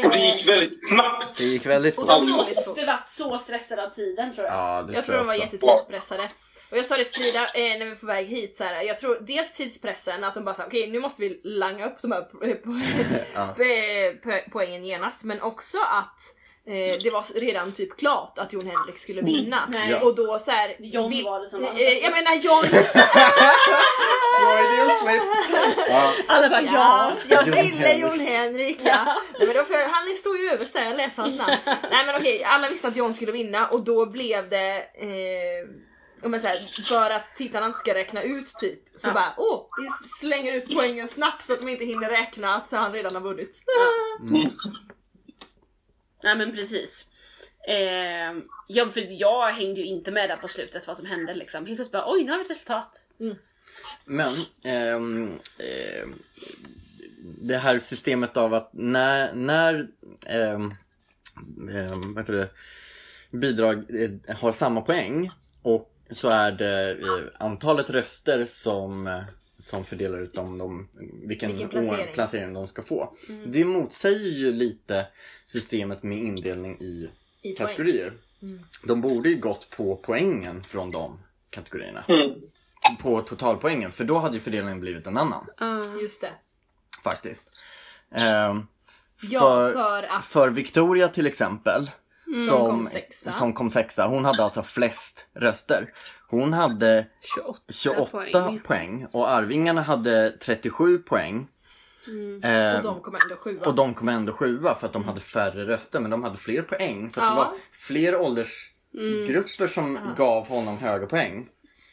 Och 0.08 0.12
det 0.13 0.20
gick 0.30 0.48
väldigt 0.48 0.88
snabbt. 0.89 1.38
Det 1.38 1.43
gick 1.43 1.65
väldigt 1.65 1.96
fort. 1.96 2.04
Otroligt 2.04 2.28
De 2.28 2.32
måste 2.38 2.86
varit 2.86 3.08
så 3.08 3.38
stressade 3.38 3.84
av 3.86 3.89
tiden 3.89 4.34
tror 4.34 4.46
jag. 4.48 4.56
Ja, 4.56 4.82
det 4.88 4.93
Jag 4.93 5.06
tror 5.06 5.13
tror 5.15 5.17
de 5.24 5.28
var 5.28 5.34
jättetidspressade. 5.46 6.30
Och 6.72 6.78
jag 6.78 6.86
sa 6.86 6.98
det 6.98 7.06
till 7.06 7.24
Frida 7.24 7.39
eh, 7.56 7.78
när 7.80 7.86
vi 7.86 7.89
var 7.91 7.96
på 7.98 8.06
väg 8.06 8.28
hit, 8.28 8.58
så 8.58 8.63
här, 8.63 8.82
jag 8.82 9.00
tror 9.00 9.17
dels 9.22 9.52
tidspressen, 9.54 10.24
att 10.24 10.34
de 10.34 10.43
bara 10.43 10.56
sa 10.56 10.65
okej 10.65 10.88
nu 10.91 11.00
måste 11.00 11.22
vi 11.22 11.41
langa 11.43 11.86
upp 11.89 12.02
de 12.02 12.12
här 12.12 12.22
po- 12.22 12.62
po- 12.63 13.56
po- 13.56 14.22
po- 14.24 14.50
poängen 14.52 14.86
genast, 14.86 15.24
men 15.24 15.41
också 15.41 15.78
att 15.82 16.20
eh, 16.68 16.98
det 17.04 17.10
var 17.14 17.40
redan 17.40 17.72
typ 17.72 17.98
klart 18.00 18.38
att 18.38 18.54
Jon 18.54 18.68
Henrik 18.68 18.98
skulle 18.98 19.22
vinna. 19.22 19.68
Nej. 19.70 19.92
Ja. 19.92 20.00
Och 20.02 20.16
då 20.16 20.40
så 20.40 20.52
här, 20.52 20.76
John 20.80 21.10
vill- 21.10 21.26
var 21.26 21.40
det 21.40 21.48
som 21.50 21.62
var 21.62 21.70
eh, 21.70 21.80
Jag 21.98 22.12
menar 22.12 22.36
John, 22.36 22.64
Freudian 24.40 24.92
slip. 25.02 25.24
Ja, 25.90 26.14
Alla 26.28 26.50
bara 26.50 26.62
ja, 26.62 27.12
ja. 27.30 27.42
jag 27.46 27.64
ville. 27.64 27.94
Jon 27.94 28.20
Henrik 28.20 28.80
ja. 28.84 29.22
Nej, 29.40 29.48
men 29.48 29.56
då 29.58 29.64
för, 29.64 29.90
han 29.90 30.16
stod 30.18 30.38
ju 30.40 30.50
överst 30.50 30.74
där, 30.74 30.84
jag 30.86 30.98
läser 30.98 31.22
hans 31.22 31.38
namn. 31.38 31.56
Nej 31.66 32.06
men 32.06 32.16
okej, 32.16 32.44
alla 32.44 32.70
visste 32.70 32.88
att 32.88 32.96
John 32.96 33.14
skulle 33.14 33.32
vinna 33.32 33.68
och 33.68 33.84
då 33.84 34.06
blev 34.06 34.50
det 34.50 34.78
eh, 34.78 35.70
om 36.24 36.32
man 36.32 36.40
säger, 36.40 36.84
för 36.90 37.10
att 37.12 37.36
tittarna 37.38 37.66
inte 37.66 37.80
ska 37.80 37.94
räkna 37.94 38.22
ut 38.24 38.54
typ 38.60 38.80
så 38.96 39.08
Ja. 39.08 39.14
bara 39.14 39.34
åh, 39.38 39.66
vi 39.82 39.88
slänger 40.20 40.56
ut 40.56 40.76
poängen 40.76 41.08
snabbt 41.08 41.46
så 41.46 41.54
att 41.54 41.60
de 41.60 41.70
inte 41.70 41.86
hinner 41.86 42.10
räkna 42.10 42.56
att 42.56 42.72
han 42.72 42.94
redan 42.94 43.16
har 43.16 43.22
vunnit. 43.22 43.62
Nej 46.24 46.38
men 46.38 46.52
precis. 46.52 47.06
Eh, 47.68 48.38
ja, 48.68 48.90
för 48.90 49.22
jag 49.22 49.54
hängde 49.54 49.82
ju 49.82 49.86
inte 49.86 50.12
med 50.12 50.30
där 50.30 50.38
på 50.38 50.48
slutet 50.48 50.88
vad 50.88 50.98
som 50.98 51.06
hände 51.06 51.34
liksom. 51.34 51.66
Helt 51.66 51.78
plötsligt 51.78 51.92
bara 51.92 52.12
oj 52.12 52.24
nu 52.24 52.32
har 52.32 52.38
vi 52.38 52.44
ett 52.44 52.50
resultat. 52.50 53.04
Men 54.06 54.34
ehm, 54.64 55.40
ehm, 55.60 56.14
det 57.42 57.58
här 57.58 57.80
systemet 57.80 58.38
av 58.38 58.54
att 58.54 58.70
när, 58.74 59.34
när 59.34 59.88
ehm, 60.26 60.72
ehm, 61.72 62.14
vad 62.14 62.24
heter 62.24 62.34
det, 62.34 62.50
bidrag 63.38 64.02
eh, 64.02 64.36
har 64.38 64.52
samma 64.52 64.82
poäng 64.82 65.32
och 65.62 65.94
så 66.12 66.30
är 66.30 66.52
det 66.52 66.92
eh, 66.92 67.46
antalet 67.46 67.90
röster 67.90 68.46
som, 68.46 69.08
eh, 69.08 69.24
som 69.60 69.84
fördelar 69.84 70.17
ut 70.20 70.38
om 70.38 70.58
de, 70.58 70.88
vilken, 71.28 71.50
Vilken 71.52 71.70
placering. 71.70 71.89
placering. 71.89 72.13
placering 72.13 72.54
de 72.54 72.67
ska 72.67 72.82
få. 72.82 73.13
Det 73.46 73.65
motsäger 73.65 74.30
ju 74.30 74.52
lite 74.52 75.08
systemet 75.46 76.04
med 76.04 76.17
indelning 76.17 76.78
i 76.82 77.10
I 77.41 77.54
kategorier. 77.54 78.13
De 78.84 79.02
borde 79.02 79.30
ju 79.30 79.36
gått 79.39 79.70
på 79.70 79.96
poängen 79.96 80.63
från 80.63 80.89
de 80.89 81.20
kategorierna. 81.50 82.04
Mm. 82.08 82.32
På 83.02 83.22
totalpoängen, 83.22 83.91
för 83.91 84.04
då 84.04 84.17
hade 84.20 84.34
ju 84.36 84.39
fördelningen 84.41 84.80
blivit 84.80 85.08
en 85.08 85.17
annan 85.17 85.46
Just 86.02 86.22
det. 86.22 86.32
faktiskt. 87.04 87.52
Ehm, 88.12 88.67
Ja, 89.22 89.39
för, 89.39 89.74
för 89.74 90.04
att 90.04 90.26
för 90.26 90.50
Victoria 90.50 91.08
till 91.08 91.28
exempel, 91.28 91.91
som, 92.50 92.60
kom 92.70 92.86
sexa. 92.86 93.32
som 93.32 93.54
kom 93.54 93.70
sexa, 93.70 94.08
hon 94.08 94.26
hade 94.26 94.43
alltså 94.43 94.63
flest 94.63 95.26
röster. 95.34 95.93
Hon 96.30 96.54
hade 96.54 97.06
28, 97.36 97.60
28 97.70 98.60
poäng. 98.63 99.08
och 99.13 99.30
Arvingarna 99.30 99.82
hade 99.82 100.32
37 100.32 100.98
poäng. 100.98 101.48
Ehm, 102.44 102.76
och 102.78 102.84
de 102.84 103.02
kom 103.02 103.16
ändå 103.24 103.36
sjua. 103.36 103.66
och 103.66 103.76
de 103.76 103.94
kom 103.94 104.10
ändå 104.10 104.34
sjua 104.34 104.76
för 104.76 104.88
att 104.88 104.94
de 104.94 105.04
hade 105.04 105.22
färre 105.22 105.66
röster 105.68 106.00
men 106.00 106.12
de 106.12 106.24
hade 106.24 106.38
fler 106.38 106.62
poäng. 106.62 107.10
Så 107.10 107.20
att 107.22 107.28
det 107.28 107.32
Ja. 107.32 107.36
var 107.36 107.54
fler 107.72 108.16
åldersgrupper 108.16 109.68
som 109.68 110.00
gav 110.18 110.48
honom 110.48 110.78
höga 110.78 111.06
poäng. 111.06 111.48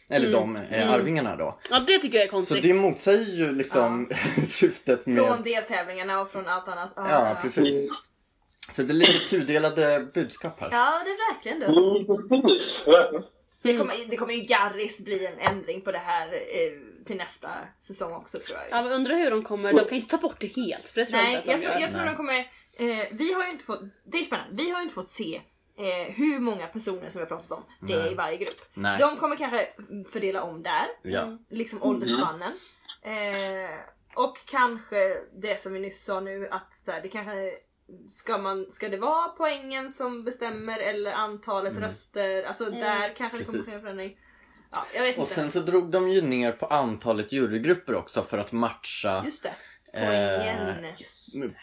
Eller 0.09 0.33
de 0.33 0.57
eh, 0.57 0.91
Arvingarna 0.93 1.37
då. 1.37 1.59
Ja 1.71 1.81
det 1.87 1.99
tycker 1.99 2.17
jag 2.19 2.25
är 2.25 2.29
Så 2.29 2.33
konstigt. 2.33 2.63
det 2.63 2.75
motsäger 2.75 3.33
ju 3.33 3.53
liksom 3.53 4.09
syftet 4.51 5.07
med... 5.07 5.27
Från 5.27 5.43
deltävlingarna 5.43 6.21
och 6.21 6.31
från 6.31 6.47
allt 6.47 6.69
annat. 6.69 6.93
Ja, 6.97 7.39
precis. 7.43 7.91
Så 8.71 8.83
det 8.83 8.93
är 8.93 8.95
lite 8.95 9.29
tudelade 9.31 10.07
budskap 10.15 10.61
här. 10.61 10.69
Ja, 10.73 11.03
det 11.05 11.11
är 11.11 11.35
verkligen 11.35 11.61
det. 11.61 11.67
Mm, 11.67 12.07
precis. 12.07 12.87
Det 13.65 13.77
kommer, 13.79 14.11
det 14.11 14.17
kommer 14.17 14.35
ju 14.35 14.41
Garris 14.41 15.01
bli 15.05 15.27
en 15.27 15.39
ändring 15.39 15.81
på 15.81 15.93
det 15.93 15.99
här 15.99 16.33
eh, 16.35 17.05
till 17.07 17.17
nästa 17.17 17.49
säsong 17.81 18.13
också 18.13 18.39
tror 18.39 18.59
jag. 18.59 18.79
Ja 18.79 18.83
men 18.83 18.93
undrar 18.93 19.17
hur 19.17 19.31
de 19.31 19.45
kommer, 19.45 19.73
de 19.73 19.79
kan 19.79 19.89
ju 19.89 19.97
inte 19.97 20.11
ta 20.11 20.19
bort 20.23 20.41
det 20.41 20.47
helt 20.57 20.89
för 20.89 21.01
det 21.01 21.07
tror 21.07 21.19
Nej, 21.19 21.33
jag 21.33 21.41
inte 21.41 21.51
jag 21.51 21.57
att 21.57 21.61
de 21.61 21.67
tror, 21.67 21.75
gör. 21.75 21.81
jag 21.81 21.93
tror 21.93 22.05
de 22.05 22.17
kommer... 22.17 22.39
Eh, 22.77 23.07
vi 23.13 23.33
har 23.33 23.45
ju 23.45 23.51
inte 23.51 23.65
fått... 23.65 23.81
Det 24.05 24.19
är 24.19 24.25
spännande. 24.25 24.63
Vi 24.63 24.71
har 24.71 24.79
ju 24.79 24.83
inte 24.83 24.95
fått 24.95 25.09
se 25.11 25.41
eh, 25.79 26.15
hur 26.15 26.41
många 26.41 26.67
personer 26.67 27.09
som 27.09 27.19
vi 27.19 27.21
har 27.21 27.27
pratat 27.27 27.51
om 27.53 27.65
det 27.81 27.93
är 27.93 28.13
i 28.13 28.15
varje 28.15 28.37
grupp. 28.37 28.61
Nej. 28.75 28.99
De 28.99 29.17
kommer 29.17 29.37
kanske 29.37 29.69
fördela 30.13 30.43
om 30.43 30.63
där, 30.63 30.87
Ja. 31.03 31.39
liksom 31.51 31.83
åldersspannen. 31.83 32.53
Eh, 33.03 33.79
och 34.15 34.39
kanske 34.47 34.97
det 35.43 35.61
som 35.63 35.73
vi 35.73 35.81
nyss 35.81 36.05
sa 36.05 36.21
nu 36.21 36.49
att 36.51 36.69
så 36.85 36.91
här, 36.91 37.01
det 37.03 37.09
kanske 37.09 37.53
Ska, 38.09 38.39
man, 38.39 38.71
ska 38.71 38.89
det 38.89 38.97
vara 38.97 39.29
poängen 39.29 39.91
som 39.91 40.25
bestämmer 40.25 40.79
eller 40.79 41.13
antalet 41.13 41.77
röster? 41.77 42.43
Alltså 42.43 42.65
där 42.71 43.15
kanske 43.17 43.39
det 43.39 43.45
kommer 43.45 43.59
Precis. 43.59 43.67
ske 43.67 43.75
en 43.75 43.81
förändring. 43.81 44.19
Ja, 44.71 44.85
jag 44.95 45.03
vet 45.03 45.15
Och 45.17 45.21
inte. 45.23 45.35
sen 45.35 45.51
så 45.51 45.61
drog 45.61 45.91
de 45.91 46.09
ju 46.09 46.23
ner 46.23 46.53
på 46.53 46.67
antalet 46.67 47.33
jurygrupper 47.33 47.95
också 47.95 48.23
för 48.23 48.39
att 48.39 48.53
matcha, 48.53 49.23
Just 49.25 49.43
det. 49.43 49.55
Eh, 49.93 50.07
Poängen. 50.07 50.93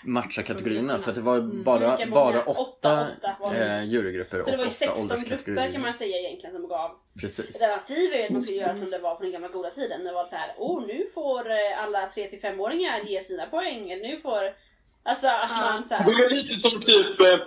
matcha 0.06 0.44
kategorierna. 0.44 1.00
Så 1.00 1.10
att 1.10 1.16
det 1.16 1.22
var 1.22 1.64
bara, 1.66 1.80
Lika 1.80 2.10
många. 2.10 2.22
bara 2.22 2.44
Åtta, 2.44 2.62
åtta 2.62 3.08
åtta 3.42 3.56
eh, 3.58 3.84
jurygrupper 3.84 4.44
Så 4.44 4.52
det 4.52 4.58
var 4.58 4.64
ju 4.64 4.70
åtta 4.70 4.76
16 5.08 5.24
grupper 5.24 5.72
kan 5.72 5.82
man 5.82 5.94
säga 5.94 6.18
egentligen 6.18 6.56
som 6.56 6.68
gav 6.68 6.92
Precis. 7.20 7.56
Ett 7.56 7.62
alternativ 7.62 8.14
är 8.14 8.18
ju 8.18 8.24
att 8.26 8.32
man 8.32 8.42
skulle 8.42 8.58
göra 8.58 8.76
som 8.76 8.90
det 8.90 8.98
var 9.00 9.16
på 9.16 9.24
den 9.24 9.32
gamla 9.32 9.48
goda 9.48 9.70
tiden. 9.70 10.04
Det 10.04 10.12
var 10.14 10.26
så 10.26 10.36
här, 10.36 10.50
oh 10.58 10.88
nu 10.88 11.06
får 11.14 11.50
eh, 11.52 11.84
alla 11.84 12.08
3-5-åringar 12.08 13.00
ge 13.00 13.22
sina 13.22 13.46
poäng. 13.46 13.92
Eller 13.92 14.08
nu 14.08 14.20
får... 14.20 14.71
Alltså 15.06 15.28
att 15.28 15.50
man 15.50 15.88
så 15.88 15.94
här, 15.96 16.06
Det 16.06 16.26
är 16.26 16.30
lite 16.30 16.56
som 16.56 16.80
typ, 16.82 17.20
eh, 17.20 17.40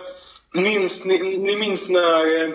minns, 0.61 1.05
ni, 1.05 1.37
ni 1.37 1.55
minns 1.55 1.89
när, 1.89 2.43
eh, 2.43 2.49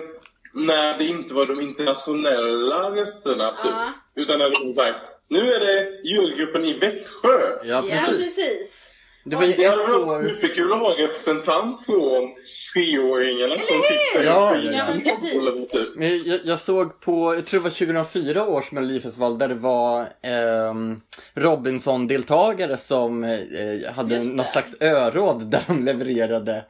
när 0.53 0.97
det 0.97 1.05
inte 1.05 1.33
var 1.33 1.45
de 1.45 1.61
internationella 1.61 2.89
rösterna 2.89 3.51
typ. 3.51 3.71
Ja. 3.71 3.93
Utan 4.15 4.39
när 4.39 4.49
det 4.49 4.73
var 4.73 4.95
nu 5.29 5.53
är 5.53 5.59
det 5.59 6.01
jurygruppen 6.09 6.65
i 6.65 6.73
Växjö. 6.73 7.39
Ja, 7.63 7.63
Ja 7.63 7.81
precis. 7.81 8.35
precis. 8.35 8.77
Det 9.25 9.35
var 9.35 9.43
ju 9.43 9.53
Det 9.53 9.67
hade 9.67 9.83
ett 9.83 9.89
varit 9.89 10.23
år... 10.23 10.29
superkul 10.29 10.73
att 10.73 10.79
ha 10.79 10.91
en 10.91 10.97
representant 10.97 11.85
från 11.85 12.35
treåringarna 12.73 13.59
som 13.59 13.81
sitter 13.81 14.23
Ja, 14.25 14.57
i 14.57 14.75
ja, 14.75 14.85
men 14.85 15.01
precis. 15.01 15.71
typ. 15.71 15.95
Men 15.95 16.23
jag, 16.25 16.39
jag 16.43 16.59
såg 16.59 16.99
på, 16.99 17.35
jag 17.35 17.45
tror 17.45 17.59
det 17.59 17.63
var 17.63 17.69
2004 18.03 18.47
års 18.47 18.71
Melodifestival 18.71 19.37
där 19.37 19.47
det 19.47 19.55
var 19.55 20.07
ehm, 20.21 21.01
Robinson-deltagare 21.33 22.77
som 22.77 23.23
eh, 23.23 23.93
hade 23.93 24.23
något 24.23 24.47
slags 24.51 24.71
öråd 24.79 25.51
där 25.51 25.63
de 25.67 25.83
levererade 25.85 26.65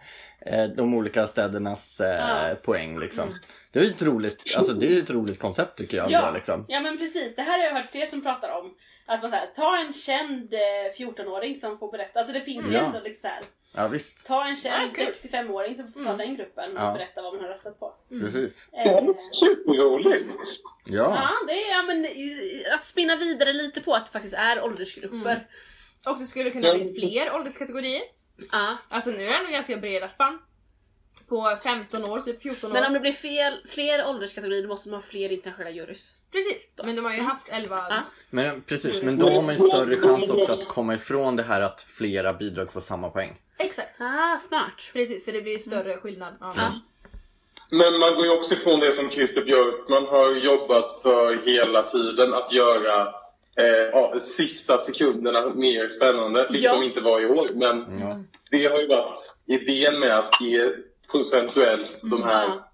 eh, 0.46 0.64
de 0.78 0.94
olika 0.94 1.28
städernas 1.28 2.00
eh, 2.00 2.08
Ja. 2.08 2.38
Mm. 2.40 2.58
poäng 2.64 3.00
liksom. 3.00 3.34
Det 3.72 3.80
är 3.80 3.84
ju 3.84 3.90
ett 3.90 4.02
roligt, 4.02 4.54
alltså 4.58 4.74
det 4.74 4.98
är 4.98 5.02
ett 5.02 5.10
roligt 5.10 5.40
koncept 5.40 5.78
tycker 5.78 5.98
jag. 5.98 6.12
Ja, 6.12 6.26
Då, 6.28 6.34
liksom. 6.34 6.66
ja 6.68 6.80
men 6.80 6.98
precis. 6.98 7.36
Det 7.36 7.42
här 7.42 7.58
har 7.60 7.66
jag 7.66 7.74
hört 7.74 7.92
fler 7.92 8.06
som 8.06 8.22
pratar 8.22 8.50
om. 8.60 8.76
Att 9.06 9.22
man 9.22 9.32
så 9.32 9.38
här, 9.38 9.48
ta 9.56 9.78
en 9.78 9.94
känd 9.94 10.54
eh, 10.54 10.60
14-åring 10.98 11.60
som 11.60 11.78
får 11.80 11.92
berätta. 11.92 12.20
Alltså 12.20 12.34
det 12.34 12.42
finns 12.42 12.68
ju 12.72 12.74
Ja. 12.74 12.80
ändå 12.82 13.00
liksom 13.04 13.22
så 13.22 13.28
här, 13.28 13.44
Ja 13.76 13.88
visst, 13.88 14.26
Ta 14.28 14.46
en 14.46 14.58
känd 14.58 14.96
kul. 14.96 15.06
65-åring 15.14 15.76
som 15.76 15.92
får 15.94 16.04
ta 16.06 16.14
den 16.18 16.36
gruppen 16.36 16.78
och 16.78 16.84
Ja. 16.84 16.94
berätta 16.94 17.22
vad 17.22 17.34
man 17.34 17.42
har 17.44 17.50
röstat 17.50 17.80
på. 17.80 17.94
precis. 18.10 18.70
Det 18.72 18.78
Eh, 18.78 19.06
var 19.06 19.14
superroligt. 19.18 20.26
Ja. 20.86 20.94
Ja, 21.16 21.30
det 21.48 21.54
är 21.54 21.72
ja, 21.72 21.82
men, 21.88 22.06
att 22.76 22.86
spinna 22.86 23.16
vidare 23.16 23.54
lite 23.54 23.82
på 23.82 23.94
att 23.94 24.06
det 24.06 24.12
faktiskt 24.12 24.36
är 24.36 24.64
åldersgrupper. 24.64 25.48
Och 26.08 26.20
det 26.20 26.26
skulle 26.26 26.50
kunna 26.50 26.74
bli 26.74 26.94
fler 26.94 27.36
ålderskategorier. 27.36 28.02
Ja. 28.52 28.78
Alltså 28.90 29.10
nu 29.12 29.24
är 29.24 29.30
det 29.30 29.38
ändå 29.38 29.52
ganska 29.52 29.78
breda 29.78 30.08
spann. 30.08 30.40
På 31.30 31.58
15 31.64 32.04
år, 32.10 32.20
typ 32.22 32.42
14 32.42 32.70
år. 32.70 32.74
Men 32.74 32.86
om 32.86 32.94
det 32.94 33.00
blir 33.00 33.12
fel, 33.12 33.54
fler 33.68 34.06
ålderskategorier 34.08 34.62
då 34.62 34.68
måste 34.68 34.90
man 34.90 35.00
ha 35.02 35.08
fler 35.08 35.32
internationella 35.32 35.72
jurys. 35.76 36.16
Precis, 36.32 36.68
men 36.84 36.96
de 36.96 37.06
har 37.06 37.14
ju 37.14 37.22
haft 37.22 37.50
11... 37.50 37.86
Ja. 37.90 38.02
Men 38.30 38.62
precis, 38.62 39.02
men 39.04 39.18
då 39.18 39.30
har 39.30 39.42
man 39.42 39.56
ju 39.56 39.70
större 39.70 39.96
chans 40.02 40.30
också 40.30 40.52
att 40.52 40.68
komma 40.68 40.94
ifrån 40.96 41.36
det 41.36 41.44
här 41.44 41.62
att 41.62 41.82
flera 41.82 42.34
bidrag 42.34 42.74
får 42.74 42.82
samma 42.82 43.10
poäng. 43.10 43.38
Exakt. 43.58 44.02
Ah, 44.02 44.40
smart. 44.40 44.74
Precis, 44.94 45.26
för 45.26 45.32
det 45.32 45.42
blir 45.42 45.52
ju 45.54 45.60
större 45.60 45.98
skillnad. 45.98 46.34
Ja. 46.40 46.54
Ja. 46.56 46.72
Men 47.72 48.00
man 48.00 48.16
går 48.16 48.26
ju 48.26 48.32
också 48.32 48.54
ifrån 48.54 48.80
det 48.80 48.92
som 48.92 49.10
Christer 49.10 49.42
Björkman 49.46 50.06
har 50.06 50.36
jobbat 50.36 51.02
för 51.02 51.46
hela 51.46 51.84
tiden, 51.84 52.34
att 52.34 52.52
göra 52.54 53.02
eh, 53.58 53.90
ja, 53.94 54.14
sista 54.20 54.78
sekunderna 54.78 55.50
mer 55.56 55.88
spännande, 55.88 56.48
vilket 56.50 56.64
Ja. 56.72 56.74
de 56.80 56.84
inte 56.84 57.02
var 57.02 57.22
i 57.22 57.26
år. 57.26 57.48
Men 57.56 58.00
Ja. 58.00 58.18
det 58.52 58.66
har 58.66 58.80
ju 58.80 58.88
varit 58.88 59.36
idén 59.48 60.00
med 60.00 60.18
att 60.20 60.42
ge 60.42 60.70
procentuellt 61.12 61.98
de 62.12 62.24
här 62.24 62.48
Ja. 62.48 62.72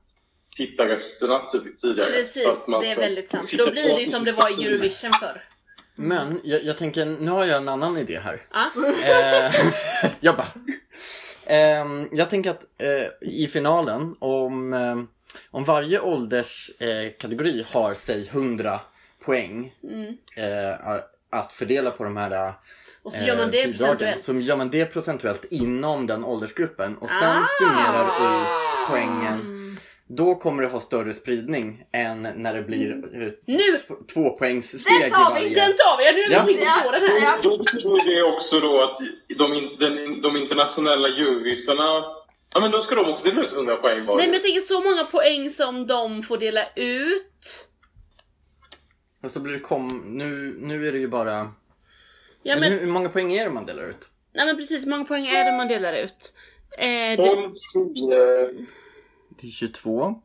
tittarrösterna 0.58 1.40
typ, 1.40 1.78
tidigare. 1.78 2.12
Precis, 2.12 2.44
det 2.82 2.92
är 2.92 2.96
väldigt 2.96 3.32
sant. 3.32 3.54
Då 3.58 3.72
blir 3.72 3.98
det 4.06 4.12
som 4.12 4.24
det 4.24 4.32
var 4.32 4.62
i. 4.62 4.66
Eurovision 4.66 5.14
förr. 5.14 5.44
Men 5.96 6.42
jag, 6.44 6.64
jag 6.64 6.78
tänker, 6.78 7.06
nu 7.06 7.32
har 7.32 7.46
jag 7.46 7.58
en 7.58 7.70
annan 7.70 7.98
idé 7.98 8.20
här. 8.20 8.42
Ja. 8.52 8.70
Eh, 9.04 9.56
jag 10.20 10.36
bara. 10.38 10.48
Ehm, 11.46 12.10
jag 12.12 12.30
tänker 12.30 12.50
att 12.52 12.64
eh, 12.78 13.08
i 13.30 13.48
finalen, 13.48 14.16
om, 14.20 14.74
eh, 14.74 14.98
om 15.52 15.64
varje 15.64 16.00
ålderskategori 16.00 17.10
kategori 17.20 17.66
har 17.72 17.94
säg 17.94 18.28
100 18.28 18.80
poäng 19.26 19.74
Mm. 19.84 20.18
att 21.30 21.54
fördela 21.54 21.92
på 21.92 22.04
de 22.04 22.18
här 22.18 22.54
Och 23.08 23.14
så 23.14 23.24
gör 23.26 23.38
man 23.38 23.52
det 23.52 23.62
eh, 23.64 23.68
bidragen, 23.72 23.88
procentuellt. 23.98 24.22
Så 24.22 24.34
gör 24.34 24.56
man 24.56 24.70
det 24.70 24.86
procentuellt 24.86 25.46
inom 25.50 26.08
den 26.08 26.24
åldersgruppen 26.24 26.98
och 26.98 27.10
sen 27.10 27.18
Ah! 27.38 27.46
summerar 27.60 28.06
ut 28.06 28.48
poängen. 28.90 29.54
Då 30.10 30.36
kommer 30.36 30.64
det 30.64 30.70
ha 30.70 30.80
större 30.80 31.14
spridning 31.14 31.84
än 31.94 32.22
när 32.36 32.54
det 32.54 32.62
blir 32.62 32.90
eh, 32.92 33.30
Nu- 33.48 33.74
t- 33.74 33.94
tvåpoängssteg 34.14 34.82
Den 35.02 35.08
i 35.08 35.12
tar 35.12 35.34
vi, 35.36 35.42
varje. 35.42 35.56
Den 35.56 35.76
tar 35.78 35.98
vi! 35.98 36.04
Jag 36.06 36.16
nu 36.16 36.22
är 36.54 36.66
ja. 36.66 36.82
på 36.86 36.92
den 36.92 37.02
här. 37.02 37.22
Ja. 37.22 37.38
Då 37.44 37.58
betyder 37.58 38.16
det 38.16 38.34
också 38.36 38.60
då 38.60 38.84
att 38.84 38.96
de, 39.38 39.70
den, 39.86 40.22
de 40.22 40.38
internationella 40.38 41.08
jurysarna, 41.08 42.04
ja 42.54 42.60
men 42.62 42.72
då 42.72 42.78
ska 42.80 42.96
de 42.96 43.10
också 43.12 43.28
dela 43.30 43.42
ut 43.42 43.54
100 43.54 43.76
poäng 43.76 44.06
var. 44.06 44.16
Nej 44.18 44.26
men 44.28 44.34
jag 44.34 44.44
tänker 44.44 44.62
så 44.62 44.82
många 44.82 45.04
poäng 45.04 45.50
som 45.50 45.88
de 45.88 46.24
får 46.24 46.38
dela 46.38 46.62
ut. 46.76 47.66
Och 49.24 49.32
så 49.32 49.40
blir 49.40 49.54
det 49.54 49.60
kom... 49.60 50.04
Nu, 50.18 50.58
nu 50.60 50.88
är 50.88 50.92
det 50.92 51.00
ju 51.00 51.08
bara... 51.08 51.52
Ja 52.48 52.56
men, 52.56 52.72
hur, 52.72 52.88
många 52.88 53.10
poäng 53.10 53.34
är 53.34 53.44
det 53.44 53.50
man 53.50 53.66
delar 53.66 53.84
ut? 53.84 54.10
nej, 54.34 54.46
men 54.46 54.56
precis, 54.58 54.86
hur 54.86 54.90
många 54.90 55.06
poäng 55.06 55.28
är 55.28 55.46
det 55.46 55.58
man 55.58 55.68
delar 55.68 55.94
ut? 55.94 56.34
Eh, 56.78 56.88
det, 56.88 57.16
12, 57.18 57.52
10, 57.96 58.16
Det 59.30 59.48
är 59.48 59.52
22. 59.52 60.22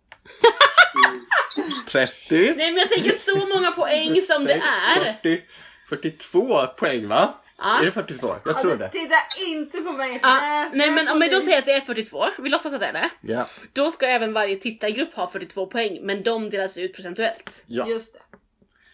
30. 1.89 2.13
nej 2.31 2.55
men 2.57 2.77
jag 2.77 2.89
tänker 2.89 3.11
så 3.11 3.37
många 3.37 3.71
poäng 3.71 4.23
som 4.23 4.45
det 4.45 4.63
är. 4.97 5.17
40, 5.23 5.43
42 5.89 6.67
poäng 6.67 7.09
va? 7.09 7.35
Ja. 7.59 7.81
Är 7.81 7.85
det 7.85 7.93
42? 7.93 8.35
Jag 8.45 8.59
tror 8.59 8.77
det. 8.77 8.89
Titta 8.89 9.15
inte 9.47 9.81
på 9.81 9.93
mig 9.93 10.21
för 10.21 10.29
Ja, 10.29 10.71
nej 10.73 10.91
men 10.91 11.09
om 11.09 11.23
jag 11.23 11.31
då 11.31 11.41
säger 11.41 11.59
att 11.59 11.65
det 11.65 11.73
är 11.73 11.81
42, 11.81 12.27
vi 12.39 12.49
låtsas 12.49 12.75
att 12.75 12.81
det 12.81 12.87
är 12.87 12.93
det. 12.93 13.11
Ja. 13.21 13.47
Då 13.73 13.91
ska 13.91 14.07
även 14.07 14.33
varje 14.33 14.57
tittargrupp 14.57 15.15
ha 15.15 15.27
42 15.27 15.67
poäng, 15.67 15.99
men 16.03 16.23
de 16.23 16.51
delas 16.51 16.79
ut 16.79 16.95
procentuellt. 16.95 17.65
ja. 17.67 17.89
Just 17.89 18.15
det. 18.15 18.21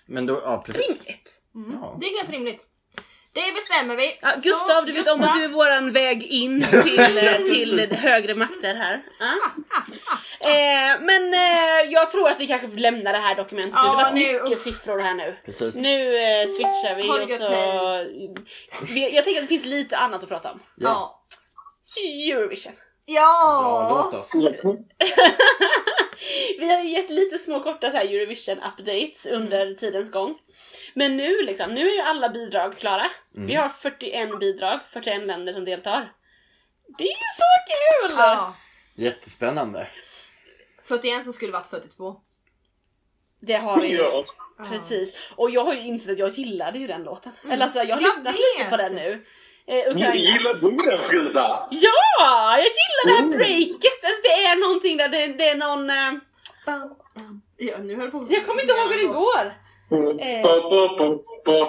Men 0.06 0.26
då, 0.26 0.40
ja 0.44 0.62
precis. 0.66 0.86
Rimligt. 0.86 1.40
Ja. 1.52 1.96
Det 2.00 2.06
är 2.06 2.18
helt 2.18 2.30
rimligt. 2.30 2.66
Det 3.32 3.52
bestämmer 3.54 3.96
vi. 3.96 4.18
Ja, 4.22 4.34
Så, 4.34 4.40
Gustav, 4.40 4.86
du 4.86 4.92
vet 4.92 5.08
om 5.08 5.22
att 5.22 5.34
du 5.38 5.44
är 5.44 5.48
våran 5.48 5.92
väg 5.92 6.22
in 6.22 6.62
till, 6.62 7.18
eh, 7.18 7.34
till 7.52 7.96
högre 7.96 8.34
makter 8.34 8.74
här. 8.74 9.02
Ja. 9.18 9.34
Eh, 10.40 11.00
men 11.00 11.34
eh, 11.34 11.90
jag 11.90 12.10
tror 12.10 12.28
att 12.30 12.40
vi 12.40 12.46
kanske 12.46 12.66
lämnar 12.66 13.12
det 13.12 13.18
här 13.18 13.34
dokumentet. 13.34 13.72
Ja, 13.74 13.90
Det 13.90 14.04
var 14.04 14.10
nu, 14.10 14.42
mycket 14.42 14.58
siffror 14.58 15.00
här 15.00 15.14
nu. 15.14 15.36
Precis. 15.44 15.74
Nu 15.74 16.16
eh, 16.16 16.46
switchar 16.46 16.94
vi 16.94 17.08
och 17.24 17.28
så... 17.28 18.84
Vi, 18.94 19.14
jag 19.14 19.24
tänker 19.24 19.42
att 19.42 19.48
det 19.48 19.54
finns 19.54 19.64
lite 19.64 19.96
annat 19.96 20.22
att 20.22 20.28
prata 20.28 20.52
om. 20.52 20.62
Ja. 20.76 21.24
Eurovision. 22.32 22.72
Ja, 23.10 23.88
Ja. 23.90 24.10
låt 24.12 24.14
oss. 24.14 24.34
Vi 26.58 26.72
har 26.74 26.82
ju 26.82 26.90
gett 26.90 27.10
lite 27.10 27.38
små 27.38 27.62
korta 27.62 27.90
så 27.90 27.96
här 27.96 28.04
Eurovision 28.04 28.58
updates 28.62 29.26
under 29.26 29.74
tidens 29.74 30.10
gång. 30.10 30.38
Men 30.94 31.16
nu 31.16 31.42
liksom, 31.42 31.74
nu 31.74 31.88
är 31.90 31.94
ju 31.94 32.00
alla 32.00 32.28
bidrag 32.28 32.78
klara. 32.78 33.10
Vi 33.32 33.54
har 33.54 33.68
41 33.68 34.38
bidrag, 34.40 34.80
41 34.90 35.26
länder 35.26 35.52
som 35.52 35.64
deltar. 35.64 36.12
Det 36.98 37.04
är 37.04 37.08
ju 37.08 37.12
så 37.36 37.44
kul! 38.08 38.16
Ja. 38.18 38.54
Jättespännande. 38.96 39.88
41 40.84 41.24
som 41.24 41.32
skulle 41.32 41.52
varit 41.52 41.66
42. 41.70 42.16
Det 43.40 43.54
har 43.56 43.80
vi 43.80 43.86
ju. 43.88 43.96
Ja. 43.96 44.24
Precis. 44.68 45.30
Och 45.36 45.50
jag 45.50 45.64
har 45.64 45.74
ju 45.74 45.80
insett 45.80 46.10
att 46.12 46.18
jag 46.18 46.30
gillade 46.30 46.78
ju 46.78 46.86
den 46.86 47.02
låten. 47.02 47.32
Mm. 47.42 47.52
Eller 47.52 47.64
alltså 47.64 47.78
jag 47.78 47.96
har 47.96 48.02
Jag 48.02 48.02
lyssnat 48.02 48.34
lite 48.34 48.70
på 48.70 48.76
den 48.76 48.94
nu. 48.94 49.24
Eh, 49.68 49.74
Ukrainas. 49.92 50.14
Gillar 50.14 50.54
du 50.60 50.90
den 50.90 50.98
Frida? 50.98 51.60
Ja! 51.70 52.58
Jag 52.58 52.70
gillar 52.78 53.04
det 53.06 53.12
här 53.12 53.18
Mm. 53.18 53.30
breaket! 53.38 53.98
Alltså, 54.04 54.20
det 54.22 54.44
är 54.44 54.56
någonting 54.66 54.96
där 54.96 55.08
det, 55.08 55.26
det 55.26 55.48
är 55.48 55.54
någon... 55.56 55.90
Eh, 55.90 56.12
Bam, 56.66 56.80
bam. 57.14 57.42
Ja, 57.56 57.78
nu 57.78 57.94
höll 57.94 58.04
jag 58.04 58.12
på 58.12 58.26
jag 58.30 58.46
kommer 58.46 58.62
inte 58.62 58.74
ihåg 58.74 58.92
hur 58.92 58.98
det 58.98 59.14
går. 59.14 59.44
Eh. 60.20 60.42
Ba. 60.42 61.66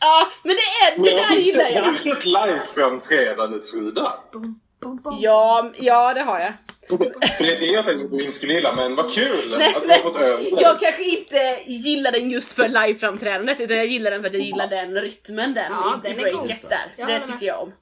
Ja. 0.00 0.28
Men 0.42 0.56
det 0.56 0.62
är 0.62 0.98
det 1.04 1.10
där 1.10 1.36
gillar 1.36 1.64
sett- 1.64 1.74
Har 1.78 1.84
jag. 1.84 1.92
du 1.92 1.96
sett 1.96 2.24
live-framträdandet 2.26 3.70
Frida? 3.70 4.12
Bum, 4.32 4.60
bum, 4.80 4.96
bum. 4.96 5.14
Ja, 5.18 5.72
ja 5.78 6.14
det 6.14 6.22
har 6.22 6.38
jag. 6.40 6.52
För 6.88 7.44
det 7.44 7.56
är 7.56 7.60
det 7.60 7.66
jag 7.66 7.84
tänkte 7.84 8.04
att 8.04 8.10
du 8.10 8.18
inte 8.20 8.32
skulle 8.32 8.52
gilla, 8.52 8.74
men 8.74 8.94
vad 8.96 9.14
kul 9.14 9.54
Nej, 9.58 9.74
att 9.76 9.82
du 9.82 9.88
har 9.88 9.98
fått 9.98 10.16
över. 10.20 10.62
Jag 10.62 10.80
kanske 10.80 11.04
inte 11.04 11.58
gillar 11.66 12.12
den 12.12 12.30
just 12.30 12.52
för 12.52 12.68
liveframträdandet 12.68 13.60
utan 13.60 13.76
jag 13.76 13.86
gillar 13.86 14.10
den 14.10 14.20
för 14.22 14.28
att 14.28 14.34
jag 14.34 14.42
gillar 14.42 14.66
den 14.66 14.94
rytmen 15.00 15.54
den 15.54 15.72
Ja, 15.72 16.00
i, 16.04 16.08
i 16.08 16.12
den 16.14 16.18
är 16.26 16.32
god. 16.32 16.40
breaket 16.46 16.68
där. 16.70 16.94
Jag 16.96 17.08
det 17.08 17.18
tycker 17.20 17.32
med. 17.32 17.42
jag 17.42 17.62
om. 17.62 17.72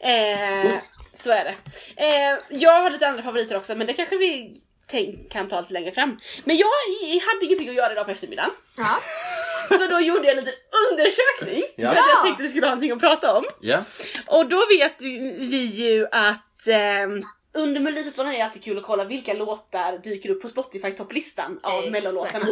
Eh, 0.00 0.78
så 1.14 1.30
är 1.30 1.44
det. 1.44 1.54
Eh, 1.96 2.38
jag 2.48 2.82
har 2.82 2.90
lite 2.90 3.08
andra 3.08 3.22
favoriter 3.22 3.56
också 3.56 3.74
men 3.74 3.86
det 3.86 3.92
kanske 3.92 4.16
vi 4.16 4.54
tänk, 4.86 5.32
kan 5.32 5.48
ta 5.48 5.60
lite 5.60 5.72
längre 5.72 5.92
fram. 5.92 6.18
Men 6.44 6.56
jag 6.56 6.68
i- 7.02 7.20
hade 7.26 7.44
ingenting 7.46 7.68
att 7.68 7.74
göra 7.74 7.92
idag 7.92 8.04
på 8.04 8.10
eftermiddagen. 8.12 8.50
Ja. 8.76 8.86
Så 9.78 9.86
då 9.86 10.00
gjorde 10.00 10.26
jag 10.28 10.38
en 10.38 10.44
liten 10.44 10.54
undersökning 10.90 11.62
Ja. 11.76 11.90
för 11.90 11.96
att 11.98 12.06
jag 12.14 12.22
tänkte 12.24 12.42
vi 12.42 12.48
skulle 12.48 12.66
ha 12.66 12.70
någonting 12.70 12.92
att 12.92 13.00
prata 13.00 13.34
om. 13.36 13.44
Ja. 13.60 13.78
Och 14.26 14.48
då 14.48 14.66
vet 14.78 15.02
vi 15.02 15.36
vi 15.38 15.64
ju 15.64 16.06
att 16.12 16.66
eh, 16.68 16.76
under 17.54 17.80
Melodifestivalen 17.80 18.34
är 18.34 18.38
det 18.38 18.44
alltid 18.44 18.64
kul 18.64 18.78
att 18.78 18.84
kolla 18.84 19.04
vilka 19.04 19.32
låtar 19.32 19.98
dyker 19.98 20.30
upp 20.30 20.42
på 20.42 20.48
Spotify-topplistan 20.48 21.58
av 21.62 21.90
mellolåtarna. 21.90 22.46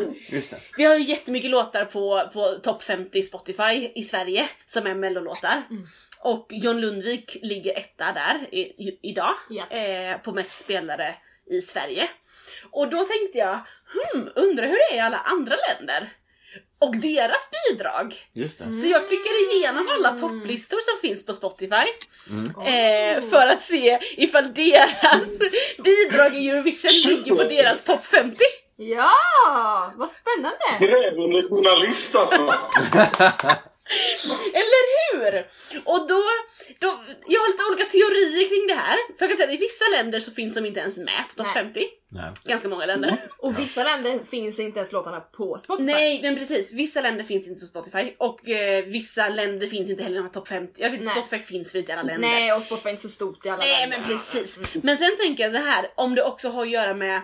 Vi 0.76 0.84
har 0.84 0.96
ju 0.96 1.04
jättemycket 1.04 1.50
låtar 1.50 1.84
på, 1.84 2.30
på 2.32 2.54
topp 2.62 2.82
50 2.82 3.22
Spotify 3.22 3.90
i 3.94 4.02
Sverige 4.02 4.48
som 4.66 4.86
är 4.86 4.94
mellolåtar. 4.94 5.62
Och 6.20 6.46
John 6.50 6.80
Lundvik 6.80 7.36
ligger 7.42 7.78
etta 7.78 8.12
där 8.12 8.46
i, 8.54 8.60
i, 8.60 8.98
idag 9.02 9.34
Ja. 9.50 9.70
eh, 9.70 10.18
på 10.18 10.32
mest 10.32 10.60
spelare 10.60 11.14
i 11.50 11.60
Sverige. 11.60 12.10
Och 12.70 12.90
då 12.90 13.04
tänkte 13.04 13.38
jag, 13.38 13.60
hmm, 14.14 14.28
undrar 14.34 14.66
hur 14.66 14.76
det 14.76 14.92
är 14.92 14.96
i 14.96 15.00
alla 15.00 15.18
andra 15.18 15.56
länder? 15.56 16.12
Och 16.82 16.96
deras 16.96 17.48
bidrag. 17.56 18.14
Just 18.32 18.58
det. 18.58 18.64
Så 18.74 18.88
jag 18.88 19.08
klickade 19.08 19.38
igenom 19.38 19.88
alla 19.88 20.18
topplistor 20.18 20.80
som 20.80 21.08
finns 21.08 21.26
på 21.26 21.32
Spotify. 21.32 21.88
Mm. 22.30 22.46
Eh, 22.46 23.30
för 23.30 23.46
att 23.46 23.62
se 23.62 23.98
ifall 24.16 24.54
deras 24.54 25.38
bidrag 25.84 26.34
i 26.34 26.48
Eurovision 26.48 27.10
ligger 27.10 27.34
på 27.34 27.44
deras 27.44 27.84
topp 27.84 28.06
50. 28.06 28.36
Ja, 28.76 29.12
vad 29.96 30.10
spännande! 30.10 30.66
Grävande 30.80 31.42
journalist 31.42 32.16
alltså. 32.16 32.42
Eller 34.60 34.82
hur? 35.14 35.46
Och 35.84 36.08
då, 36.08 36.22
då, 36.78 37.04
jag 37.26 37.40
har 37.40 37.48
lite 37.48 37.64
olika 37.70 37.90
teorier 37.90 38.48
kring 38.48 38.66
det 38.66 38.74
här. 38.74 38.96
För 39.18 39.24
jag 39.24 39.30
kan 39.30 39.36
säga 39.36 39.48
att 39.48 39.54
i 39.54 39.58
vissa 39.58 39.84
länder 39.96 40.20
så 40.20 40.30
finns 40.30 40.54
de 40.54 40.66
inte 40.66 40.80
ens 40.80 40.98
med 40.98 41.24
på 41.28 41.34
topp 41.34 41.46
Nej. 41.54 41.64
50. 41.64 41.88
Nej. 42.14 42.30
Ganska 42.44 42.68
många 42.68 42.86
länder. 42.86 43.18
Och 43.38 43.58
vissa 43.58 43.84
länder 43.84 44.18
finns 44.24 44.58
inte 44.60 44.78
ens 44.78 44.92
låtarna 44.92 45.20
på 45.20 45.58
Spotify. 45.58 45.86
Nej 45.86 46.22
men 46.22 46.36
precis, 46.36 46.72
vissa 46.72 47.00
länder 47.00 47.24
finns 47.24 47.48
inte 47.48 47.60
på 47.60 47.66
Spotify 47.66 48.12
och 48.18 48.48
eh, 48.48 48.84
vissa 48.84 49.28
länder 49.28 49.66
finns 49.66 49.90
inte 49.90 50.02
heller 50.02 50.14
i 50.14 50.18
de 50.18 50.22
här 50.24 50.32
topp 50.32 50.48
50. 50.48 50.72
Jag 50.82 50.90
vet 50.90 51.00
inte, 51.00 51.14
Nej. 51.14 51.24
Spotify 51.26 51.44
finns 51.44 51.74
väl 51.74 51.80
inte 51.80 51.92
i 51.92 51.94
alla 51.94 52.02
länder. 52.02 52.28
Nej, 52.28 52.52
och 52.52 52.62
Spotify 52.62 52.88
är 52.88 52.90
inte 52.90 53.02
så 53.02 53.08
stort 53.08 53.46
i 53.46 53.48
alla 53.48 53.58
Nej 53.64 53.80
länder. 53.80 53.98
men 53.98 54.08
precis. 54.08 54.60
Men 54.82 54.96
sen 54.96 55.10
tänker 55.20 55.42
jag 55.42 55.52
så 55.52 55.58
här, 55.58 55.90
om 55.94 56.14
det 56.14 56.22
också 56.22 56.48
har 56.48 56.62
att 56.62 56.70
göra 56.70 56.94
med 56.94 57.20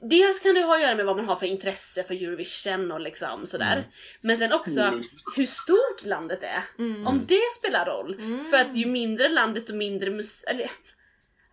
Dels 0.00 0.40
kan 0.40 0.54
det 0.54 0.62
ha 0.62 0.74
att 0.74 0.82
göra 0.82 0.94
med 0.94 1.06
vad 1.06 1.16
man 1.16 1.28
har 1.28 1.36
för 1.36 1.46
intresse 1.46 2.04
för 2.04 2.14
Eurovision 2.14 2.92
och 2.92 3.00
liksom 3.00 3.46
sådär. 3.46 3.86
Men 4.20 4.38
sen 4.38 4.52
också 4.52 4.80
Mm. 4.80 5.00
hur 5.36 5.46
stort 5.46 6.04
landet 6.04 6.42
är. 6.42 6.62
Mm. 6.78 7.06
Om 7.06 7.26
det 7.28 7.40
spelar 7.58 7.86
roll. 7.86 8.16
För 8.50 8.56
att 8.56 8.76
ju 8.76 8.86
mindre 8.86 9.28
land 9.28 9.54
desto 9.54 9.74
mindre 9.74 10.10
mus... 10.10 10.44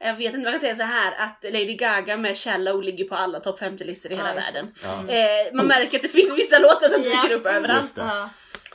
Jag 0.06 0.16
vet 0.16 0.26
inte, 0.34 0.38
man 0.38 0.51
kan 0.53 0.60
säga 0.60 0.76
så 0.76 0.84
här 0.84 1.14
att 1.18 1.43
Lady 1.43 1.74
Gaga 1.76 2.18
med 2.18 2.38
Shallow 2.38 2.84
ligger 2.84 3.06
på 3.06 3.16
alla 3.16 3.39
topp 3.39 3.60
50-listor 3.62 4.12
i 4.12 4.16
Ja, 4.16 4.22
hela 4.22 4.34
det. 4.34 4.41
världen. 4.41 4.72
Ja. 4.84 5.14
Eh, 5.14 5.53
man 5.53 5.68
märker 5.68 5.97
att 5.97 6.01
det 6.03 6.10
finns 6.10 6.38
vissa 6.38 6.60
låtar 6.60 6.88
som 6.88 7.01
Ja. 7.03 7.22
dyker 7.22 7.36
upp 7.36 7.45
överallt. 7.45 7.93
Ja. 7.97 8.30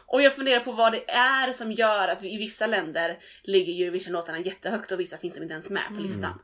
Och 0.07 0.22
jag 0.22 0.35
funderar 0.35 0.61
på 0.61 0.72
vad 0.72 0.93
det 0.93 1.11
är 1.11 1.53
som 1.53 1.72
gör 1.72 2.09
att 2.09 2.24
i 2.24 2.37
vissa 2.37 2.66
länder 2.66 3.18
ligger 3.43 3.85
Eurovision-låtarna 3.87 4.39
jättehögt 4.39 4.93
och 4.93 5.01
vissa 5.01 5.16
finns 5.18 5.35
de 5.35 5.43
inte 5.43 5.53
ens 5.55 5.70
med 5.70 5.83
på 5.97 6.01
listan. 6.03 6.24
Mm. 6.24 6.39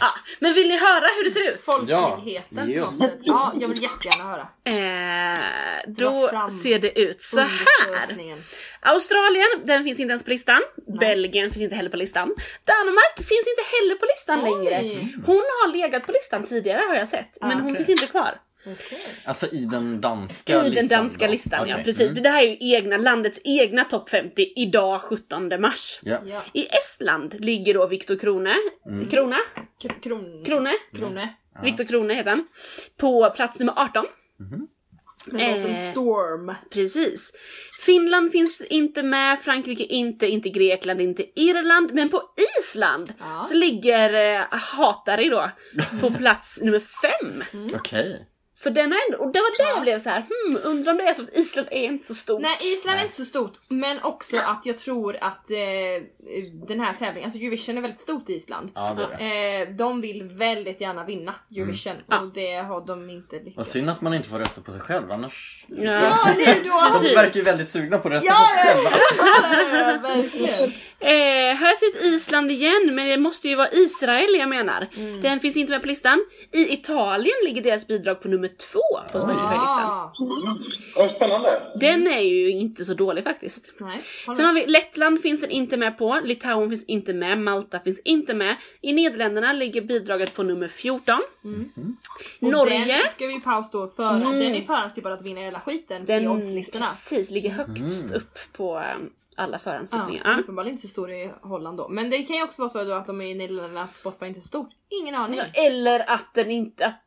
Ja, 0.00 0.14
men 0.40 0.54
vill 0.54 0.68
ni 0.68 0.78
höra 0.78 1.06
hur 1.16 1.24
det 1.24 1.30
ser 1.30 1.52
ut? 1.52 1.60
Folkligheten 1.60 2.70
Ja, 2.70 2.90
sätt. 2.90 3.18
Ja, 3.22 3.52
jag 3.60 3.68
vill 3.68 3.82
jättegärna 3.82 4.24
höra. 4.30 4.48
Eh, 4.64 5.80
då 5.86 6.30
ser 6.62 6.78
det 6.78 6.98
ut 7.00 7.22
så 7.22 7.40
här. 7.40 8.06
Australien, 8.80 9.46
den 9.64 9.84
finns 9.84 10.00
inte 10.00 10.10
ens 10.10 10.24
på 10.24 10.30
listan. 10.30 10.62
Belgien 11.00 11.50
finns 11.50 11.62
inte 11.62 11.76
heller 11.76 11.90
på 11.90 11.96
listan. 11.96 12.34
Danmark 12.64 13.16
finns 13.16 13.46
inte 13.46 13.64
heller 13.76 13.94
på 13.94 14.06
listan 14.16 14.40
Oj. 14.44 14.70
längre. 14.70 14.98
Hon 15.26 15.36
har 15.36 15.72
legat 15.72 16.06
på 16.06 16.12
listan 16.12 16.46
tidigare 16.46 16.82
har 16.88 16.94
jag 16.94 17.08
sett, 17.08 17.38
men 17.40 17.50
Ah, 17.50 17.54
hon 17.54 17.64
okej. 17.64 17.76
finns 17.76 17.88
inte 17.88 18.06
kvar. 18.06 18.38
Okej. 18.66 18.98
Alltså 19.24 19.46
i 19.46 19.64
den 19.64 20.00
danska 20.00 20.52
I 20.52 20.70
listan 20.70 20.74
den 20.74 20.88
danska 20.88 21.26
då? 21.26 21.32
listan, 21.32 21.68
ja 21.68 21.74
Okej. 21.74 21.84
precis. 21.84 22.10
Mm. 22.10 22.22
Det 22.22 22.28
här 22.28 22.42
är 22.42 22.48
ju 22.48 22.74
egna, 22.76 22.96
landets 22.96 23.40
egna 23.44 23.84
topp 23.84 24.10
50 24.10 24.52
idag 24.56 25.00
17 25.02 25.60
mars. 25.60 25.98
Ja. 26.02 26.18
Ja. 26.26 26.42
I 26.52 26.66
Estland 26.66 27.34
ligger 27.44 27.74
då 27.74 27.86
Viktor 27.86 28.16
Krone, 28.16 28.54
Krona, 29.10 29.38
K- 29.82 29.88
Kron... 30.02 30.44
Krone, 30.44 30.72
Krone. 30.96 31.34
Ja. 31.54 31.60
Viktor 31.62 31.84
Krone 31.84 32.14
heter 32.14 32.30
han, 32.30 32.46
på 33.00 33.30
plats 33.36 33.58
nummer 33.58 33.74
18. 33.76 34.06
Med 35.26 35.56
låten 35.58 35.70
Eh. 35.76 35.90
Storm. 35.90 36.54
Precis. 36.70 37.32
Finland 37.86 38.32
finns 38.32 38.60
inte 38.60 39.02
med, 39.02 39.40
Frankrike 39.40 39.84
inte, 39.84 40.26
inte 40.26 40.48
Grekland, 40.48 41.00
inte 41.00 41.40
Irland, 41.40 41.94
men 41.94 42.08
på 42.08 42.22
Island 42.58 43.12
Ja. 43.18 43.42
så 43.48 43.54
ligger 43.54 44.34
eh, 44.40 44.46
Hatari 44.50 45.28
då 45.28 45.50
på 46.00 46.10
plats 46.10 46.60
nummer 46.62 46.80
5. 46.80 47.44
Okej. 47.74 48.26
Så 48.58 48.70
den 48.70 48.92
har 48.92 48.98
ändå, 49.10 49.24
och 49.24 49.32
det 49.32 49.38
var 49.40 49.64
där 49.64 49.70
jag 49.74 49.82
blev 49.82 49.98
så 49.98 50.10
här, 50.10 50.18
hmm, 50.28 50.60
undrar 50.64 50.92
om 50.92 50.98
det 50.98 51.04
är 51.04 51.14
så 51.14 51.22
att 51.22 51.34
Island 51.34 51.68
är 51.70 51.82
inte 51.82 52.06
så 52.06 52.14
stort. 52.14 52.40
Nej 52.42 52.56
Island 52.62 52.98
är 52.98 53.02
inte 53.02 53.16
så 53.16 53.24
stort 53.24 53.52
men 53.68 54.02
också 54.02 54.36
att 54.36 54.60
jag 54.64 54.78
tror 54.78 55.16
att 55.20 55.50
eh, 55.50 55.56
den 56.68 56.80
här 56.80 56.92
tävlingen, 56.92 57.24
alltså 57.24 57.38
Eurovision 57.40 57.76
är 57.78 57.82
väldigt 57.82 58.00
stort 58.00 58.30
i 58.30 58.34
Island. 58.34 58.70
Ja, 58.74 58.94
det 58.96 59.24
är 59.24 59.58
det. 59.58 59.62
Eh, 59.70 59.76
de 59.76 60.00
vill 60.00 60.22
väldigt 60.22 60.80
gärna 60.80 61.04
vinna 61.04 61.34
Eurovision 61.56 61.94
Ja. 62.08 62.20
och 62.20 62.32
det 62.34 62.52
har 62.56 62.86
de 62.86 63.10
inte 63.10 63.36
Vad 63.36 63.44
lyckats. 63.44 63.70
synd 63.70 63.90
att 63.90 64.00
man 64.00 64.14
inte 64.14 64.28
får 64.28 64.38
rösta 64.38 64.60
på 64.60 64.70
sig 64.70 64.80
själv 64.80 65.12
annars. 65.12 65.64
Ja. 65.68 65.82
Ja, 65.92 66.18
det 66.36 66.44
är 66.44 66.64
då! 66.64 67.08
De 67.08 67.14
verkar 67.14 67.36
ju 67.36 67.42
väldigt 67.42 67.68
sugna 67.68 67.98
på 67.98 68.08
att 68.08 68.14
rösta 68.14 68.26
Ja, 68.28 68.34
på 68.34 68.72
sig 68.72 68.82
ja, 68.84 68.90
själva. 69.70 70.02
ja, 70.02 70.14
verkligen. 70.16 70.72
Eh, 71.00 71.54
här 71.56 71.74
ser 71.76 71.86
ut 71.86 72.14
Island 72.14 72.50
igen, 72.50 72.94
men 72.94 73.06
det 73.08 73.16
måste 73.18 73.48
ju 73.48 73.54
vara 73.54 73.70
Israel 73.72 74.34
jag 74.38 74.48
menar. 74.48 74.86
Mm. 74.96 75.22
Den 75.22 75.40
finns 75.40 75.56
inte 75.56 75.70
med 75.72 75.80
på 75.82 75.86
listan. 75.88 76.24
I 76.52 76.72
Italien 76.72 77.34
ligger 77.44 77.62
deras 77.62 77.86
bidrag 77.86 78.22
på 78.22 78.28
nummer 78.28 78.45
två 78.48 78.80
på 79.12 79.20
Spotify-listan. 79.20 79.90
Ah, 79.90 80.12
Vad 80.96 81.10
spännande. 81.10 81.62
Den 81.80 82.06
är 82.06 82.20
ju 82.20 82.50
inte 82.50 82.84
så 82.84 82.94
dålig 82.94 83.24
faktiskt. 83.24 83.72
nej. 83.80 84.00
Sen 84.36 84.44
har 84.44 84.52
vi 84.54 84.66
Lettland 84.66 85.20
finns 85.22 85.40
den 85.40 85.50
inte 85.50 85.76
med 85.76 85.98
på, 85.98 86.20
Litauen 86.24 86.70
finns 86.70 86.84
inte 86.84 87.12
med, 87.12 87.38
Malta 87.38 87.80
finns 87.80 88.00
inte 88.04 88.34
med. 88.34 88.56
I 88.80 88.92
Nederländerna 88.92 89.52
ligger 89.52 89.80
bidraget 89.82 90.34
på 90.34 90.42
nummer 90.42 90.68
14. 90.68 91.14
Och 92.40 92.48
Norge, 92.52 92.84
Den 92.84 93.08
ska 93.12 93.26
vi 93.26 93.40
paus 93.40 93.70
då 93.70 93.88
för 93.88 94.10
Mm. 94.16 94.38
den 94.38 94.54
är 94.54 94.62
förhandstippad 94.62 95.12
att 95.12 95.22
vinna 95.22 95.40
hela 95.40 95.60
skiten 95.60 96.02
i 96.02 96.06
den 96.06 96.28
oddslistorna. 96.28 96.86
precis, 96.86 97.30
ligger 97.30 97.50
högst 97.50 98.12
upp 98.12 98.38
på 98.52 98.76
um, 98.78 99.10
alla 99.36 99.52
Ja, 99.52 99.58
förhandstippningar. 99.58 100.40
uppenbarligen 100.40 100.72
inte 100.74 100.82
så 100.82 100.92
stor 100.92 101.10
i 101.10 101.30
Holland 101.42 101.76
då. 101.78 101.88
Men 101.88 102.10
det 102.10 102.22
kan 102.22 102.36
ju 102.36 102.42
också 102.42 102.62
vara 102.62 102.68
så 102.68 102.84
då 102.84 102.92
att 102.92 103.06
de 103.06 103.20
är 103.20 103.26
i 103.26 103.34
Nederländerna 103.34 103.82
att 103.82 103.94
Spotify 103.94 104.26
inte 104.26 104.38
är 104.40 104.42
så 104.42 104.48
stor. 104.48 104.66
Ingen 105.02 105.14
aning. 105.14 105.38
Ja, 105.38 105.44
Eller 105.54 106.10
att 106.10 106.34
den 106.34 106.50
inte, 106.50 106.86
att 106.86 107.02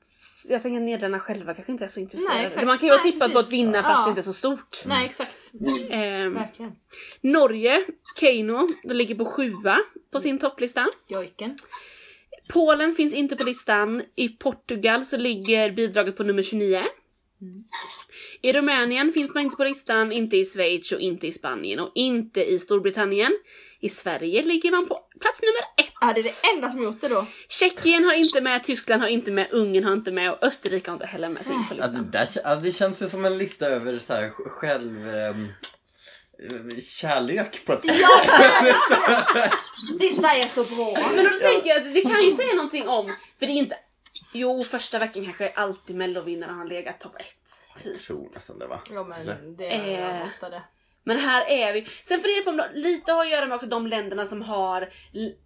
jag 0.50 0.62
tänker 0.64 0.78
att 0.78 0.84
Nederländerna 0.86 1.20
själva 1.20 1.54
kanske 1.54 1.72
inte 1.72 1.84
är 1.84 1.88
så 1.88 2.00
intresserade. 2.00 2.52
Nej. 2.56 2.66
Man 2.66 2.78
kan 2.78 2.89
ju 2.89 2.95
ha 2.95 3.02
tippat 3.02 3.34
på 3.34 3.39
att 3.39 3.52
vinna 3.52 3.84
fast 3.84 4.00
Ja. 4.00 4.04
det 4.06 4.10
inte 4.10 4.22
är 4.22 4.24
så 4.24 4.34
stort. 4.34 4.82
Nej 4.86 5.06
exakt. 5.06 5.52
Ehm, 5.89 6.34
Verkligen. 6.34 6.72
Norge, 7.22 7.86
Keino, 8.20 8.68
de 8.84 8.93
ligger 8.93 9.16
på 9.16 9.26
sjua 9.26 9.78
på 10.12 10.20
sin 10.20 10.39
topplista. 10.39 10.86
Jojken. 11.08 11.58
Polen 12.54 12.93
finns 12.93 13.14
inte 13.14 13.36
på 13.36 13.43
listan. 13.43 14.04
I 14.16 14.30
Portugal 14.30 15.06
så 15.06 15.18
ligger 15.18 15.72
bidraget 15.72 16.18
på 16.18 16.24
nummer 16.24 16.43
29. 16.43 16.84
I 18.41 18.54
Rumänien 18.54 19.14
finns 19.14 19.34
man 19.34 19.43
inte 19.43 19.56
på 19.58 19.64
listan, 19.64 20.12
inte 20.12 20.38
i 20.38 20.45
Schweiz 20.45 20.91
och 20.91 21.00
inte 21.00 21.28
i 21.28 21.32
Spanien 21.32 21.80
och 21.80 21.91
inte 21.95 22.43
i 22.43 22.60
Storbritannien. 22.60 23.32
I 23.82 23.89
Sverige 23.89 24.43
ligger 24.43 24.71
man 24.71 24.88
på 24.88 24.95
plats 25.19 25.41
nummer 25.41 25.61
ett. 25.88 25.93
Ja 26.01 26.13
det 26.15 26.19
är 26.19 26.23
det 26.23 26.55
enda 26.55 26.69
som 26.71 26.84
gjort 26.84 27.01
det 27.01 27.07
då. 27.07 27.25
Tjeckien 27.49 28.03
har 28.03 28.13
inte 28.13 28.41
med, 28.41 28.63
Tyskland 28.63 29.01
har 29.01 29.09
inte 29.09 29.32
med, 29.32 29.47
Ungern 29.51 29.84
har 29.84 29.93
inte 29.93 30.11
med 30.11 30.32
och 30.32 30.43
Österrike 30.43 30.89
har 30.91 30.95
inte 30.95 31.05
heller 31.05 31.30
med 31.30 31.45
sig 31.45 31.53
på 31.69 31.75
Ja, 31.75 31.88
det, 31.88 31.91
listan. 31.91 32.11
där, 32.11 32.27
ja, 32.43 32.55
det 32.55 32.71
känns 32.71 33.01
ju 33.01 33.07
som 33.07 33.25
en 33.25 33.38
lista 33.38 33.65
över 33.65 33.99
så 33.99 34.13
här, 34.13 34.30
själv... 34.30 35.07
ehm, 35.09 35.47
eh, 36.49 36.80
kärlek 36.82 37.65
på 37.65 37.73
ett 37.73 37.82
sätt. 37.82 37.95
Det 39.99 40.05
är 40.07 40.11
Sverige 40.13 40.49
så 40.49 40.63
bra. 40.63 40.97
Men 41.15 41.23
då 41.25 41.39
tänker 41.39 41.69
jag 41.69 41.88
att 41.88 41.93
det 41.93 42.01
kan 42.01 42.21
ju 42.21 42.32
säga 42.32 42.55
någonting 42.55 42.88
om, 42.88 43.15
för 43.39 43.45
det 43.45 43.51
är 43.51 43.57
inte 43.57 43.75
Jo, 44.34 44.61
första 44.61 44.99
veckan 44.99 45.23
kanske 45.25 45.49
alltid 45.49 45.95
mellovinnaren 45.95 46.57
har 46.57 46.65
legat 46.65 46.99
topp 46.99 47.15
ett. 47.19 47.82
Typ. 47.84 47.93
Jag 47.95 48.01
tror 48.03 48.30
nästan 48.34 48.59
det 48.59 48.67
va? 48.67 48.80
Ja 48.93 49.03
men 49.03 49.55
det 49.57 49.75
är 49.75 50.15
Eh. 50.21 50.27
ofta 50.27 50.49
det. 50.49 50.61
Men 51.06 51.18
här 51.20 51.50
är 51.50 51.74
vi. 51.74 51.88
Sen 52.04 52.20
funderar 52.22 52.36
jag 52.36 52.45
på 52.45 52.52
om 52.52 52.58
det 52.58 52.72
lite 52.74 53.12
har 53.12 53.26
att 53.26 53.32
göra 53.32 53.45
med 53.45 53.56
också 53.56 53.68
de 53.68 53.88
länderna 53.88 54.26
som 54.26 54.41
har 54.41 54.89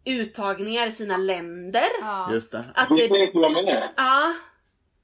uttagningar 0.06 0.88
i 0.88 0.92
sina 0.92 1.18
länder. 1.18 1.88
Ja. 2.02 2.30
Just 2.32 2.52
det. 2.52 2.66
Att 2.76 2.90
Det 2.90 3.08
det, 3.08 3.90
ja, 3.98 4.34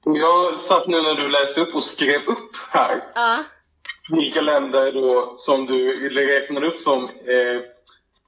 Jag 0.04 0.54
satt 0.58 0.86
nu 0.86 0.96
när 1.02 1.14
du 1.14 1.28
läste 1.28 1.60
upp 1.60 1.74
och 1.74 1.82
skrev 1.82 2.20
upp 2.26 2.56
här 2.70 3.00
ja, 3.14 3.44
vilka 4.10 4.40
länder 4.40 4.92
då 4.92 5.32
som 5.36 5.66
du 5.66 6.08
räknade 6.08 6.66
upp 6.66 6.78
som, 6.78 7.04
eh, 7.04 7.60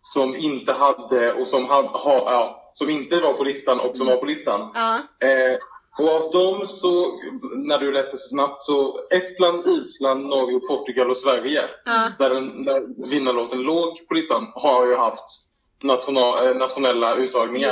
som 0.01 0.37
inte 0.37 0.73
hade 0.73 1.33
och 1.33 1.49
som, 1.49 1.69
had, 1.69 1.85
ha, 1.85 2.33
ja, 2.33 2.71
som 2.75 2.91
inte 2.91 3.17
var 3.21 3.33
på 3.33 3.45
listan 3.45 3.81
och 3.81 3.97
som 3.97 4.07
var 4.07 4.17
på 4.17 4.27
listan. 4.27 4.71
ja, 4.75 4.95
Eh, 5.29 5.57
och 5.99 6.09
av 6.09 6.31
dem 6.31 6.67
så, 6.67 7.21
när 7.55 7.79
du 7.79 7.93
läste 7.93 8.17
så 8.17 8.29
snabbt, 8.29 8.61
så 8.63 9.01
Estland, 9.11 9.67
Island, 9.67 10.27
Norge, 10.27 10.61
Portugal 10.61 11.11
och 11.11 11.17
Sverige, 11.17 11.63
ja. 11.85 12.13
där, 12.19 12.31
den, 12.31 12.65
där 12.65 13.09
vinnarlåten 13.11 13.63
låg 13.63 14.09
på 14.09 14.15
listan, 14.15 14.47
har 14.55 14.87
ju 14.87 14.95
haft 14.97 15.25
national, 15.83 16.47
eh, 16.47 16.55
nationella 16.57 17.17
uttagningar. 17.17 17.71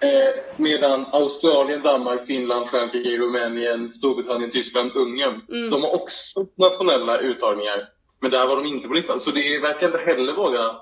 Eh, 0.00 0.34
medan 0.56 1.06
Australien, 1.12 1.82
Danmark, 1.82 2.26
Finland, 2.26 2.66
Frankrike, 2.66 3.16
Rumänien, 3.18 3.92
Storbritannien, 3.92 4.50
Tyskland, 4.50 4.90
Ungern, 4.96 5.40
Mm. 5.48 5.70
de 5.70 5.82
har 5.82 5.94
också 5.94 6.46
nationella 6.56 7.18
uttagningar. 7.18 7.88
Men 8.20 8.30
där 8.30 8.46
var 8.46 8.56
de 8.56 8.66
inte 8.66 8.88
på 8.88 8.94
listan, 8.94 9.18
så 9.18 9.30
det 9.30 9.58
verkar 9.58 9.86
inte 9.86 9.98
heller 9.98 10.32
vara 10.32 10.76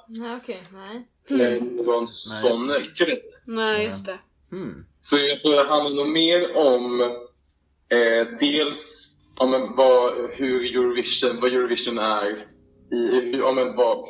nej. 1.28 1.57
eh, 1.57 1.62
någon 1.62 2.07
sån 2.07 2.68
grej. 2.98 3.22
Nej, 3.46 3.84
just 3.84 4.07
det. 4.07 4.18
Mm. 4.52 4.84
Så 5.05 5.16
jag 5.16 5.38
tror 5.38 5.55
det 5.55 5.62
handlar 5.64 6.05
nog 6.05 6.09
mer 6.12 6.57
om 6.57 7.00
eh, 7.92 8.38
dels 8.40 9.11
ja, 9.38 9.46
men 9.46 9.76
vad, 9.76 10.12
hur 10.38 10.76
Eurovision, 10.76 11.40
vad 11.40 11.52
Eurovision 11.52 11.98
är, 11.98 12.30
i, 12.92 13.30
hur, 13.32 13.38
ja, 13.38 13.52
men 13.52 13.76
vad, 13.76 14.05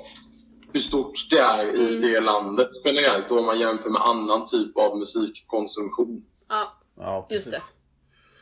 hur 0.72 0.80
stort 0.80 1.30
det 1.30 1.38
är 1.38 1.74
i 1.76 1.88
Mm. 1.88 2.02
det 2.02 2.20
landet 2.20 2.68
generellt 2.84 3.30
och 3.30 3.38
om 3.38 3.46
man 3.46 3.58
jämför 3.58 3.90
med 3.90 4.02
annan 4.02 4.44
typ 4.44 4.76
av 4.76 4.98
musikkonsumtion. 4.98 6.24
Ja, 6.48 6.80
Ja, 6.96 7.26
Just 7.30 7.44
precis. 7.44 7.64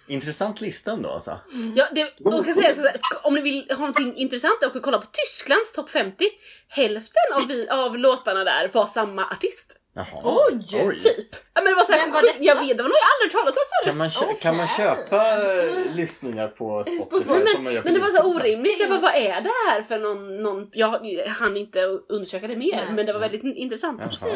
Intressant 0.08 0.60
lista 0.60 0.92
ändå 0.92 1.08
alltså. 1.08 1.38
ja 1.74 1.88
det, 1.94 2.12
och 2.24 2.46
kan 2.46 2.54
säga 2.54 2.74
så 2.74 2.80
här, 2.82 2.96
om 3.22 3.34
ni 3.34 3.40
vill 3.40 3.66
ha 3.70 3.78
någonting 3.78 4.14
intressant 4.16 4.64
också, 4.66 4.80
kolla 4.80 4.98
på 4.98 5.06
Tysklands 5.12 5.72
topp 5.72 5.90
50. 5.90 6.24
Hälften 6.68 7.22
av, 7.34 7.48
vi, 7.48 7.68
av 7.68 7.98
låtarna 7.98 8.44
där 8.44 8.70
var 8.74 8.86
samma 8.86 9.24
artist. 9.24 9.76
Jaha. 9.94 10.20
Oj! 10.24 11.00
Typ. 11.02 11.28
Ja 11.54 11.62
men 11.62 11.64
det 11.64 11.74
var 11.74 11.84
såhär, 11.84 12.06
Men 12.06 12.12
sjukt- 12.12 12.22
detta? 12.32 12.44
jag 12.44 12.54
vet, 12.66 12.76
det 12.76 12.82
var 12.82 12.88
nog 12.90 12.96
jag 13.06 13.10
aldrig 13.14 13.32
talas 13.32 13.56
om 13.56 13.62
förut. 13.72 13.84
Kan 13.86 13.96
man, 13.98 14.10
kö- 14.10 14.40
kan 14.40 14.56
man 14.56 14.68
köpa 14.68 15.32
eh, 15.54 15.96
lyssningar 15.96 16.48
på 16.48 16.84
Spotify 16.84 17.34
Nej, 17.44 17.54
som 17.54 17.64
man 17.64 17.72
gör 17.74 17.82
men, 17.84 17.92
men 17.92 17.94
det 17.94 18.00
var 18.00 18.08
så 18.18 18.36
orimligt. 18.36 18.80
Jag 18.80 18.88
bara, 18.90 19.00
vad 19.00 19.14
är 19.14 19.40
det 19.40 19.50
här 19.70 19.82
för 19.82 19.98
någon... 19.98 20.42
någon 20.42 20.68
jag 20.72 20.90
hann 21.28 21.56
inte 21.56 21.80
undersöka 22.08 22.46
det 22.46 22.56
mer, 22.56 22.76
Nej. 22.76 22.92
men 22.94 23.06
det 23.06 23.12
var 23.12 23.20
väldigt 23.20 23.44
intressant. 23.56 24.00
Jaha. 24.22 24.34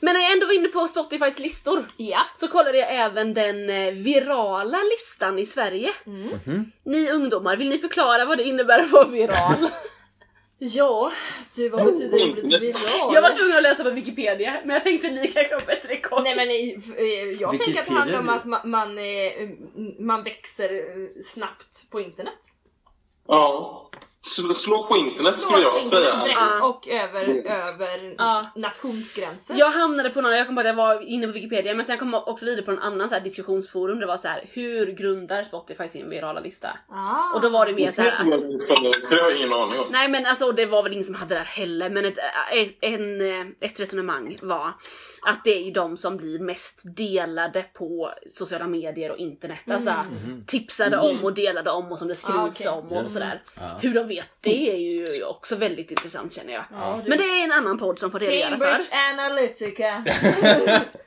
Men 0.00 0.14
när 0.14 0.20
jag 0.20 0.32
ändå 0.32 0.46
var 0.46 0.52
inne 0.54 0.68
på 0.68 0.88
Spotifys 0.88 1.38
listor 1.38 1.84
Ja. 1.96 2.20
så 2.40 2.48
kollade 2.48 2.78
jag 2.78 2.94
även 2.94 3.34
den 3.34 3.70
eh, 3.70 3.92
virala 3.92 4.78
listan 4.82 5.38
i 5.38 5.46
Sverige. 5.46 5.92
Mhm. 6.04 6.72
Ni 6.84 7.10
ungdomar, 7.10 7.56
vill 7.56 7.68
ni 7.68 7.78
förklara 7.78 8.24
vad 8.24 8.38
det 8.38 8.44
innebär 8.44 8.78
att 8.78 8.90
vara 8.90 9.04
viral? 9.08 9.70
Ja, 10.58 11.12
du 11.56 11.68
vad 11.68 11.84
betyder 11.84 12.30
ordet 12.30 12.44
viral? 12.44 13.14
jag 13.14 13.22
var 13.22 13.36
tvungen 13.36 13.56
att 13.56 13.62
läsa 13.62 13.84
på 13.84 13.90
Wikipedia, 13.90 14.60
men 14.64 14.74
jag 14.74 14.82
tänkte 14.82 15.10
ni 15.10 15.28
kanske 15.28 15.54
har 15.54 15.66
bättre 15.66 16.00
koll. 16.00 16.22
Nej 16.22 16.36
men 16.36 16.48
eh, 16.48 17.04
eh, 17.04 17.40
jag 17.40 17.50
tänker 17.50 17.80
att 17.80 17.86
det 17.86 17.92
Wikipedia 17.92 17.92
handlar 17.92 18.18
om 18.18 18.28
att 18.28 18.44
man, 18.44 18.70
man, 18.70 18.98
eh, 18.98 19.48
man 19.98 20.22
växer 20.22 20.74
eh, 20.74 21.22
snabbt 21.22 21.90
på 21.90 22.00
internet. 22.00 22.40
Ja. 23.28 23.90
Sl- 24.26 24.52
Slå 24.52 24.82
på 24.84 24.96
internet 24.96 25.38
skulle 25.38 25.62
jag 25.62 25.84
säga. 25.84 26.12
Och 26.64 26.88
över, 26.88 27.28
över 27.46 28.14
Ja. 28.18 28.46
nationsgränser. 28.56 29.54
Jag 29.58 29.70
hamnade 29.70 30.10
på 30.10 30.20
någon, 30.20 30.36
jag 30.36 30.46
kom 30.46 30.56
på 30.56 30.60
att 30.60 30.66
jag 30.66 30.74
var 30.74 31.00
inne 31.00 31.26
på 31.26 31.32
Wikipedia, 31.32 31.74
men 31.74 31.84
sen 31.84 31.98
kom 31.98 32.12
jag 32.12 32.28
också 32.28 32.44
vidare 32.46 32.62
på 32.62 32.70
en 32.70 32.78
annan 32.78 33.08
så 33.08 33.14
här 33.14 33.22
diskussionsforum. 33.22 34.00
Det 34.00 34.06
var 34.06 34.16
så 34.16 34.28
här: 34.28 34.44
hur 34.52 34.86
grundar 34.86 35.44
Spotify 35.44 35.88
sin 35.88 36.10
virala 36.10 36.40
lista? 36.40 36.68
Ah. 36.88 37.34
Och 37.34 37.40
då 37.40 37.48
var 37.48 37.66
det 37.66 37.72
mer 37.72 37.90
så 37.90 38.02
Det 38.02 38.10
här. 38.10 38.24
har 38.24 39.16
jag 39.18 39.36
ingen 39.36 39.52
aning 39.52 39.80
om. 39.80 39.86
Nej 39.90 40.10
men 40.10 40.26
alltså 40.26 40.52
det 40.52 40.66
var 40.66 40.82
väl 40.82 40.92
ingen 40.92 41.04
som 41.04 41.14
hade 41.14 41.34
det 41.34 41.38
där 41.40 41.44
heller 41.44 41.90
men 41.90 42.04
ett, 42.04 42.18
ett, 42.52 42.76
en, 42.80 43.20
ett 43.60 43.80
resonemang 43.80 44.36
var 44.42 44.72
att 45.22 45.44
det 45.44 45.50
är 45.50 45.62
ju 45.64 45.70
de 45.70 45.96
som 45.96 46.16
blir 46.16 46.38
mest 46.38 46.80
delade 46.96 47.62
på 47.62 48.12
sociala 48.28 48.66
medier 48.66 49.10
och 49.10 49.16
internet. 49.18 49.58
Alltså 49.70 49.92
tipsade 50.46 50.98
om 50.98 51.24
och 51.24 51.32
delade 51.34 51.70
om 51.70 51.92
och 51.92 51.98
som 51.98 52.08
det 52.08 52.14
skrivs 52.14 52.38
Ah, 52.38 52.46
okej. 52.46 52.68
om 52.68 52.88
och 52.88 53.02
Just 53.02 53.12
sådär. 53.12 53.42
Ja. 53.56 53.62
Hur 53.82 53.94
de 53.94 54.06
vet 54.16 54.28
det 54.40 54.70
är 54.70 54.76
ju 54.76 55.24
också 55.24 55.56
väldigt 55.56 55.90
intressant 55.90 56.34
känner 56.34 56.52
jag. 56.52 56.64
Ja, 56.72 57.00
Men 57.06 57.18
det 57.18 57.24
är 57.24 57.44
en 57.44 57.52
annan 57.52 57.78
podd 57.78 57.98
som 57.98 58.10
får 58.10 58.18
redogöra 58.18 58.58
för. 58.58 58.64
Cambridge 58.64 58.96
Analytica. 59.12 60.04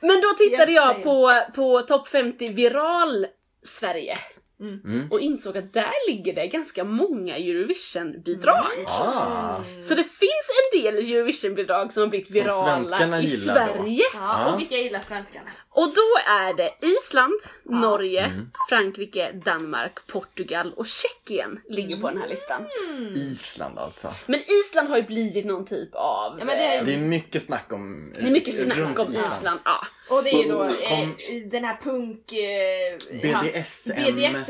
Men 0.00 0.20
då 0.20 0.28
tittade 0.38 0.72
Yes, 0.72 0.84
jag 0.84 1.02
på, 1.02 1.32
på 1.54 1.80
topp 1.80 2.08
50 2.08 2.52
viral 2.52 3.26
Sverige. 3.62 4.18
Mm. 4.60 5.08
Och 5.10 5.20
insåg 5.20 5.58
att 5.58 5.72
där 5.72 6.10
ligger 6.10 6.34
det 6.34 6.46
ganska 6.46 6.84
många 6.84 7.36
Eurovision-bidrag. 7.36 8.66
Ah. 8.86 9.56
Så 9.82 9.94
det 9.94 10.04
finns 10.04 10.46
en 10.74 10.80
del 10.82 10.96
Eurovision-bidrag 10.96 11.92
som 11.92 12.02
har 12.02 12.08
blivit 12.08 12.30
virala 12.30 13.20
i. 13.22 13.28
Sverige. 13.28 14.02
Ja, 14.14 14.44
Ja. 14.46 14.52
och 14.54 14.60
vilka 14.60 14.76
gillar 14.76 15.00
svenskarna? 15.00 15.50
Och 15.72 15.86
då 15.88 16.30
är 16.32 16.56
det 16.56 16.86
Island, 16.86 17.32
Norge, 17.64 18.24
Mm. 18.24 18.50
Frankrike, 18.68 19.32
Danmark, 19.44 20.06
Portugal 20.06 20.72
och 20.76 20.86
Tjeckien 20.86 21.60
ligger 21.68 21.96
på 21.96 22.08
den 22.10 22.18
här 22.20 22.28
listan. 22.28 22.62
Island 23.16 23.78
alltså. 23.78 24.14
Men 24.26 24.40
Island 24.46 24.88
har 24.88 24.96
ju 24.96 25.02
blivit 25.02 25.46
någon 25.46 25.66
typ 25.66 25.94
av... 25.94 26.36
Ja, 26.38 26.44
men 26.44 26.46
det 26.58 26.64
är- 26.64 26.84
Det 26.84 26.94
är 26.94 26.98
mycket 26.98 27.42
snack 27.42 27.72
om 27.72 28.12
det 28.14 28.20
är 28.26 28.30
mycket 28.30 28.64
snack 28.64 28.78
runt 28.78 28.98
om 28.98 29.12
Island. 29.12 29.60
Ja. 29.64 29.86
Och 30.10 30.24
det 30.24 30.30
är 30.30 30.42
ju 30.44 30.50
då 30.52 30.64
eh, 30.64 30.70
den 31.50 31.64
här 31.64 31.78
punk... 31.82 32.32
Eh, 32.32 33.20
BDSM. 33.52 33.92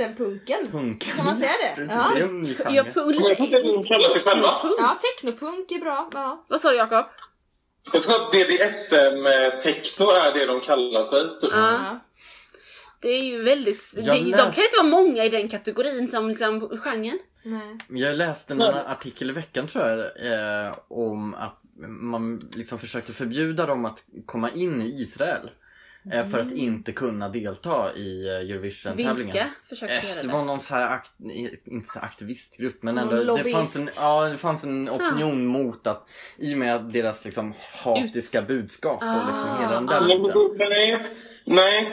BDSM-punken. 0.09 0.67
Punk. 0.73 1.03
Kan 1.17 1.25
man 1.25 1.37
säga 1.37 1.53
det? 1.63 1.75
Precis, 1.77 1.95
Ja. 1.95 2.11
det 2.15 2.21
är 2.21 2.25
en 2.25 2.41
ny 2.41 2.55
genre. 2.55 2.93
Tror 2.93 3.11
att 3.31 3.41
de 3.63 3.85
kallar 3.85 4.09
sig 4.09 4.23
själva. 4.23 4.49
Ja, 4.79 4.99
technopunk 5.03 5.71
är 5.71 5.79
bra. 5.79 6.11
Ja. 6.13 6.45
Vad 6.49 6.61
sa 6.61 6.71
du 6.71 6.77
Jakob? 6.77 7.07
Jag 7.93 8.03
tror 8.03 8.15
att 8.15 8.33
BDSM-techno 8.33 10.11
är 10.11 10.33
det 10.35 10.47
de 10.47 10.61
kallar 10.61 11.03
sig. 11.05 11.21
Typ. 11.41 11.51
Ja. 11.53 11.73
Ja. 11.73 12.01
Det 13.03 13.09
är 13.09 13.23
ju 13.23 13.43
väldigt... 13.43 13.95
Det, 13.95 14.01
Jag 14.01 14.17
De 14.25 14.31
kan 14.33 14.45
inte 14.47 14.77
vara 14.83 14.89
många 14.89 15.25
i 15.25 15.29
den 15.29 15.49
kategorin 15.49 16.09
som 16.09 16.29
liksom 16.29 16.69
genren. 16.79 17.19
Nej. 17.43 17.79
Jag 17.89 18.17
läste 18.17 18.53
en 18.53 18.63
artikel 18.63 19.31
i 19.31 19.33
veckan 19.33 19.67
tror 19.67 19.87
jag 19.89 19.99
eh, 19.99 20.75
om 20.89 21.35
att 21.35 21.61
man 21.89 22.51
liksom 22.55 22.79
försökte 22.79 23.13
förbjuda 23.13 23.67
dem 23.67 23.85
att 23.85 24.05
komma 24.27 24.51
in 24.51 24.83
i 24.83 25.03
Israel. 25.03 25.51
Eh, 26.13 26.27
för 26.29 26.39
att 26.41 26.53
inte 26.53 26.93
kunna 26.93 27.29
delta 27.29 27.95
i 27.95 28.27
eh, 28.29 28.35
Eurovision-tävlingen. 28.35 29.17
Vilka 29.33 29.51
försökte 29.69 29.95
Eh, 29.97 30.05
göra 30.05 30.15
det 30.23 30.29
det? 30.29 30.33
var 30.35 30.45
någon 30.45 30.61
så 30.61 30.75
här, 30.75 30.95
akt, 30.95 31.11
inte 31.65 31.89
så 31.93 31.99
här 31.99 32.07
aktivistgrupp 32.07 32.83
men 32.83 32.95
Någon 32.95 33.19
ändå, 33.19 33.37
det 33.37 33.51
fanns, 33.51 33.77
en, 33.77 33.91
ja, 33.97 34.25
det 34.29 34.37
fanns 34.39 34.65
en 34.65 34.89
opinion 34.91 35.47
mot 35.47 35.87
att, 35.87 36.09
i 36.39 36.55
och 36.55 36.59
med 36.59 36.85
deras 36.85 37.25
liksom 37.25 37.55
hatiska 37.73 38.43
budskap 38.43 39.03
och 39.03 39.27
liksom 39.33 39.57
hela 39.61 39.73
den 39.75 39.87
där 39.87 39.97
Ah. 39.97 40.05
biten. 40.07 40.69
Nej, 40.69 40.99
nej. 41.47 41.93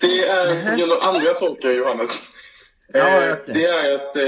Det 0.00 0.28
är 0.28 0.76
genom 0.76 0.98
andra 1.02 1.34
saker, 1.34 1.70
Johannes. 1.70 2.22
Ja, 2.92 3.22
Eh, 3.22 3.36
det. 3.46 3.64
är 3.64 3.94
att 3.94 4.16
eh, 4.16 4.22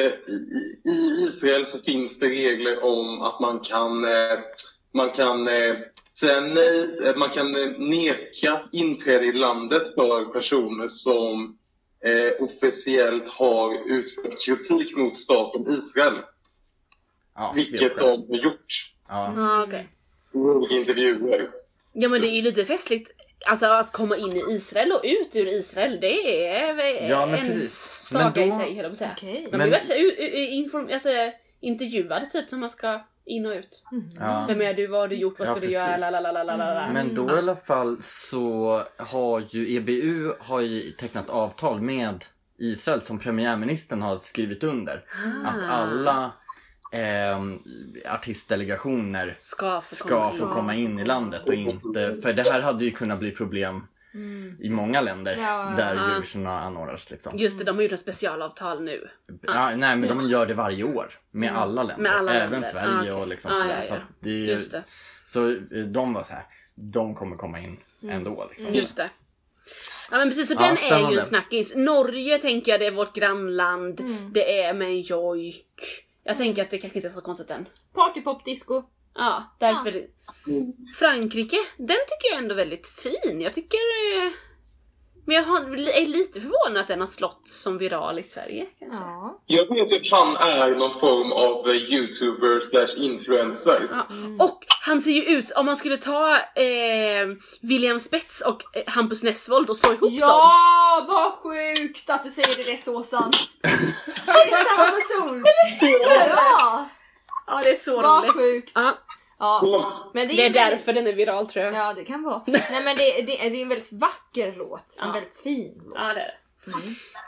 i, 0.93 1.25
Israel 1.27 1.67
så 1.67 1.79
finns 1.79 2.19
det 2.19 2.27
regler 2.27 2.85
om 2.85 3.23
att 3.23 3.41
man 3.41 3.61
kan, 3.61 4.05
eh, 4.05 4.39
man 4.95 5.11
kan 5.11 5.49
eh, 6.13 6.19
säga 6.19 6.41
nej, 6.41 7.09
eh, 7.09 7.17
man 7.17 7.29
kan 7.29 7.55
eh, 7.57 7.71
neka 7.79 8.63
inträde 8.73 9.25
i 9.25 9.33
landet 9.33 9.95
för 9.95 10.25
personer 10.33 10.87
som 10.89 11.57
eh, 12.05 12.45
officiellt 12.45 13.29
har 13.29 13.91
utfört 13.91 14.45
kritik 14.47 14.97
mot 14.97 15.17
staten 15.17 15.75
Israel. 15.75 16.15
Ja, 17.35 17.53
Vilket 17.57 17.99
de 17.99 18.05
har 18.05 18.37
gjort 18.45 18.93
Ja. 19.09 19.33
Ja, 19.37 19.63
okej. 19.65 19.89
i 20.71 20.77
intervjuer. 20.77 21.51
Ja 21.93 22.09
men 22.09 22.21
det 22.21 22.27
är 22.29 22.37
ju 22.37 22.43
lite 22.43 22.65
festligt. 22.65 23.11
Alltså 23.47 23.67
att 23.67 23.93
komma 23.93 24.17
in 24.17 24.37
i 24.37 24.45
Israel 24.55 24.93
och 24.93 25.01
ut 25.05 25.37
ur 25.37 25.47
Israel, 25.49 25.99
det 26.01 26.47
är 26.47 27.09
Ja, 27.11 27.27
men 27.27 27.35
en 27.35 27.47
precis. 27.47 28.09
Men 28.13 28.23
saga 28.23 28.45
i 28.47 28.49
då- 28.51 28.57
sig, 28.59 28.67
höll 28.67 28.77
jag 28.77 28.85
på 28.85 28.93
att 28.93 28.99
säga. 28.99 29.15
Okej. 29.17 29.43
Man 29.43 29.51
Men- 29.51 29.61
blir 29.61 29.79
värsta 29.79 29.95
u- 29.97 30.17
inform- 30.51 30.95
alltså, 30.95 31.09
intervjuad 31.61 32.31
typ 32.31 32.51
när 32.51 32.59
man 32.59 32.71
ska 32.71 33.05
in 33.27 33.47
och 33.47 33.53
ut. 33.53 33.83
Ja. 34.18 34.45
Vem 34.49 34.61
är 34.61 34.75
du, 34.75 34.87
vad 34.87 35.01
har 35.01 35.09
du 35.09 35.16
gjort, 35.16 35.39
vad 35.39 35.49
Ja, 35.49 35.53
ska 35.53 35.61
du 35.61 35.66
precis. 35.66 35.75
göra, 35.75 35.97
la 35.97 36.11
la 36.11 36.33
la 36.33 36.43
la 36.43 36.57
la 36.57 36.75
la. 36.75 36.93
Men 36.93 37.14
då 37.14 37.31
i 37.31 37.39
alla 37.39 37.57
fall 37.57 38.03
så 38.03 38.83
har 38.97 39.43
ju 39.51 39.77
EBU 39.77 40.33
har 40.41 40.61
ju 40.61 40.91
tecknat 40.91 41.31
avtal 41.31 41.81
med 41.81 42.25
Israel 42.59 43.01
som 43.03 43.18
premiärministern 43.18 44.03
har 44.03 44.16
skrivit 44.16 44.64
under. 44.64 45.05
Ah. 45.45 45.49
Att 45.49 45.70
alla 45.70 46.33
ehm, 46.93 47.59
artistdelegationer 48.11 49.37
Ska 49.41 49.81
få 49.81 49.95
ska 49.95 50.09
komma 50.09 50.31
få 50.31 50.45
in. 50.45 50.51
komma 50.51 50.75
in 50.75 50.99
i 50.99 51.05
landet 51.05 51.49
och 51.49 51.55
inte, 51.55 52.16
för 52.23 52.33
det 52.33 52.43
här 52.43 52.61
hade 52.62 52.85
ju 52.85 52.91
kunnat 52.91 53.18
bli 53.18 53.31
problem 53.31 53.87
i 54.61 54.71
många 54.71 55.01
länder 55.01 55.37
Ja, 55.37 55.75
där 55.77 55.95
ja. 55.97 56.11
Eurovision 56.11 56.47
har 56.47 56.59
anordnats 56.59 57.11
liksom. 57.11 57.39
Just 57.39 57.59
det, 57.59 57.65
de 57.65 57.77
har 57.77 57.83
gjort 57.83 57.93
en 57.93 57.99
specialavtal 57.99 58.83
nu. 58.83 59.09
Ja, 59.43 59.71
nej 59.77 59.97
men 59.97 60.09
de 60.09 60.21
gör 60.31 60.47
det 60.47 60.55
varje 60.55 60.85
år 60.85 61.11
med 61.31 61.53
alla 61.57 61.83
länder. 61.83 62.03
Med 62.03 62.13
alla 62.17 62.33
Även 62.35 62.51
länder. 62.51 62.69
Sverige 62.69 62.89
Ah, 62.97 63.01
okej. 63.01 63.13
och 63.13 63.29
liksom 63.29 63.53
Ah, 63.53 63.55
sådär. 63.55 63.69
ja, 63.71 63.77
ja. 63.77 63.83
Så, 63.83 63.95
att 63.95 64.01
det 64.21 64.31
är, 64.31 64.35
ju- 64.35 64.53
Just 64.53 64.71
det. 64.71 64.85
så 65.25 65.49
eh, 65.49 65.55
de 65.87 66.13
var 66.15 66.23
så 66.23 66.33
här. 66.33 66.45
de 66.75 67.15
kommer 67.15 67.37
komma 67.37 67.59
in 67.59 67.77
ändå 68.09 68.47
liksom. 68.51 68.75
Just 68.75 68.97
det. 68.97 69.11
Ja 70.11 70.19
men 70.19 70.29
precis, 70.29 70.49
så 70.49 70.55
Ja, 70.55 70.61
den 70.91 70.93
är 71.07 71.11
ju 71.11 71.17
en 71.17 71.23
snackis. 71.23 71.75
Norge 71.77 72.39
tänker 72.39 72.73
jag 72.73 72.81
det 72.81 72.87
är 72.87 72.91
vårt 72.91 73.15
grannland. 73.17 74.01
Mm. 74.01 74.33
Det 74.33 74.63
är 74.63 74.75
med 74.75 74.89
en 74.89 75.01
jojk. 75.01 76.05
Jag 76.25 76.37
tänker 76.37 76.63
att 76.63 76.71
det 76.71 76.79
kanske 76.79 76.99
inte 76.99 77.09
är 77.09 77.13
så 77.13 77.21
konstigt 77.21 77.51
än. 77.51 77.67
Partypop-disco. 77.95 78.83
Ja, 79.15 79.57
därför. 79.61 80.07
Frankrike, 80.99 81.57
den 81.77 81.87
tycker 82.09 82.29
jag 82.31 82.39
är 82.39 82.43
ändå 82.43 82.55
väldigt 82.55 82.89
fin. 82.89 83.41
Jag 83.41 83.55
tycker... 83.55 83.77
eh, 84.27 84.33
Men 85.27 85.37
jag 85.37 85.45
är 86.03 86.07
lite 86.07 86.41
förvånad 86.41 86.81
att 86.83 86.89
den 86.89 87.01
har 87.01 87.07
slått 87.07 87.49
som 87.49 87.79
viral 87.79 88.19
i 88.19 88.23
Sverige. 88.23 88.67
Kanske. 88.79 88.97
Ja. 88.97 89.43
Jag 89.47 89.75
vet 89.75 89.93
ju 89.93 89.97
att 89.97 90.11
han 90.11 90.37
är 90.37 90.71
någon 90.71 90.91
form 90.91 91.33
av 91.33 91.71
eh, 91.71 91.77
youtuber 91.93 92.61
slash 92.61 93.05
influencer. 93.05 93.89
Ja. 93.91 94.07
Och 94.45 94.65
han 94.87 95.03
ser 95.03 95.11
ju 95.11 95.23
ut, 95.23 95.53
om 95.53 95.67
man 95.67 95.77
skulle 95.77 95.97
ta 95.97 96.37
eh, 96.37 97.27
William 97.63 98.01
Spets 98.01 98.41
och 98.41 98.77
eh, 98.77 98.83
Hampus 98.87 99.23
Nessvold 99.23 99.71
och 99.71 99.77
slå 99.77 99.91
ihop 99.93 100.01
dem. 100.11 100.19
Ja, 100.21 101.05
vad 101.09 101.33
sjukt 101.33 102.11
att 102.11 102.25
du 102.25 102.31
säger 102.31 102.57
det, 102.57 102.63
det 102.63 102.73
är 102.73 102.83
så 102.83 103.03
sant. 103.03 103.37
Det 104.27 104.31
är 104.33 104.65
samma 104.65 104.91
person. 104.91 105.45
Ja, 106.29 106.89
Ja, 107.47 107.61
det 107.64 107.70
är 107.70 107.74
så 107.76 108.03
vad 108.03 108.22
roligt. 108.22 108.32
sjukt. 108.32 108.72
Ja, 108.74 108.99
Ja. 109.38 109.88
Men 110.14 110.28
det 110.28 110.34
är, 110.34 110.36
det 110.36 110.43
är 110.43 110.47
ju 110.47 110.53
väldigt- 110.53 110.78
därför 110.78 110.93
den 110.93 111.07
är 111.07 111.12
viral 111.12 111.47
tror 111.47 111.64
jag. 111.64 111.74
Ja, 111.74 111.93
det 111.95 112.05
kan 112.05 112.22
vara. 112.22 112.43
Nej 112.47 112.82
men 112.84 112.97
det, 112.97 113.12
det, 113.12 113.22
det 113.22 113.47
är 113.47 113.51
ju 113.51 113.62
en 113.62 113.68
väldigt 113.68 113.93
vacker 113.93 114.55
låt. 114.57 114.97
En 115.01 115.07
Ja. 115.09 115.12
väldigt 115.12 115.34
fin 115.43 115.82
låt. 115.84 115.95
Ja, 115.99 116.14
det 116.14 116.20
är 116.20 116.32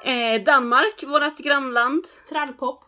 det. 0.04 0.34
Eh, 0.34 0.42
Danmark, 0.44 1.02
vårt 1.06 1.36
grannland. 1.38 2.04
Trallpop. 2.28 2.80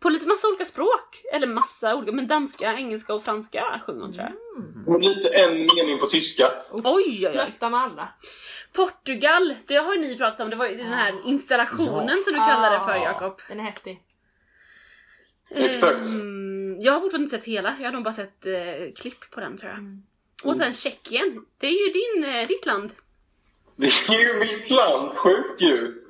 På 0.00 0.08
lite 0.08 0.26
massa 0.28 0.48
olika 0.48 0.64
språk. 0.64 1.22
Eller 1.32 1.46
massa 1.46 1.94
olika, 1.94 2.12
men 2.12 2.26
danska, 2.26 2.74
engelska 2.74 3.14
och 3.14 3.24
franska 3.24 3.80
sjunger 3.86 4.00
hon 4.00 4.12
tror 4.12 4.24
jag. 4.24 4.88
Och 4.94 5.00
lite 5.00 5.28
en 5.28 5.52
mening 5.54 5.98
på 6.00 6.06
tyska. 6.06 6.44
Oj, 6.72 6.82
oj, 6.84 7.26
oj. 7.26 7.32
Flörta 7.32 7.68
med 7.70 7.80
alla. 7.80 8.08
Portugal, 8.72 9.54
det 9.66 9.74
har 9.76 9.96
ni 9.98 10.16
pratat 10.18 10.40
om. 10.40 10.50
Det 10.50 10.56
var 10.56 10.66
ju 10.66 10.76
den 10.76 10.92
här 10.92 11.14
installationen 11.24 12.16
Ja. 12.16 12.22
som 12.24 12.32
du 12.32 12.38
kallar 12.38 12.70
det 12.70 12.80
för 12.80 12.94
Jakob. 12.96 13.40
Den 13.48 13.60
är 13.60 13.64
häftig. 13.64 14.02
Exakt. 15.50 16.00
Ehm, 16.22 16.45
jag 16.80 16.92
har 16.92 17.00
fortfarande 17.00 17.24
inte 17.24 17.36
sett 17.36 17.44
hela. 17.44 17.76
Jag 17.78 17.86
har 17.86 17.92
nog 17.92 18.04
bara 18.04 18.14
sett 18.14 18.46
eh, 18.46 18.92
klipp 18.96 19.30
på 19.30 19.40
den 19.40 19.58
tror 19.58 19.70
jag. 19.70 19.78
Mm. 19.78 20.02
Och 20.44 20.56
sen 20.56 20.72
Tjeckien. 20.72 21.44
Det 21.58 21.66
är 21.66 21.86
ju 21.86 21.92
din, 21.92 22.24
eh, 22.24 22.48
ditt 22.48 22.66
land. 22.66 22.92
Det 23.76 23.86
är 23.86 24.34
ju 24.34 24.40
mitt 24.40 24.70
land, 24.70 25.10
sjukt 25.10 25.60
ju. 25.60 26.02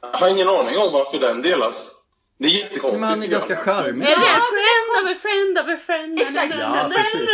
Jag 0.00 0.18
har 0.18 0.28
ingen 0.28 0.48
aning 0.48 0.78
om 0.78 0.92
varför 0.92 1.18
den 1.18 1.42
delas. 1.42 2.04
Det 2.38 2.46
är 2.46 2.50
jättekonstigt. 2.50 3.00
Men 3.00 3.10
han 3.10 3.22
är 3.22 3.26
ganska 3.26 3.56
charmig. 3.56 4.08
En 4.08 4.20
friend 4.54 4.92
of 5.00 5.16
a 5.16 5.18
friend 5.22 5.58
of 5.58 5.66
a 5.68 5.76
friend? 5.86 6.20
Exakt. 6.20 6.54
Ja, 6.58 6.90
precis. 6.94 7.28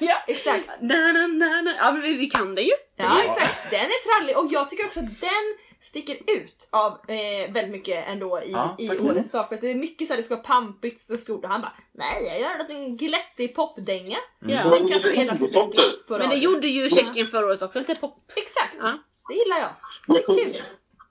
Ja, 0.00 0.24
Exakt. 0.26 0.68
Na, 0.80 1.12
na, 1.12 1.26
na, 1.26 1.62
na. 1.62 1.74
Ja 1.76 1.92
men 1.92 2.02
vi, 2.02 2.16
vi 2.16 2.26
kan 2.26 2.54
det 2.54 2.62
ju. 2.62 2.72
Ja, 2.96 3.22
exakt. 3.22 3.70
Den 3.70 3.80
är 3.80 4.00
trallig 4.06 4.38
och 4.38 4.46
jag 4.50 4.70
tycker 4.70 4.86
också 4.86 5.00
att 5.00 5.20
den 5.20 5.44
sticker 5.84 6.16
ut 6.26 6.68
av 6.70 6.92
eh, 6.92 7.52
väldigt 7.52 7.72
mycket 7.72 8.08
ändå 8.08 8.40
i, 8.42 8.50
Ja, 8.50 8.76
i 8.78 8.90
årets 8.98 9.28
start. 9.28 9.48
För 9.48 9.56
det 9.56 9.70
är 9.70 9.74
mycket 9.74 10.08
så 10.08 10.12
här, 10.12 10.18
det 10.18 10.24
ska 10.24 10.34
vara 10.34 10.44
pampigt 10.44 11.10
och 11.10 11.20
stort 11.20 11.44
och 11.44 11.50
han 11.50 11.60
bara 11.60 11.72
Nej, 11.92 12.24
jag 12.24 12.40
gör 12.40 12.76
en 12.76 12.96
glättig 12.96 13.54
popdänga. 13.54 14.18
Ja. 14.40 14.62
Det 14.62 14.70
var 14.70 14.76
Som 14.78 14.88
kan 14.88 15.12
indie-pop 15.14 15.74
glatt 15.74 15.90
typ. 15.90 16.06
på 16.06 16.18
Men 16.18 16.28
det 16.28 16.36
gjorde 16.36 16.68
ju 16.68 16.90
Tjeckien 16.90 17.26
förra 17.26 17.46
året 17.46 17.62
också, 17.62 17.78
lite 17.78 17.94
pop. 17.94 18.16
Exakt. 18.36 18.76
Ja. 18.80 18.98
Det 19.28 19.34
gillar 19.34 19.58
jag. 19.58 19.70
Jag, 20.06 20.26
Kul. 20.26 20.62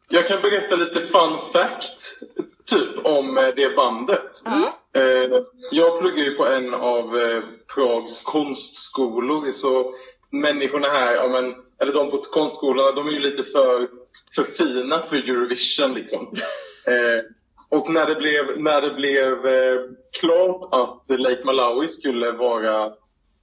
jag 0.09 0.27
kan 0.27 0.41
berätta 0.41 0.75
lite 0.75 0.99
fun 0.99 1.37
fact 1.53 2.23
typ 2.65 3.05
om 3.05 3.37
eh, 3.37 3.47
det 3.55 3.75
bandet. 3.75 4.41
Ja. 4.45 4.73
Eh, 4.95 5.29
jag 5.71 5.99
pluggar 5.99 6.23
ju 6.23 6.31
på 6.31 6.45
en 6.45 6.73
av 6.73 7.17
eh, 7.17 7.43
Prags 7.75 8.23
konstskolor 8.23 9.51
så 9.51 9.93
människorna 10.29 10.87
här, 10.87 11.15
ja, 11.15 11.27
men, 11.27 11.55
eller 11.79 11.93
de 11.93 12.11
på 12.11 12.17
konstskolorna, 12.17 12.91
de 12.91 13.07
är 13.07 13.11
ju 13.11 13.19
lite 13.19 13.43
för, 13.43 13.87
för 14.35 14.43
fina 14.43 14.99
för 14.99 15.15
Eurovision 15.15 15.93
liksom. 15.93 16.21
Eh, 16.87 17.21
och 17.69 17.93
när 17.93 18.05
det 18.05 18.15
blev, 18.15 18.61
när 18.61 18.81
det 18.81 18.93
blev 18.93 19.31
eh, 19.31 19.81
klart 20.19 20.69
att 20.71 21.19
Lake 21.19 21.43
Malawi 21.45 21.87
skulle 21.87 22.31
vara 22.31 22.91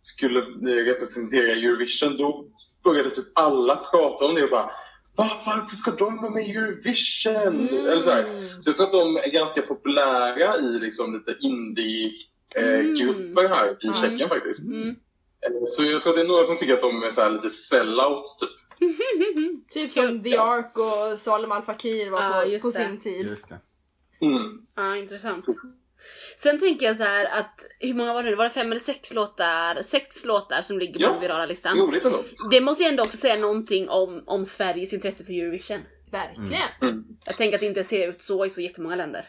skulle 0.01 0.41
eh, 0.41 0.84
representera 0.84 1.53
Eurovision, 1.53 2.16
då 2.16 2.45
började 2.84 3.11
typ 3.11 3.26
alla 3.34 3.76
prata 3.76 4.24
om 4.24 4.34
det 4.34 4.45
och 4.45 4.51
bara 4.51 4.70
Va, 5.16 5.30
varför 5.47 5.76
ska 5.76 5.91
de 5.91 6.16
vara 6.16 6.30
med 6.30 6.47
i 6.47 6.51
Eurovision? 6.51 7.68
Eller 7.68 8.01
så, 8.01 8.11
här. 8.11 8.36
så 8.36 8.70
jag 8.70 8.76
tror 8.76 8.86
att 8.86 8.93
de 8.93 9.16
är 9.16 9.30
ganska 9.30 9.62
populära 9.62 10.57
i 10.57 10.78
liksom 10.80 11.14
lite 11.14 11.36
indie-grupper 11.47 13.49
här 13.49 13.91
i 13.91 13.95
Tjeckien 13.95 14.28
faktiskt. 14.28 14.66
Mm. 14.66 14.88
Eh, 14.88 14.95
Så 15.64 15.82
jag 15.82 16.03
tror 16.03 16.12
att 16.12 16.16
det 16.16 16.22
är 16.24 16.28
några 16.28 16.45
som 16.45 16.57
tycker 16.57 16.74
att 16.74 16.80
de 16.80 17.03
är 17.03 17.11
så 17.11 17.20
här 17.20 17.30
lite 17.30 17.51
sellouts 17.51 18.36
typ. 18.36 18.51
Typ 19.70 19.93
som 19.93 20.22
The 20.22 20.37
Ark 20.37 20.72
och 20.78 21.18
Salem 21.18 21.53
Al 21.53 21.62
Fakir 21.62 22.11
var 22.11 22.22
Ja, 22.22 22.43
på, 22.45 22.51
just 22.51 22.62
på 22.62 22.68
det. 22.70 22.74
sin 22.74 22.99
tid. 23.01 23.26
Just 23.26 23.49
det. 23.49 23.59
Mm. 24.26 24.66
Ja, 24.76 24.97
intressant. 24.97 25.45
Sen 26.37 26.61
tänker 26.61 26.87
jag 26.87 26.97
så 26.97 27.03
här 27.05 27.24
att, 27.24 27.61
hur 27.81 27.95
många 27.95 28.14
var 28.14 28.22
det 28.22 28.31
nu? 28.31 28.37
Var 28.37 28.45
det 28.45 28.51
fem 28.51 28.70
eller 28.70 28.81
sex 28.81 29.14
låtar? 29.14 29.83
Sex 29.83 30.24
låtar 30.24 30.61
som 30.62 30.78
ligger 30.78 30.95
på 30.95 31.01
Ja. 31.03 31.11
den 31.12 31.20
virala 31.20 31.47
listan. 31.47 31.78
Roligt 31.78 32.05
ändå. 32.05 32.18
Det 32.51 32.61
måste 32.61 32.83
ju 32.83 32.89
ändå 32.89 33.03
också 33.03 33.16
säga 33.16 33.37
någonting 33.37 33.89
om, 33.89 34.22
om 34.26 34.45
Sveriges 34.45 34.93
intresse 34.93 35.24
för 35.24 35.33
Eurovision. 35.33 35.81
Verkligen. 36.12 36.51
Jag 37.26 37.35
tänker 37.39 37.57
att 37.57 37.61
det 37.61 37.66
inte 37.66 37.85
ser 37.85 38.09
ut 38.09 38.22
så 38.22 38.47
i 38.47 38.51
så 38.51 38.61
jättemånga 38.61 38.97
länder. 38.97 39.28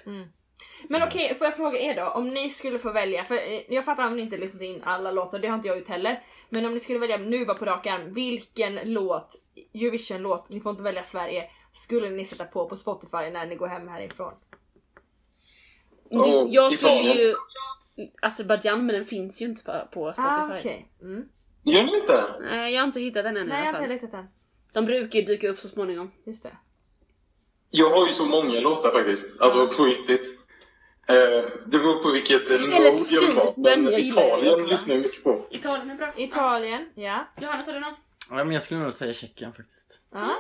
Men 0.90 1.04
okej, 1.04 1.36
får 1.36 1.46
jag 1.46 1.56
fråga 1.56 1.80
er 1.80 1.94
då? 1.94 2.10
Om 2.10 2.28
ni 2.28 2.50
skulle 2.50 2.80
få 2.80 2.92
välja, 2.92 3.24
för 3.24 3.36
eh, 3.36 3.62
jag 3.70 3.86
fattar 3.86 4.08
om 4.08 4.16
ni 4.16 4.22
inte 4.22 4.38
lyssnat 4.38 4.62
in 4.62 4.84
alla 4.84 5.12
låtar, 5.12 5.40
det 5.40 5.48
har 5.48 5.56
inte 5.56 5.68
jag 5.68 5.78
gjort 5.78 5.90
heller. 5.90 6.24
Men 6.50 6.66
om 6.66 6.74
ni 6.74 6.80
skulle 6.80 7.00
välja 7.00 7.18
nu 7.18 7.46
bara 7.46 7.58
på 7.58 7.66
rak 7.66 7.88
arm, 7.88 8.14
vilken 8.14 8.80
låt, 8.84 9.36
Eurovision-låt, 9.74 10.50
ni 10.50 10.62
får 10.62 10.70
inte 10.70 10.84
välja 10.84 11.04
Sverige, 11.04 11.50
skulle 11.74 12.10
ni 12.10 12.26
sätta 12.26 12.46
på 12.46 12.70
på 12.70 12.76
Spotify 12.76 13.30
när 13.34 13.46
ni 13.46 13.56
går 13.56 13.68
hem 13.68 13.88
härifrån? 13.88 14.34
Och 16.10 16.48
jag 16.50 16.74
skulle 16.74 17.14
ju... 17.14 17.36
Azerbajdzjan, 18.22 18.86
men 18.86 18.96
den 18.96 19.06
finns 19.06 19.42
ju 19.42 19.46
inte 19.46 19.64
på, 19.64 19.72
på 19.72 20.14
Spotify. 20.14 20.22
Ah, 20.22 20.58
okej. 20.60 20.88
Mm. 21.02 21.30
Gör 21.64 21.84
ni 21.84 21.96
inte? 21.96 22.24
Nej, 22.42 22.74
jag 22.74 22.82
har 22.82 22.88
inte 22.88 23.00
hittat 23.00 23.24
den 23.24 23.38
ännu 23.38 23.50
Nej, 23.50 23.62
i 23.62 23.66
jag 23.66 23.76
alla 23.76 23.78
har 23.78 23.94
inte 23.94 24.08
fall. 24.08 24.08
hittat 24.08 24.12
den. 24.12 24.28
De 24.74 24.86
brukar 24.86 25.20
ju 25.20 25.26
dyka 25.26 25.50
upp 25.50 25.60
så 25.60 25.70
småningom. 25.70 26.12
Just 26.26 26.44
det. 26.44 26.58
Jag 27.70 27.90
har 27.90 28.06
ju 28.08 28.12
så 28.12 28.26
många 28.26 28.60
låtar 28.60 28.90
faktiskt. 28.90 29.42
Alltså 29.42 29.68
på 29.68 29.84
riktigt. 29.84 30.41
Eh, 31.16 31.44
det 31.66 31.78
beror 31.78 32.04
på 32.04 32.12
vilket 32.12 32.50
eh, 32.52 32.60
mode 32.60 32.76
Eller 32.76 32.86
jag 32.86 32.92
vill 33.22 33.38
ha. 33.38 33.46
Cypern, 33.46 33.54
Men 33.58 33.84
jag 33.84 34.00
Italien 34.00 34.64
lyssnar 34.68 34.96
jag 34.96 35.02
mycket 35.02 35.24
på. 35.24 35.46
Italien 35.50 35.90
är 35.92 35.96
bra. 35.96 36.14
Italien, 36.18 36.90
ja. 36.96 37.26
Johannes, 37.42 37.66
har 37.66 37.74
du 37.74 37.80
någon? 37.80 37.94
Ja, 38.30 38.36
men 38.36 38.52
jag 38.52 38.64
skulle 38.64 38.80
nog 38.80 38.94
säga 38.94 39.14
Tjeckien 39.14 39.54
faktiskt. 39.54 40.00
ja. 40.14 40.36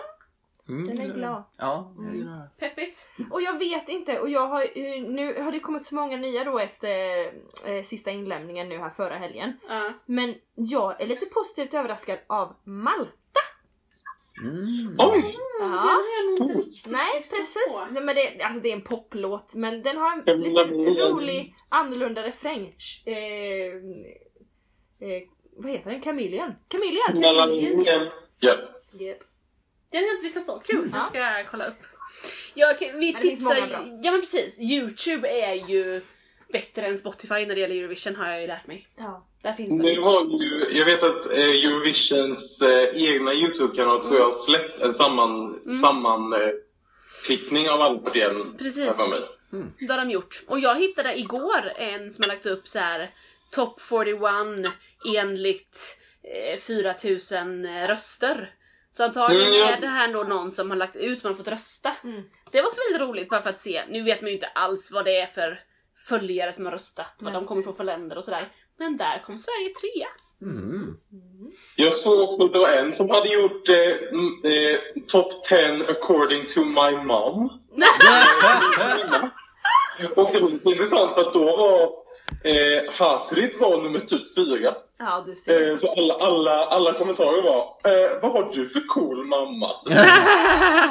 Mm. 0.69 0.87
Den 0.87 0.99
är 1.11 1.13
glad. 1.13 1.43
Ja, 1.57 1.93
gillar 2.13 2.31
det. 2.37 2.49
Peppis? 2.59 3.07
Och 3.31 3.41
jag 3.41 3.57
vet 3.59 3.89
inte, 3.89 4.19
och 4.19 4.29
jag 4.29 4.47
har 4.47 4.61
eh, 4.61 5.01
nu 5.01 5.41
har 5.41 5.51
det 5.51 5.59
kommit 5.59 5.85
så 5.85 5.95
många 5.95 6.17
nya 6.17 6.43
då 6.43 6.59
efter 6.59 7.23
eh, 7.65 7.83
sista 7.83 8.11
inlämningen 8.11 8.69
nu 8.69 8.77
här 8.77 8.89
förra 8.89 9.17
helgen. 9.17 9.53
Ja. 9.67 9.93
Men 10.05 10.35
jag 10.55 11.01
är 11.01 11.07
lite 11.07 11.25
positivt 11.25 11.73
överraskad 11.73 12.19
av 12.27 12.55
Malta. 12.63 13.11
Mm. 14.41 14.95
Oj! 14.97 15.35
Ja. 15.59 15.99
Jag 16.39 16.49
riktigt 16.57 16.91
Nej 16.91 17.13
precis. 17.15 17.87
Nej, 17.91 18.03
men 18.03 18.15
det, 18.15 18.43
alltså 18.43 18.59
det 18.59 18.69
är 18.69 18.73
en 18.73 18.81
poplåt 18.81 19.53
men 19.53 19.81
den 19.83 19.97
har 19.97 20.11
en 20.25 20.41
lite 20.41 20.61
rolig 21.01 21.55
annorlunda 21.69 22.23
refräng. 22.23 22.75
Eh, 23.05 23.15
eh, 25.07 25.21
vad 25.57 25.71
heter 25.71 25.91
den? 25.91 26.01
Chameleon? 26.01 26.53
Chameleon! 26.71 27.19
Mellan... 27.19 27.49
Ja. 28.39 28.53
Yep. 28.99 29.23
Den 29.91 29.99
har 29.99 30.07
jag 30.07 30.15
inte 30.15 30.23
lyssnat 30.23 30.45
på. 30.45 30.59
Kul! 30.65 30.89
Ja. 30.93 30.97
Den 30.97 31.05
ska 31.05 31.17
jag 31.17 31.47
kolla 31.47 31.67
upp. 31.67 31.83
Ja, 32.53 32.73
okej, 32.75 32.93
vi 32.95 33.13
tipsar. 33.13 33.57
Ja 34.03 34.11
men 34.11 34.21
precis. 34.21 34.59
Youtube 34.59 35.27
är 35.27 35.53
ju 35.69 36.01
bättre 36.51 36.87
än 36.87 36.97
Spotify 36.97 37.45
när 37.45 37.55
det 37.55 37.61
gäller 37.61 37.75
Eurovision 37.75 38.15
har 38.15 38.27
jag 38.27 38.41
ju 38.41 38.47
lärt 38.47 38.67
mig. 38.67 38.87
Ja. 38.97 39.27
Där 39.41 39.53
finns 39.53 39.69
den. 39.69 39.77
Nu 39.77 40.01
har 40.01 40.43
ju, 40.43 40.65
jag 40.77 40.85
vet 40.85 41.03
att 41.03 41.31
eh, 41.31 41.39
Eurovisions 41.39 42.61
eh, 42.61 43.03
egna 43.03 43.33
YouTube-kanal 43.33 43.99
tror 43.99 44.17
jag 44.17 44.23
har 44.23 44.31
släppt 44.31 44.79
en 44.79 44.91
samman, 44.91 45.59
samman 45.73 46.33
eh, 46.33 46.49
klippning 47.25 47.69
av 47.69 47.81
alla. 47.81 47.99
Precis. 48.57 48.97
mig. 48.97 49.69
Det 49.79 49.93
har 49.93 49.97
de 49.97 50.11
gjort. 50.11 50.43
Och 50.47 50.59
jag 50.59 50.79
hittade 50.79 51.19
igår 51.19 51.71
en 51.77 52.11
som 52.11 52.23
har 52.23 52.27
lagt 52.27 52.45
upp 52.45 52.67
så 52.67 52.79
här 52.79 53.09
Top 53.51 53.81
41 53.81 54.73
enligt 55.17 55.97
eh, 56.53 56.59
4000 56.59 57.85
röster. 57.87 58.53
Så 58.91 59.03
antagligen 59.03 59.47
Mm, 59.47 59.59
ja. 59.59 59.75
är 59.75 59.81
det 59.81 59.87
här 59.87 60.13
då 60.13 60.23
någon 60.23 60.51
som 60.51 60.69
har 60.69 60.77
lagt 60.77 60.95
ut, 60.95 61.23
man 61.23 61.33
har 61.33 61.37
fått 61.37 61.47
rösta. 61.47 61.95
Mm. 62.03 62.23
Det 62.51 62.61
var 62.61 62.67
också 62.67 62.81
väldigt 62.89 63.09
roligt 63.09 63.29
bara 63.29 63.41
för 63.41 63.49
att 63.49 63.61
se. 63.61 63.83
Nu 63.89 64.03
vet 64.03 64.21
man 64.21 64.27
ju 64.27 64.33
inte 64.33 64.47
alls 64.47 64.91
vad 64.91 65.05
det 65.05 65.21
är 65.21 65.27
för 65.27 65.59
följare 66.07 66.53
som 66.53 66.65
har 66.65 66.71
röstat, 66.71 67.15
vad 67.19 67.33
Nej, 67.33 67.41
de 67.41 67.47
kommer 67.47 67.61
på 67.61 67.73
för 67.73 67.83
länder 67.83 68.17
och 68.17 68.23
sådär. 68.23 68.43
Men 68.79 68.97
där 68.97 69.23
kom 69.25 69.37
Sverige 69.37 69.69
trea. 69.69 70.07
Mm. 70.41 70.97
Jag 71.75 71.93
såg 71.93 72.19
också 72.29 72.43
att 72.43 72.53
det 72.53 72.59
var 72.59 72.69
en 72.69 72.93
som 72.93 73.09
hade 73.09 73.29
gjort 73.33 73.69
eh, 73.69 73.75
eh, 74.51 74.79
Top 75.07 75.43
10 75.43 75.83
according 75.89 76.45
to 76.45 76.59
my 76.59 76.91
mom. 77.05 77.49
Och 80.15 80.29
det 80.33 80.39
var 80.39 80.49
lite 80.49 80.69
intressant 80.69 81.11
för 81.11 81.21
att 81.21 81.33
då 81.33 81.43
var 81.43 81.81
eh, 82.43 82.93
Hatrit 82.93 83.59
var 83.59 83.83
nummer 83.83 83.99
typ 83.99 84.35
fyra. 84.35 84.73
ja, 84.99 85.23
du 85.27 85.35
ser. 85.35 85.69
Eh, 85.71 85.75
så 85.77 85.87
alla, 85.91 86.13
alla, 86.13 86.65
alla 86.65 86.93
kommentarer 86.93 87.43
var 87.43 87.57
eh, 87.57 88.21
Vad 88.21 88.31
har 88.31 88.49
du 88.53 88.67
för 88.67 88.87
cool 88.87 89.25
mamma? 89.25 89.67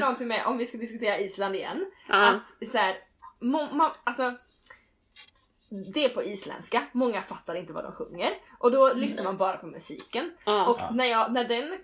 Är 0.00 0.06
någonting 0.06 0.28
med, 0.28 0.46
om 0.46 0.58
vi 0.58 0.66
ska 0.66 0.78
diskutera 0.78 1.18
Island 1.18 1.54
igen, 1.56 1.90
Ja. 2.08 2.28
att 2.28 2.46
så 2.68 2.78
här, 2.78 2.96
må, 3.40 3.66
ma, 3.72 3.92
alltså 4.04 4.32
det 5.94 6.04
är 6.04 6.08
på 6.08 6.22
isländska, 6.22 6.86
många 6.92 7.22
fattar 7.22 7.54
inte 7.54 7.72
vad 7.72 7.84
de 7.84 7.92
sjunger 7.92 8.30
och 8.58 8.70
då 8.70 8.92
lyssnar 8.92 9.24
man 9.24 9.36
bara 9.36 9.56
på 9.56 9.66
musiken. 9.66 10.36
Ja. 10.44 10.66
Och 10.66 10.94
när, 10.94 11.04
jag, 11.04 11.32
när 11.32 11.44
den 11.44 11.74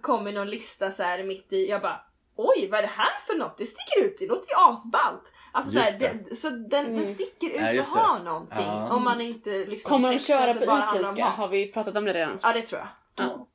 kom 0.00 0.28
i 0.28 0.32
någon 0.32 0.50
lista 0.50 0.90
så 0.90 1.02
här 1.02 1.24
mitt 1.24 1.52
i, 1.52 1.68
jag 1.68 1.82
bara 1.82 2.00
Oj, 2.36 2.68
vad 2.70 2.78
är 2.78 2.82
det 2.82 2.92
här 2.96 3.20
för 3.26 3.38
något? 3.38 3.58
Det 3.58 3.66
sticker 3.66 4.04
ut, 4.06 4.16
det 4.18 4.26
låter 4.26 4.48
ju 4.50 4.54
asballt. 4.56 5.32
Alltså 5.52 5.72
så, 5.72 5.78
här, 5.78 5.86
Just 5.86 6.00
det. 6.00 6.18
det, 6.30 6.36
så 6.36 6.50
den, 6.50 6.86
Mm. 6.86 6.96
den 6.96 7.06
sticker 7.06 7.46
ut 7.50 7.60
Ja, 7.60 7.80
och 7.80 7.86
har 7.86 8.18
någonting. 8.18 8.58
Ja. 8.66 8.92
Om 8.92 9.04
man 9.04 9.20
inte 9.20 9.50
lyssnar 9.64 9.90
Kommer 9.90 10.08
på 10.08 10.12
de 10.12 10.24
köra 10.24 10.54
så 10.54 10.58
på 10.58 10.64
isländska? 10.64 11.24
Har 11.24 11.48
vi 11.48 11.72
pratat 11.72 11.96
om 11.96 12.04
det 12.04 12.12
redan? 12.12 12.38
Ja, 12.42 12.52
det 12.52 12.62
tror 12.62 12.78
jag. 12.80 12.88
Ja. 13.26 13.46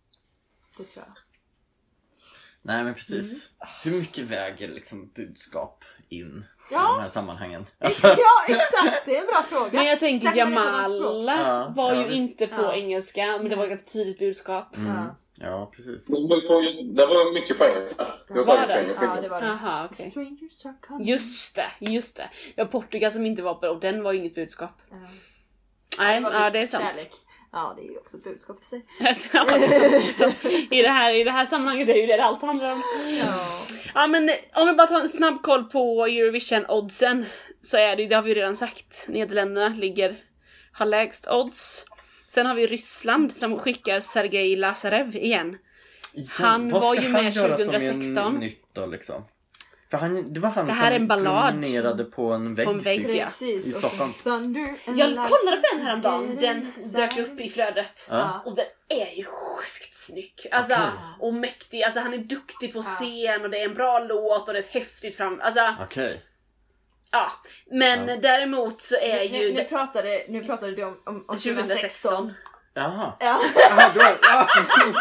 Det 0.77 0.83
tror 0.83 1.05
jag. 1.07 1.24
Nej 2.67 2.83
men 2.83 2.93
precis. 2.93 3.49
Hur 3.83 3.91
mycket 3.91 4.23
väger 4.23 4.67
liksom 4.67 5.11
budskap 5.15 5.83
in 6.09 6.45
i 6.71 6.73
Ja. 6.73 6.79
de 6.81 7.01
här 7.01 7.09
sammanhangen? 7.09 7.65
Alltså, 7.79 8.07
Ja, 8.17 8.45
exakt! 8.55 9.05
Det 9.05 9.15
är 9.17 9.21
en 9.21 9.27
bra 9.27 9.43
fråga. 9.49 9.71
Men 9.71 9.85
jag 9.85 9.99
tänker 9.99 10.25
Särskilt. 10.25 10.37
Jamala 10.49 11.37
Ja, 11.41 11.73
var 11.75 11.93
ja, 11.93 12.01
ju 12.01 12.03
visst. 12.07 12.15
inte 12.17 12.47
på 12.47 12.61
Ja. 12.61 12.75
engelska, 12.75 13.25
men 13.25 13.49
det 13.49 13.55
var 13.55 13.63
ett 13.63 13.69
ganska 13.69 13.91
tydligt 13.91 14.19
budskap. 14.19 14.75
mm. 14.77 14.95
Ja. 14.95 15.15
Ja 15.39 15.71
precis. 15.75 16.05
Det 16.05 16.13
var 16.13 17.33
mycket 17.35 17.57
på 17.57 17.65
engelska. 17.65 18.05
Det 18.27 18.33
var 18.43 18.67
det? 18.67 18.73
engelska. 18.81 19.05
Ja, 19.15 19.21
det 19.21 19.29
var 19.29 19.39
det. 19.41 20.77
Coming. 20.87 21.07
Just 21.07 21.55
det, 21.55 21.71
just 21.79 22.15
det. 22.15 22.29
Det 22.55 22.63
var 22.63 22.69
Portugal 22.71 23.11
som 23.11 23.25
inte 23.25 23.41
var 23.41 23.53
på 23.53 23.67
och 23.67 23.79
den 23.79 24.03
var 24.03 24.11
ju 24.13 24.19
inget 24.19 24.35
budskap. 24.35 24.71
Ja. 24.91 24.95
Nej, 25.99 26.21
var 26.21 26.31
ja 26.33 26.43
typ 26.43 26.53
det 26.53 26.59
är 26.59 26.67
sant. 26.67 26.83
kärlek. 26.83 27.11
Ja, 27.55 27.73
det 27.77 27.81
är 27.81 27.91
ju 27.91 27.97
också 27.97 28.17
ett 28.17 28.23
budskap 28.23 28.59
för 28.59 28.69
sig. 28.69 28.85
Ja, 28.99 29.13
så, 30.13 30.47
i, 30.71 30.81
det 30.81 30.89
här, 30.89 31.13
I 31.13 31.23
det 31.23 31.31
här 31.31 31.45
sammanhanget 31.45 31.89
är 31.89 31.93
ju 31.93 32.05
det 32.05 32.17
det 32.17 32.23
allt 32.23 32.41
handlar 32.41 32.71
om. 32.71 32.83
Ja. 33.19 33.33
Ja 33.93 34.07
men 34.07 34.29
om 34.53 34.67
vi 34.67 34.73
bara 34.73 34.87
tar 34.87 35.01
en 35.01 35.09
snabb 35.09 35.41
koll 35.41 35.63
på 35.63 36.07
Eurovision-oddsen 36.07 37.25
så 37.61 37.77
är 37.77 37.95
det 37.95 38.01
ju, 38.01 38.07
det 38.07 38.15
har 38.15 38.21
vi 38.23 38.29
ju 38.29 38.35
redan 38.35 38.55
sagt, 38.55 39.05
Nederländerna 39.07 39.69
ligger, 39.69 40.15
har 40.71 40.85
lägst 40.85 41.27
odds. 41.27 41.85
Sen 42.27 42.45
har 42.45 42.55
vi 42.55 42.67
Ryssland 42.67 43.33
som 43.33 43.59
skickar 43.59 43.99
Sergej 43.99 44.55
Lazarev 44.55 45.15
igen. 45.15 45.57
Han 46.39 46.69
vad 46.69 46.81
var 46.81 46.95
ska 46.95 47.03
ju 47.03 47.11
han 47.11 47.23
med 47.23 47.33
göra 47.33 47.57
som 47.57 47.65
2016. 47.65 48.35
är 48.35 48.39
nytt 48.39 48.73
då 48.73 48.85
liksom? 48.85 49.23
För 49.91 49.97
han, 49.97 50.33
det 50.33 50.39
var 50.39 50.49
han 50.49 50.65
Det 50.67 50.71
här 50.73 50.91
är 50.91 50.95
en 50.95 51.01
som 51.01 51.07
ballad. 51.07 51.53
promenerade 51.53 52.03
på 52.03 52.31
en 52.31 52.55
vägg, 52.55 52.65
På 52.65 52.71
en 52.71 52.79
vägg, 52.79 53.07
sist 53.07 53.17
ja. 53.17 53.25
Precis. 53.25 53.65
i 53.65 53.71
Stockholm. 53.71 54.13
Jag 54.85 54.95
kollade 55.15 55.57
på 55.61 55.75
den 55.75 55.85
häromdagen, 55.85 56.37
den 56.41 56.73
dök 56.93 57.17
upp 57.17 57.39
i 57.39 57.49
flödet. 57.49 58.07
Ja. 58.11 58.41
Och 58.45 58.55
den 58.55 58.65
är 58.89 59.15
ju 59.17 59.23
sjukt 59.23 59.95
snygg. 59.95 60.33
Alltså, 60.51 60.73
Okej. 60.73 60.89
och 61.19 61.33
mäktig. 61.33 61.83
Alltså 61.83 61.99
han 61.99 62.13
är 62.13 62.17
duktig 62.17 62.73
på 62.73 62.81
scen 62.81 63.41
och 63.43 63.49
det 63.49 63.59
är 63.61 63.65
en 63.65 63.73
bra 63.73 63.99
låt 63.99 64.47
och 64.47 64.53
det 64.53 64.59
är 64.59 64.63
ett 64.63 64.69
häftigt 64.69 65.17
fram... 65.17 65.41
Alltså, 65.41 65.75
Okej. 65.81 66.21
ja. 67.11 67.31
Men 67.71 68.07
Ja. 68.07 68.17
däremot 68.17 68.81
så 68.81 68.95
är 68.95 69.29
Nu, 69.29 69.37
ju... 69.37 69.53
nu, 69.53 69.63
pratade, 69.63 70.25
nu 70.29 70.43
pratade 70.43 70.71
du 70.75 70.83
om, 70.83 70.97
om, 71.05 71.15
om 71.27 71.37
2016. 71.37 72.11
2016. 72.11 72.33
Jaha. 72.77 73.11
Ja. 73.19 73.41
Jaha, 73.55 73.91
då, 73.95 74.01
ja. 74.21 74.47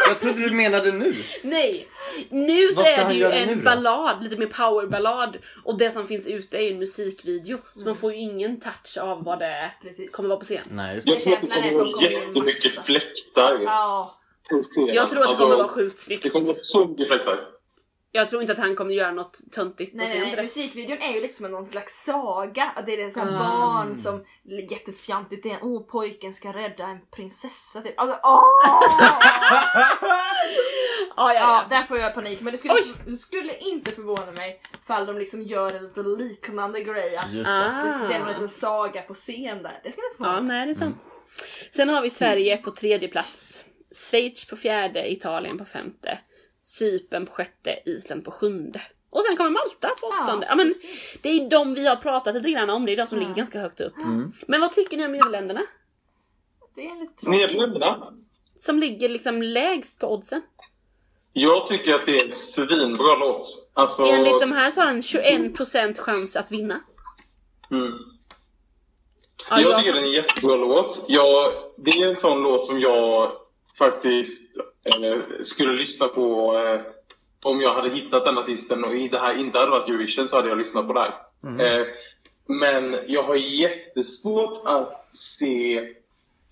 Jag 0.07 0.19
trodde 0.19 0.41
du 0.49 0.51
menade 0.55 0.91
nu. 0.91 1.15
Nej! 1.43 1.87
Nu 2.29 2.73
så 2.73 2.81
är 2.81 3.05
det 3.07 3.13
ju 3.13 3.25
en 3.25 3.63
ballad, 3.63 4.23
lite 4.23 4.37
mer 4.37 4.47
powerballad. 4.47 5.37
Och 5.63 5.77
det 5.77 5.91
som 5.91 6.07
finns 6.07 6.27
ute 6.27 6.57
är 6.57 6.61
ju 6.61 6.71
en 6.71 6.79
musikvideo. 6.79 7.57
Så 7.73 7.79
Mm. 7.79 7.85
man 7.89 7.95
får 7.95 8.11
ju 8.13 8.17
ingen 8.19 8.59
touch 8.61 8.97
av 9.01 9.23
vad 9.23 9.39
det 9.39 9.71
Precis. 9.81 10.11
kommer 10.11 10.29
vara 10.29 10.39
på 10.39 10.45
scen. 10.45 10.61
Nej, 10.71 10.95
just 10.95 11.07
Jag 11.07 11.17
det. 11.17 11.21
tror 11.23 11.33
att 11.33 11.41
det 11.41 11.47
känslan 11.47 11.69
är 11.69 11.77
kommer 11.77 11.85
att 11.85 11.93
vara 11.93 12.01
de 12.01 12.07
kommer 12.09 12.21
in 12.21 12.27
jättemycket 12.27 12.85
fläktar. 12.85 13.59
Ja. 13.63 14.17
Jag 14.75 14.87
tror 14.87 15.03
att 15.03 15.09
det 15.09 15.27
Alltså, 15.27 15.43
kommer 15.43 15.57
vara 15.57 15.67
sjukt 15.67 15.99
snyggt. 16.01 16.23
Det 16.23 16.29
kommer 16.29 16.45
vara 16.45 16.57
så 16.57 16.85
mycket 16.87 17.07
fläktar. 17.07 17.39
Jag 18.15 18.29
tror 18.29 18.41
inte 18.41 18.53
att 18.53 18.59
han 18.59 18.75
kommer 18.75 18.91
göra 18.93 19.11
något 19.11 19.39
töntigt 19.51 19.91
på 19.91 19.97
Nej, 19.97 20.05
nej, 20.07 20.13
scen 20.15 20.21
nej. 20.27 20.35
direkt. 20.35 20.55
Musikvideon 20.55 21.01
är 21.01 21.13
ju 21.13 21.21
lite 21.21 21.33
som 21.35 21.45
en 21.45 21.51
någon 21.51 21.65
slags 21.65 22.03
saga. 22.03 22.71
Att 22.75 22.85
Det 22.85 22.93
är 22.93 23.15
här 23.15 23.21
Mm. 23.27 23.39
barn 23.39 23.95
som 23.95 24.25
jättefjantigt 24.69 25.43
det 25.43 25.51
är 25.51 25.59
åh 25.61 25.81
pojken 25.87 26.33
ska 26.33 26.53
rädda 26.53 26.83
en 26.83 26.97
prinsessa 27.15 27.81
typ. 27.81 27.93
Alltså 27.99 28.19
åh! 28.23 28.43
Ja, 28.63 28.81
ja, 31.15 31.33
Ja, 31.33 31.33
ja. 31.33 31.65
där 31.69 31.83
får 31.83 31.97
jag 31.97 32.13
panik. 32.13 32.41
Men 32.41 32.51
det 32.51 32.57
skulle, 32.57 32.75
det 33.05 33.17
skulle 33.17 33.57
inte 33.57 33.91
förvåna 33.91 34.31
mig 34.31 34.61
fall 34.87 35.05
de 35.05 35.17
liksom 35.17 35.41
gör 35.43 35.73
en 35.73 35.83
lite 35.83 36.01
liknande 36.03 36.81
grej. 36.81 37.17
Att 37.17 37.33
Just 37.33 37.45
det. 37.45 37.53
det, 37.53 38.07
det 38.07 38.13
är 38.13 38.19
en 38.19 38.25
Ah. 38.27 38.31
liten 38.31 38.49
saga 38.49 39.01
på 39.01 39.13
scen 39.13 39.63
där. 39.63 39.79
Det 39.83 39.91
skulle 39.91 40.05
inte 40.07 40.17
förvåna 40.17 40.35
Ja, 40.35 40.41
mig. 40.41 40.57
nej 40.57 40.65
det 40.65 40.71
är 40.71 40.73
sant. 40.73 41.09
Sen 41.75 41.89
har 41.89 42.01
vi 42.01 42.09
Sverige 42.09 42.57
på 42.57 42.71
tredje 42.71 43.07
plats. 43.07 43.65
Schweiz 44.09 44.47
på 44.47 44.55
fjärde, 44.55 45.11
Italien 45.11 45.57
på 45.57 45.65
femte. 45.65 46.19
Cypern 46.65 47.25
på 47.25 47.31
sjätte, 47.31 47.79
Island 47.85 48.25
på 48.25 48.31
sjunde. 48.31 48.81
Och 49.09 49.23
sen 49.27 49.37
kommer 49.37 49.49
Malta 49.49 49.87
på 50.01 50.07
Ja, 50.11 50.23
åttonde. 50.23 50.45
Ja, 50.45 50.55
men 50.55 50.67
precis. 50.73 51.17
det 51.21 51.29
är 51.29 51.49
de 51.49 51.73
vi 51.73 51.87
har 51.87 51.95
pratat 51.95 52.35
lite 52.35 52.51
grann 52.51 52.69
om, 52.69 52.85
det 52.85 52.91
är 52.93 52.97
de 52.97 53.07
som 53.07 53.17
Ja. 53.17 53.21
ligger 53.23 53.35
ganska 53.35 53.59
högt 53.59 53.81
upp. 53.81 53.97
Mm. 53.97 54.31
Men 54.47 54.61
vad 54.61 54.71
tycker 54.71 54.97
ni 54.97 55.05
om 55.05 55.11
Nederländerna? 55.11 55.61
Det 56.75 56.81
är 56.85 56.99
lite 56.99 57.13
tråkigt. 57.15 57.41
Nederländerna? 57.41 58.07
Som 58.59 58.79
ligger 58.79 59.09
liksom 59.09 59.41
lägst 59.41 59.99
på 59.99 60.13
oddsen. 60.13 60.41
Jag 61.33 61.67
tycker 61.67 61.93
att 61.95 62.05
det 62.05 62.15
är 62.15 62.25
en 62.25 62.31
svinbra 62.31 63.15
låt. 63.19 63.69
Alltså, 63.73 64.03
Enligt 64.03 64.41
de 64.41 64.51
här 64.51 64.71
så 64.71 64.81
har 64.81 64.87
den 64.87 65.01
21% 65.01 65.99
chans 65.99 66.35
att 66.35 66.51
vinna. 66.51 66.79
mm. 67.71 67.93
Ja, 69.49 69.59
jag 69.61 69.71
jag- 69.71 69.79
tycker 69.79 69.93
det 69.93 69.99
är 69.99 70.03
en 70.03 70.11
jättebra 70.11 70.55
låt. 70.55 71.05
Jag, 71.07 71.51
det 71.77 71.91
är 71.91 72.07
en 72.07 72.15
sån 72.15 72.43
låt 72.43 72.65
som 72.65 72.79
jag 72.79 73.31
faktiskt 73.77 74.59
eh, 74.85 75.21
skulle 75.41 75.73
lyssna 75.73 76.07
på 76.07 76.57
eh, 76.57 76.81
om 77.43 77.61
jag 77.61 77.73
hade 77.73 77.89
hittat 77.89 78.25
den 78.25 78.37
artisten 78.37 78.83
och 78.83 78.95
i 78.95 79.07
det 79.07 79.19
här 79.19 79.39
inte 79.39 79.59
hade 79.59 79.71
varit 79.71 79.87
Eurovision 79.87 80.29
så 80.29 80.35
hade 80.35 80.49
jag 80.49 80.57
lyssnat 80.57 80.87
på 80.87 80.93
det 80.93 80.99
här. 80.99 81.13
Eh, 81.61 81.87
men 82.47 82.95
jag 83.07 83.23
har 83.23 83.35
jättesvårt 83.35 84.61
att 84.65 85.15
se 85.15 85.93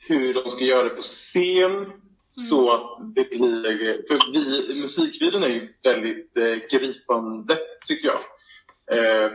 hur 0.07 0.34
de 0.34 0.51
ska 0.51 0.63
göra 0.63 0.84
det 0.84 0.89
på 0.89 1.01
scen 1.01 1.91
så 2.32 2.74
att 2.74 3.15
det 3.15 3.30
blir... 3.30 4.07
För 4.07 4.32
vi, 4.34 4.82
musikvideon 4.82 5.43
är 5.43 5.47
ju 5.47 5.74
väldigt 5.84 6.38
eh, 6.38 6.80
gripande, 6.80 7.57
tycker 7.86 8.07
jag. 8.07 8.19
Eh, 8.97 9.32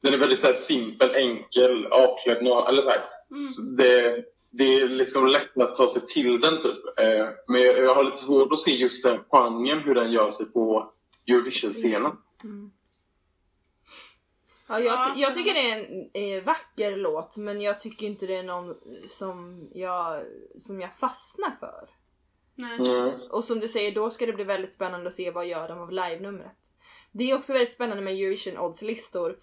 den 0.00 0.14
är 0.14 0.18
väldigt 0.18 0.40
så 0.40 0.46
här, 0.46 0.54
simpel, 0.54 1.10
enkel, 1.14 1.86
avklädd, 1.86 2.36
eller 2.38 2.82
så 2.82 2.90
här. 2.90 3.00
Så 3.42 3.62
det, 3.62 4.24
det 4.54 4.64
är 4.64 4.88
liksom 4.88 5.26
lätt 5.26 5.58
att 5.58 5.74
ta 5.74 5.88
sig 5.88 6.02
till 6.06 6.40
den, 6.40 6.58
typ. 6.58 6.98
Eh, 6.98 7.28
men 7.48 7.62
jag, 7.62 7.78
jag 7.78 7.94
har 7.94 8.04
lite 8.04 8.16
svårt 8.16 8.52
att 8.52 8.58
se 8.58 8.70
just 8.70 9.04
den 9.04 9.18
genren, 9.30 9.78
hur 9.80 9.94
den 9.94 10.12
gör 10.12 10.30
sig 10.30 10.52
på 10.52 10.92
Eurovision-scenen. 11.28 12.12
Ja, 14.68 14.80
jag, 14.80 14.84
Ja. 14.84 15.12
ty- 15.14 15.20
jag 15.20 15.34
tycker 15.34 15.54
det 15.54 15.70
är 15.70 15.76
en 15.76 16.10
eh, 16.38 16.44
vacker 16.44 16.96
låt 16.96 17.36
men 17.36 17.60
jag 17.60 17.80
tycker 17.80 18.06
inte 18.06 18.26
det 18.26 18.36
är 18.36 18.42
någon 18.42 18.74
som 19.08 19.68
jag, 19.74 20.24
som 20.58 20.80
jag 20.80 20.96
fastnar 20.96 21.56
för. 21.60 21.88
Nej. 22.54 22.78
Mm. 22.88 23.10
Och 23.30 23.44
som 23.44 23.60
du 23.60 23.68
säger, 23.68 23.94
då 23.94 24.10
ska 24.10 24.26
det 24.26 24.32
bli 24.32 24.44
väldigt 24.44 24.74
spännande 24.74 25.06
att 25.06 25.14
se 25.14 25.30
vad 25.30 25.46
gör 25.46 25.68
de 25.68 25.78
av 25.78 25.90
live-numret. 25.92 26.52
Det 27.12 27.30
är 27.30 27.34
också 27.38 27.52
väldigt 27.52 27.74
spännande 27.74 28.02
med 28.02 28.14
Eurovision 28.14 28.58
odds-listor. 28.58 29.38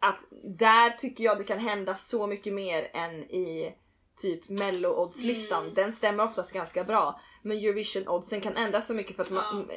Att 0.00 0.20
där 0.58 0.90
tycker 0.90 1.24
jag 1.24 1.38
det 1.38 1.44
kan 1.44 1.58
hända 1.58 1.96
så 1.96 2.26
mycket 2.26 2.52
mer 2.54 2.90
än 2.92 3.14
i 3.14 3.74
typ 4.20 4.48
mello 4.48 4.88
odds-listan. 5.02 5.62
Mm. 5.62 5.74
Den 5.74 5.92
stämmer 5.92 6.24
oftast 6.24 6.52
ganska 6.52 6.84
bra. 6.84 7.20
Men 7.42 7.56
Eurovision 7.58 8.08
oddsen 8.08 8.40
kan 8.40 8.56
ändras 8.56 8.86
så 8.86 8.94
mycket 8.94 9.16
för 9.16 9.22
att 9.22 9.30
man, 9.30 9.70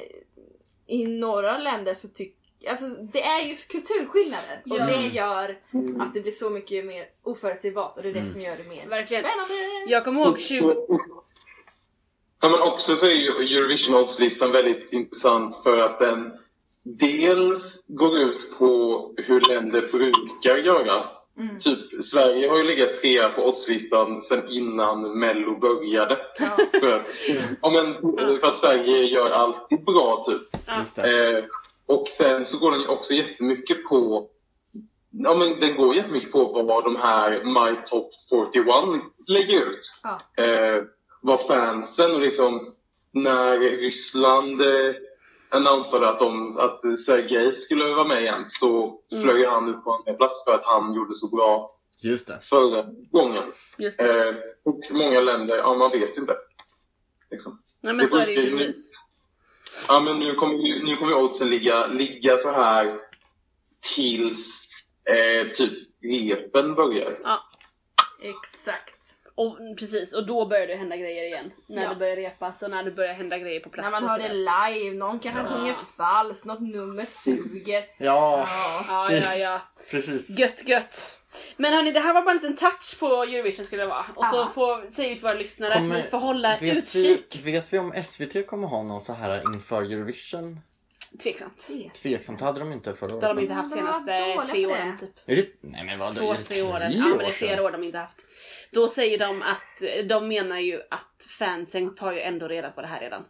i 0.86 1.06
några 1.06 1.58
länder 1.58 1.94
så 1.94 2.08
tycker 2.08 2.42
Alltså 2.68 2.86
det 2.86 3.22
är 3.22 3.40
just 3.40 3.68
kulturskillnader 3.68 4.62
och 4.70 4.76
Ja. 4.78 4.86
det 4.86 5.06
gör 5.06 5.58
att 6.00 6.14
det 6.14 6.20
blir 6.20 6.32
så 6.32 6.50
mycket 6.50 6.84
mer 6.84 7.04
oförutsägbart 7.22 7.96
och 7.96 8.02
det 8.02 8.08
är 8.08 8.12
det 8.12 8.18
Mm. 8.20 8.32
som 8.32 8.40
gör 8.40 8.56
det 8.56 8.64
mer 8.64 8.86
Verkligen. 8.88 9.22
spännande. 9.24 9.54
Jag 9.90 10.04
kommer 10.04 10.20
ihåg 10.26 10.40
20... 10.40 10.70
Också, 10.70 11.10
ja, 12.42 12.48
men 12.48 12.60
också 12.72 12.94
så 12.96 13.06
är 13.06 13.10
ju 13.10 13.28
Eurovision 13.58 13.94
Odds-listan 14.00 14.52
väldigt 14.52 14.92
intressant 14.92 15.54
för 15.62 15.78
att 15.78 15.98
den 15.98 16.32
dels 16.84 17.84
går 17.88 18.18
ut 18.18 18.58
på 18.58 18.68
hur 19.26 19.40
länder 19.40 19.80
brukar 19.92 20.56
göra. 20.56 21.04
Mm. 21.38 21.58
Typ, 21.58 22.04
Sverige 22.04 22.48
har 22.48 22.58
ju 22.58 22.64
legat 22.64 22.94
trea 22.94 23.28
på 23.28 23.48
oddslistan 23.48 24.22
sedan 24.22 24.42
innan 24.50 25.18
Mello 25.18 25.58
började. 25.58 26.18
Ja. 26.38 26.58
För 26.80 26.96
att, 26.96 27.08
ja, 27.62 27.70
men, 27.70 28.16
för 28.40 28.46
att 28.46 28.58
Sverige 28.58 29.04
gör 29.04 29.30
alltid 29.30 29.84
bra, 29.84 30.24
typ. 30.26 30.62
Det. 30.94 31.38
Eh, 31.38 31.44
och 31.86 32.08
sen 32.08 32.44
så 32.44 32.58
går 32.58 32.70
den 32.70 32.80
ju 32.80 32.88
också 32.88 33.14
jättemycket 33.14 33.84
på 33.84 34.28
Ja 35.12 35.34
men 35.34 35.60
den 35.60 35.76
går 35.76 35.94
jättemycket 35.94 36.32
på 36.32 36.62
vad 36.62 36.84
de 36.84 36.96
här 36.96 37.30
My 37.30 37.76
Top 37.84 38.08
41 38.30 38.66
lägger 39.26 39.60
ut. 39.70 39.94
Ja. 40.02 40.44
Eh, 40.44 40.82
vad 41.20 41.46
fansen 41.46 42.12
och 42.12 42.20
liksom 42.20 42.74
när 43.12 43.58
Ryssland 43.58 44.60
eh, 44.60 44.94
annonsade 45.52 46.08
att, 46.08 46.18
de, 46.18 46.58
att 46.58 46.98
Sergej 46.98 47.52
skulle 47.52 47.84
vara 47.84 48.06
med 48.08 48.22
igen 48.22 48.44
så 48.46 48.98
flög 49.22 49.46
han 49.46 49.68
ut 49.68 49.84
på 49.84 49.92
andra 49.94 50.12
plats 50.14 50.44
för 50.44 50.54
att 50.54 50.64
han 50.64 50.94
gjorde 50.94 51.14
så 51.14 51.36
bra 51.36 51.74
Just 52.02 52.26
det. 52.26 52.38
förra 52.42 52.82
gången. 53.10 53.42
Just 53.78 53.98
det. 53.98 54.28
Eh, 54.28 54.34
och 54.64 54.80
många 54.90 55.20
länder, 55.20 55.56
ja 55.56 55.74
man 55.74 55.90
vet 55.90 56.16
inte. 56.18 56.36
Liksom. 57.30 57.62
Nej 57.82 57.94
men 57.94 58.08
så 58.10 58.16
är 58.16 58.26
det 58.26 58.32
ju 58.32 58.42
det- 58.50 58.50
det- 58.50 58.66
precis. 58.66 58.90
Ja, 59.88 60.00
men 60.00 60.18
nu 60.18 60.34
kommer, 60.34 60.84
nu 60.84 60.96
kommer 60.96 61.14
oddsen 61.14 61.50
ligga, 61.50 61.86
ligga 61.86 62.36
så 62.36 62.50
här 62.50 62.98
tills 63.94 64.68
eh, 65.04 65.48
typ 65.52 65.72
repen 66.02 66.74
börjar. 66.74 67.18
Ja, 67.22 67.40
Exakt. 68.20 69.01
Och, 69.34 69.58
precis. 69.78 70.12
Och 70.12 70.26
då 70.26 70.46
börjar 70.46 70.66
det 70.66 70.74
hända 70.74 70.96
grejer 70.96 71.24
igen. 71.24 71.50
När 71.66 71.82
Ja. 71.82 71.88
det 71.88 71.96
börjar 71.96 72.16
repas 72.16 72.62
och 72.62 72.70
när 72.70 72.82
det 72.84 72.90
börjar 72.90 73.14
hända 73.14 73.38
grejer 73.38 73.60
på 73.60 73.68
plats. 73.70 73.84
När 73.84 73.90
man 73.90 74.08
hör 74.08 74.18
det 74.18 74.34
live, 74.34 74.96
någon 74.96 75.18
kanske 75.18 75.42
Ja. 75.42 75.48
sjunger 75.48 75.74
falskt, 75.96 76.44
något 76.44 76.60
nummer 76.60 77.04
suger. 77.04 77.84
Ja, 77.98 78.46
Ja. 78.88 79.10
Ja, 79.10 79.12
ja, 79.12 79.34
ja. 79.36 79.60
precis. 79.90 80.38
Gött, 80.38 80.68
gött. 80.68 81.18
Men 81.56 81.72
hörni, 81.72 81.92
det 81.92 82.00
här 82.00 82.14
var 82.14 82.22
bara 82.22 82.30
en 82.30 82.36
liten 82.36 82.56
touch 82.56 82.98
på 83.00 83.06
Eurovision 83.22 83.64
skulle 83.64 83.82
det 83.82 83.88
vara. 83.88 84.04
Och 84.14 84.26
så 84.26 84.48
får, 84.48 84.94
säger 84.94 85.08
vi 85.08 85.14
till 85.14 85.22
våra 85.28 85.34
lyssnare 85.38 85.72
Kommer- 85.74 85.96
att 85.98 86.04
ni 86.04 86.10
får 86.10 86.18
hålla 86.18 86.58
Vet 86.60 86.76
utkik. 86.76 87.40
vi, 87.44 87.52
vet 87.52 87.72
vi 87.72 87.78
om 87.78 87.92
SVT 88.04 88.46
kommer 88.46 88.68
ha 88.68 88.82
någon 88.82 89.00
så 89.00 89.12
här 89.12 89.42
inför 89.54 89.82
Eurovision? 89.82 90.60
Tveksamt. 91.22 91.70
Tveksamt 92.02 92.40
hade 92.40 92.58
de 92.60 92.72
inte 92.72 92.94
förra 92.94 93.08
Det 93.08 93.14
året. 93.14 93.24
har 93.28 93.34
de 93.34 93.40
inte 93.42 93.54
haft 93.54 93.72
senaste 93.72 94.34
tre 94.50 94.60
det. 94.60 94.66
åren 94.66 94.98
typ. 94.98 95.10
Är 95.26 95.36
det, 95.36 95.46
nej 95.60 95.84
men 95.84 95.98
vad, 95.98 96.16
Två, 96.16 96.32
är 96.32 96.38
det 96.38 96.42
tre 96.44 96.62
åren. 96.62 96.92
Ja 96.94 97.08
men 97.08 97.18
det 97.18 97.24
är 97.26 97.30
flera 97.30 97.62
år 97.62 97.70
de 97.70 97.82
inte 97.82 97.98
haft. 97.98 98.16
Då 98.70 98.88
säger 98.88 99.18
de 99.18 99.42
att 99.42 100.08
de 100.08 100.28
menar 100.28 100.58
ju 100.58 100.80
att 100.90 101.26
fansen 101.38 101.94
tar 101.94 102.12
ju 102.12 102.20
ändå 102.20 102.48
reda 102.48 102.70
på 102.70 102.80
det 102.80 102.86
här 102.86 103.00
redan. 103.00 103.24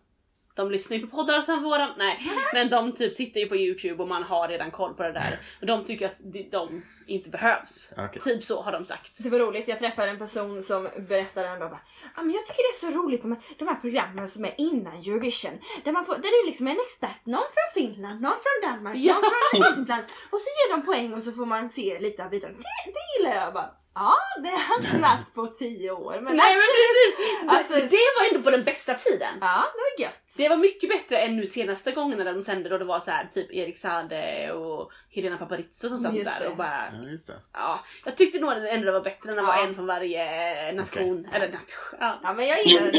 De 0.55 0.71
lyssnar 0.71 0.97
ju 0.97 1.07
på 1.07 1.17
poddar 1.17 1.41
som 1.41 1.63
våran, 1.63 1.95
nej. 1.99 2.21
Men 2.53 2.71
de 2.71 2.93
typ 2.93 3.17
tittar 3.17 3.41
ju 3.41 3.49
på 3.49 3.57
youtube 3.57 4.03
och 4.03 4.09
man 4.09 4.23
har 4.23 4.49
redan 4.49 4.71
koll 4.71 4.95
på 4.95 5.03
det 5.03 5.13
där. 5.13 5.39
Och 5.61 5.67
de 5.67 5.85
tycker 5.85 6.07
att 6.07 6.17
de- 6.19 6.49
de 6.51 6.83
inte 7.07 7.31
behövs. 7.31 7.93
Okej. 7.99 8.23
Typ 8.23 8.45
så 8.45 8.63
har 8.63 8.73
de 8.73 8.85
sagt. 8.85 9.13
Det 9.23 9.31
var 9.31 9.39
roligt, 9.39 9.69
jag 9.69 9.79
träffade 9.79 10.11
en 10.11 10.19
person 10.19 10.63
som 10.63 10.89
berättade 11.09 11.49
en 11.49 11.61
dag 11.61 11.71
bara 11.71 11.81
ah, 12.15 12.23
men 12.23 12.31
jag 12.33 12.45
tycker 12.47 12.63
det 12.63 12.87
är 12.87 12.91
så 12.93 12.99
roligt 12.99 13.25
med 13.25 13.39
de 13.59 13.69
här 13.69 13.75
programmen 13.75 14.29
som 14.29 14.45
är 14.45 14.55
innan 14.59 14.93
Eurovision. 14.97 15.59
Där, 15.85 15.93
man 15.93 16.05
får, 16.05 16.15
där 16.15 16.23
det 16.23 16.29
är 16.29 16.47
liksom 16.47 16.67
en 16.67 16.77
expert, 16.87 17.27
någon 17.27 17.43
från 17.55 17.83
Finland, 17.83 18.21
någon 18.21 18.33
från 18.33 18.71
Danmark, 18.71 18.97
Ja. 18.97 19.15
någon 19.15 19.23
från 19.65 19.73
Island. 19.83 20.05
Och 20.31 20.41
så 20.41 20.47
ger 20.59 20.77
de 20.77 20.87
poäng 20.87 21.15
och 21.15 21.23
så 21.23 21.33
får 21.33 21.47
man 21.47 21.69
se 21.69 21.99
lite 22.01 22.25
av 22.25 22.31
bidragen. 22.31 22.57
Det, 22.57 22.93
det 22.93 23.19
gillar 23.19 23.45
jag 23.45 23.53
bara. 23.55 23.71
Ja, 23.95 24.17
det 24.43 24.49
har 24.49 24.63
jag 24.69 24.85
inte 24.85 24.99
varit 24.99 25.35
på 25.35 25.47
tio 25.47 25.91
år. 25.91 26.13
Men 26.21 26.37
Nej 26.37 26.55
men 26.55 26.63
precis! 26.79 27.49
Alltså, 27.49 27.75
det 27.75 28.03
var 28.19 28.29
ändå 28.29 28.43
på 28.43 28.51
den 28.51 28.65
bästa 28.65 28.95
tiden. 28.95 29.35
Ja, 29.41 29.65
det 29.75 29.79
var 30.05 30.07
gött. 30.07 30.21
Det 30.37 30.49
var 30.49 30.57
mycket 30.57 30.89
bättre 30.91 31.19
än 31.19 31.37
nu 31.37 31.47
senaste 31.47 31.93
gångerna 31.93 32.25
där 32.25 32.33
de 32.35 32.43
sände 32.43 32.69
då 32.69 32.79
det 32.79 32.85
var 32.85 33.01
så 33.01 33.11
här 33.11 33.27
typ 33.27 33.53
Erik 33.53 33.79
Sade 33.79 34.53
och 34.53 34.91
Helena 35.15 35.37
Paparizou 35.37 35.89
som 35.89 36.01
satt 36.01 36.15
Just 36.15 36.31
där 36.39 36.41
det. 36.45 36.49
och 36.51 36.57
bara 36.57 36.85
Ja, 36.93 37.09
just 37.11 37.27
det. 37.27 37.35
Ja, 37.53 37.81
jag 38.05 38.17
tyckte 38.17 38.39
nog 38.39 38.53
att 38.53 38.63
det 38.63 38.69
ändå 38.69 38.93
var 38.93 39.01
bättre 39.01 39.29
när 39.31 39.37
det 39.37 39.43
var 39.43 39.57
Ja. 39.57 39.63
en 39.67 39.75
från 39.75 39.87
varje 39.87 40.73
nation. 40.73 41.27
Eller 41.33 41.47
nation. 41.49 41.99
Ja. 42.01 42.21
Ja, 42.23 42.33
men 42.33 42.47
jag 42.47 42.63
gillar 42.67 42.85
det 42.85 42.91
det. 42.93 42.99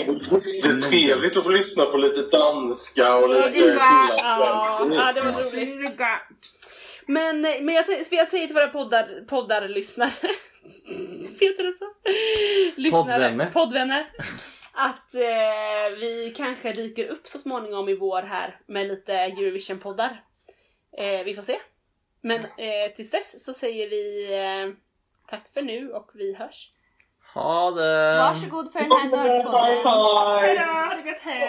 är 0.70 0.82
trevligt 0.92 1.38
att 1.38 1.44
få 1.44 1.50
lyssna 1.50 1.86
på 1.86 1.98
lite 1.98 2.38
danska 2.38 3.16
och 3.16 3.30
lite 3.30 3.42
Ja, 3.46 3.52
finlandssvenska. 3.54 4.96
ja, 4.96 5.12
det 5.16 5.22
var 5.22 5.60
roligt. 5.60 6.00
Men, 7.08 7.42
men 7.42 7.70
jag, 7.70 7.86
jag 8.12 8.28
säger 8.28 8.46
till 8.48 8.54
våra 8.56 8.68
poddar, 8.68 9.26
poddarlyssnare 9.30 10.12
Heter 11.40 11.64
det 11.64 11.74
så? 11.74 11.86
Lyssnare, 12.82 13.04
Poddvänner. 13.04 13.46
poddvänner. 13.52 14.06
Att 14.74 15.16
eh, 15.16 16.00
vi 16.00 16.34
kanske 16.38 16.74
dyker 16.74 17.08
upp 17.08 17.28
så 17.28 17.40
småningom 17.40 17.90
i 17.90 17.96
vår 17.96 18.22
här 18.22 18.60
med 18.66 18.88
lite 18.88 19.14
Eurovision-poddar. 19.14 20.24
Eh, 20.98 21.24
vi 21.26 21.36
får 21.36 21.42
se. 21.42 21.60
Men 22.22 22.40
eh, 22.42 22.92
tills 22.96 23.12
dess 23.12 23.46
så 23.46 23.54
säger 23.54 23.90
vi 23.90 24.34
eh, 24.34 24.74
tack 25.30 25.54
för 25.54 25.62
nu 25.62 25.92
och 25.92 26.12
vi 26.14 26.36
hörs. 26.36 26.70
Ha 27.34 27.72
det! 27.72 28.18
Varsågod 28.18 28.72
för 28.72 28.80
den 28.80 28.92
här 28.92 29.10
nördpodden. 29.10 29.84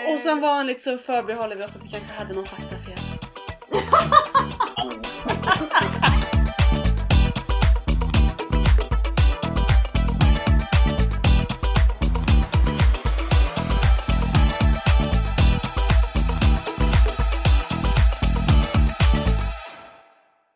Bye. 0.04 0.14
Och 0.14 0.20
som 0.20 0.40
vanligt 0.40 0.82
så 0.82 0.98
förbehåller 0.98 1.56
vi 1.56 1.64
oss 1.64 1.76
att 1.76 1.84
vi 1.84 1.88
kanske 1.88 2.12
hade 2.12 2.34
någon 2.34 2.46
faktafel. 2.46 2.98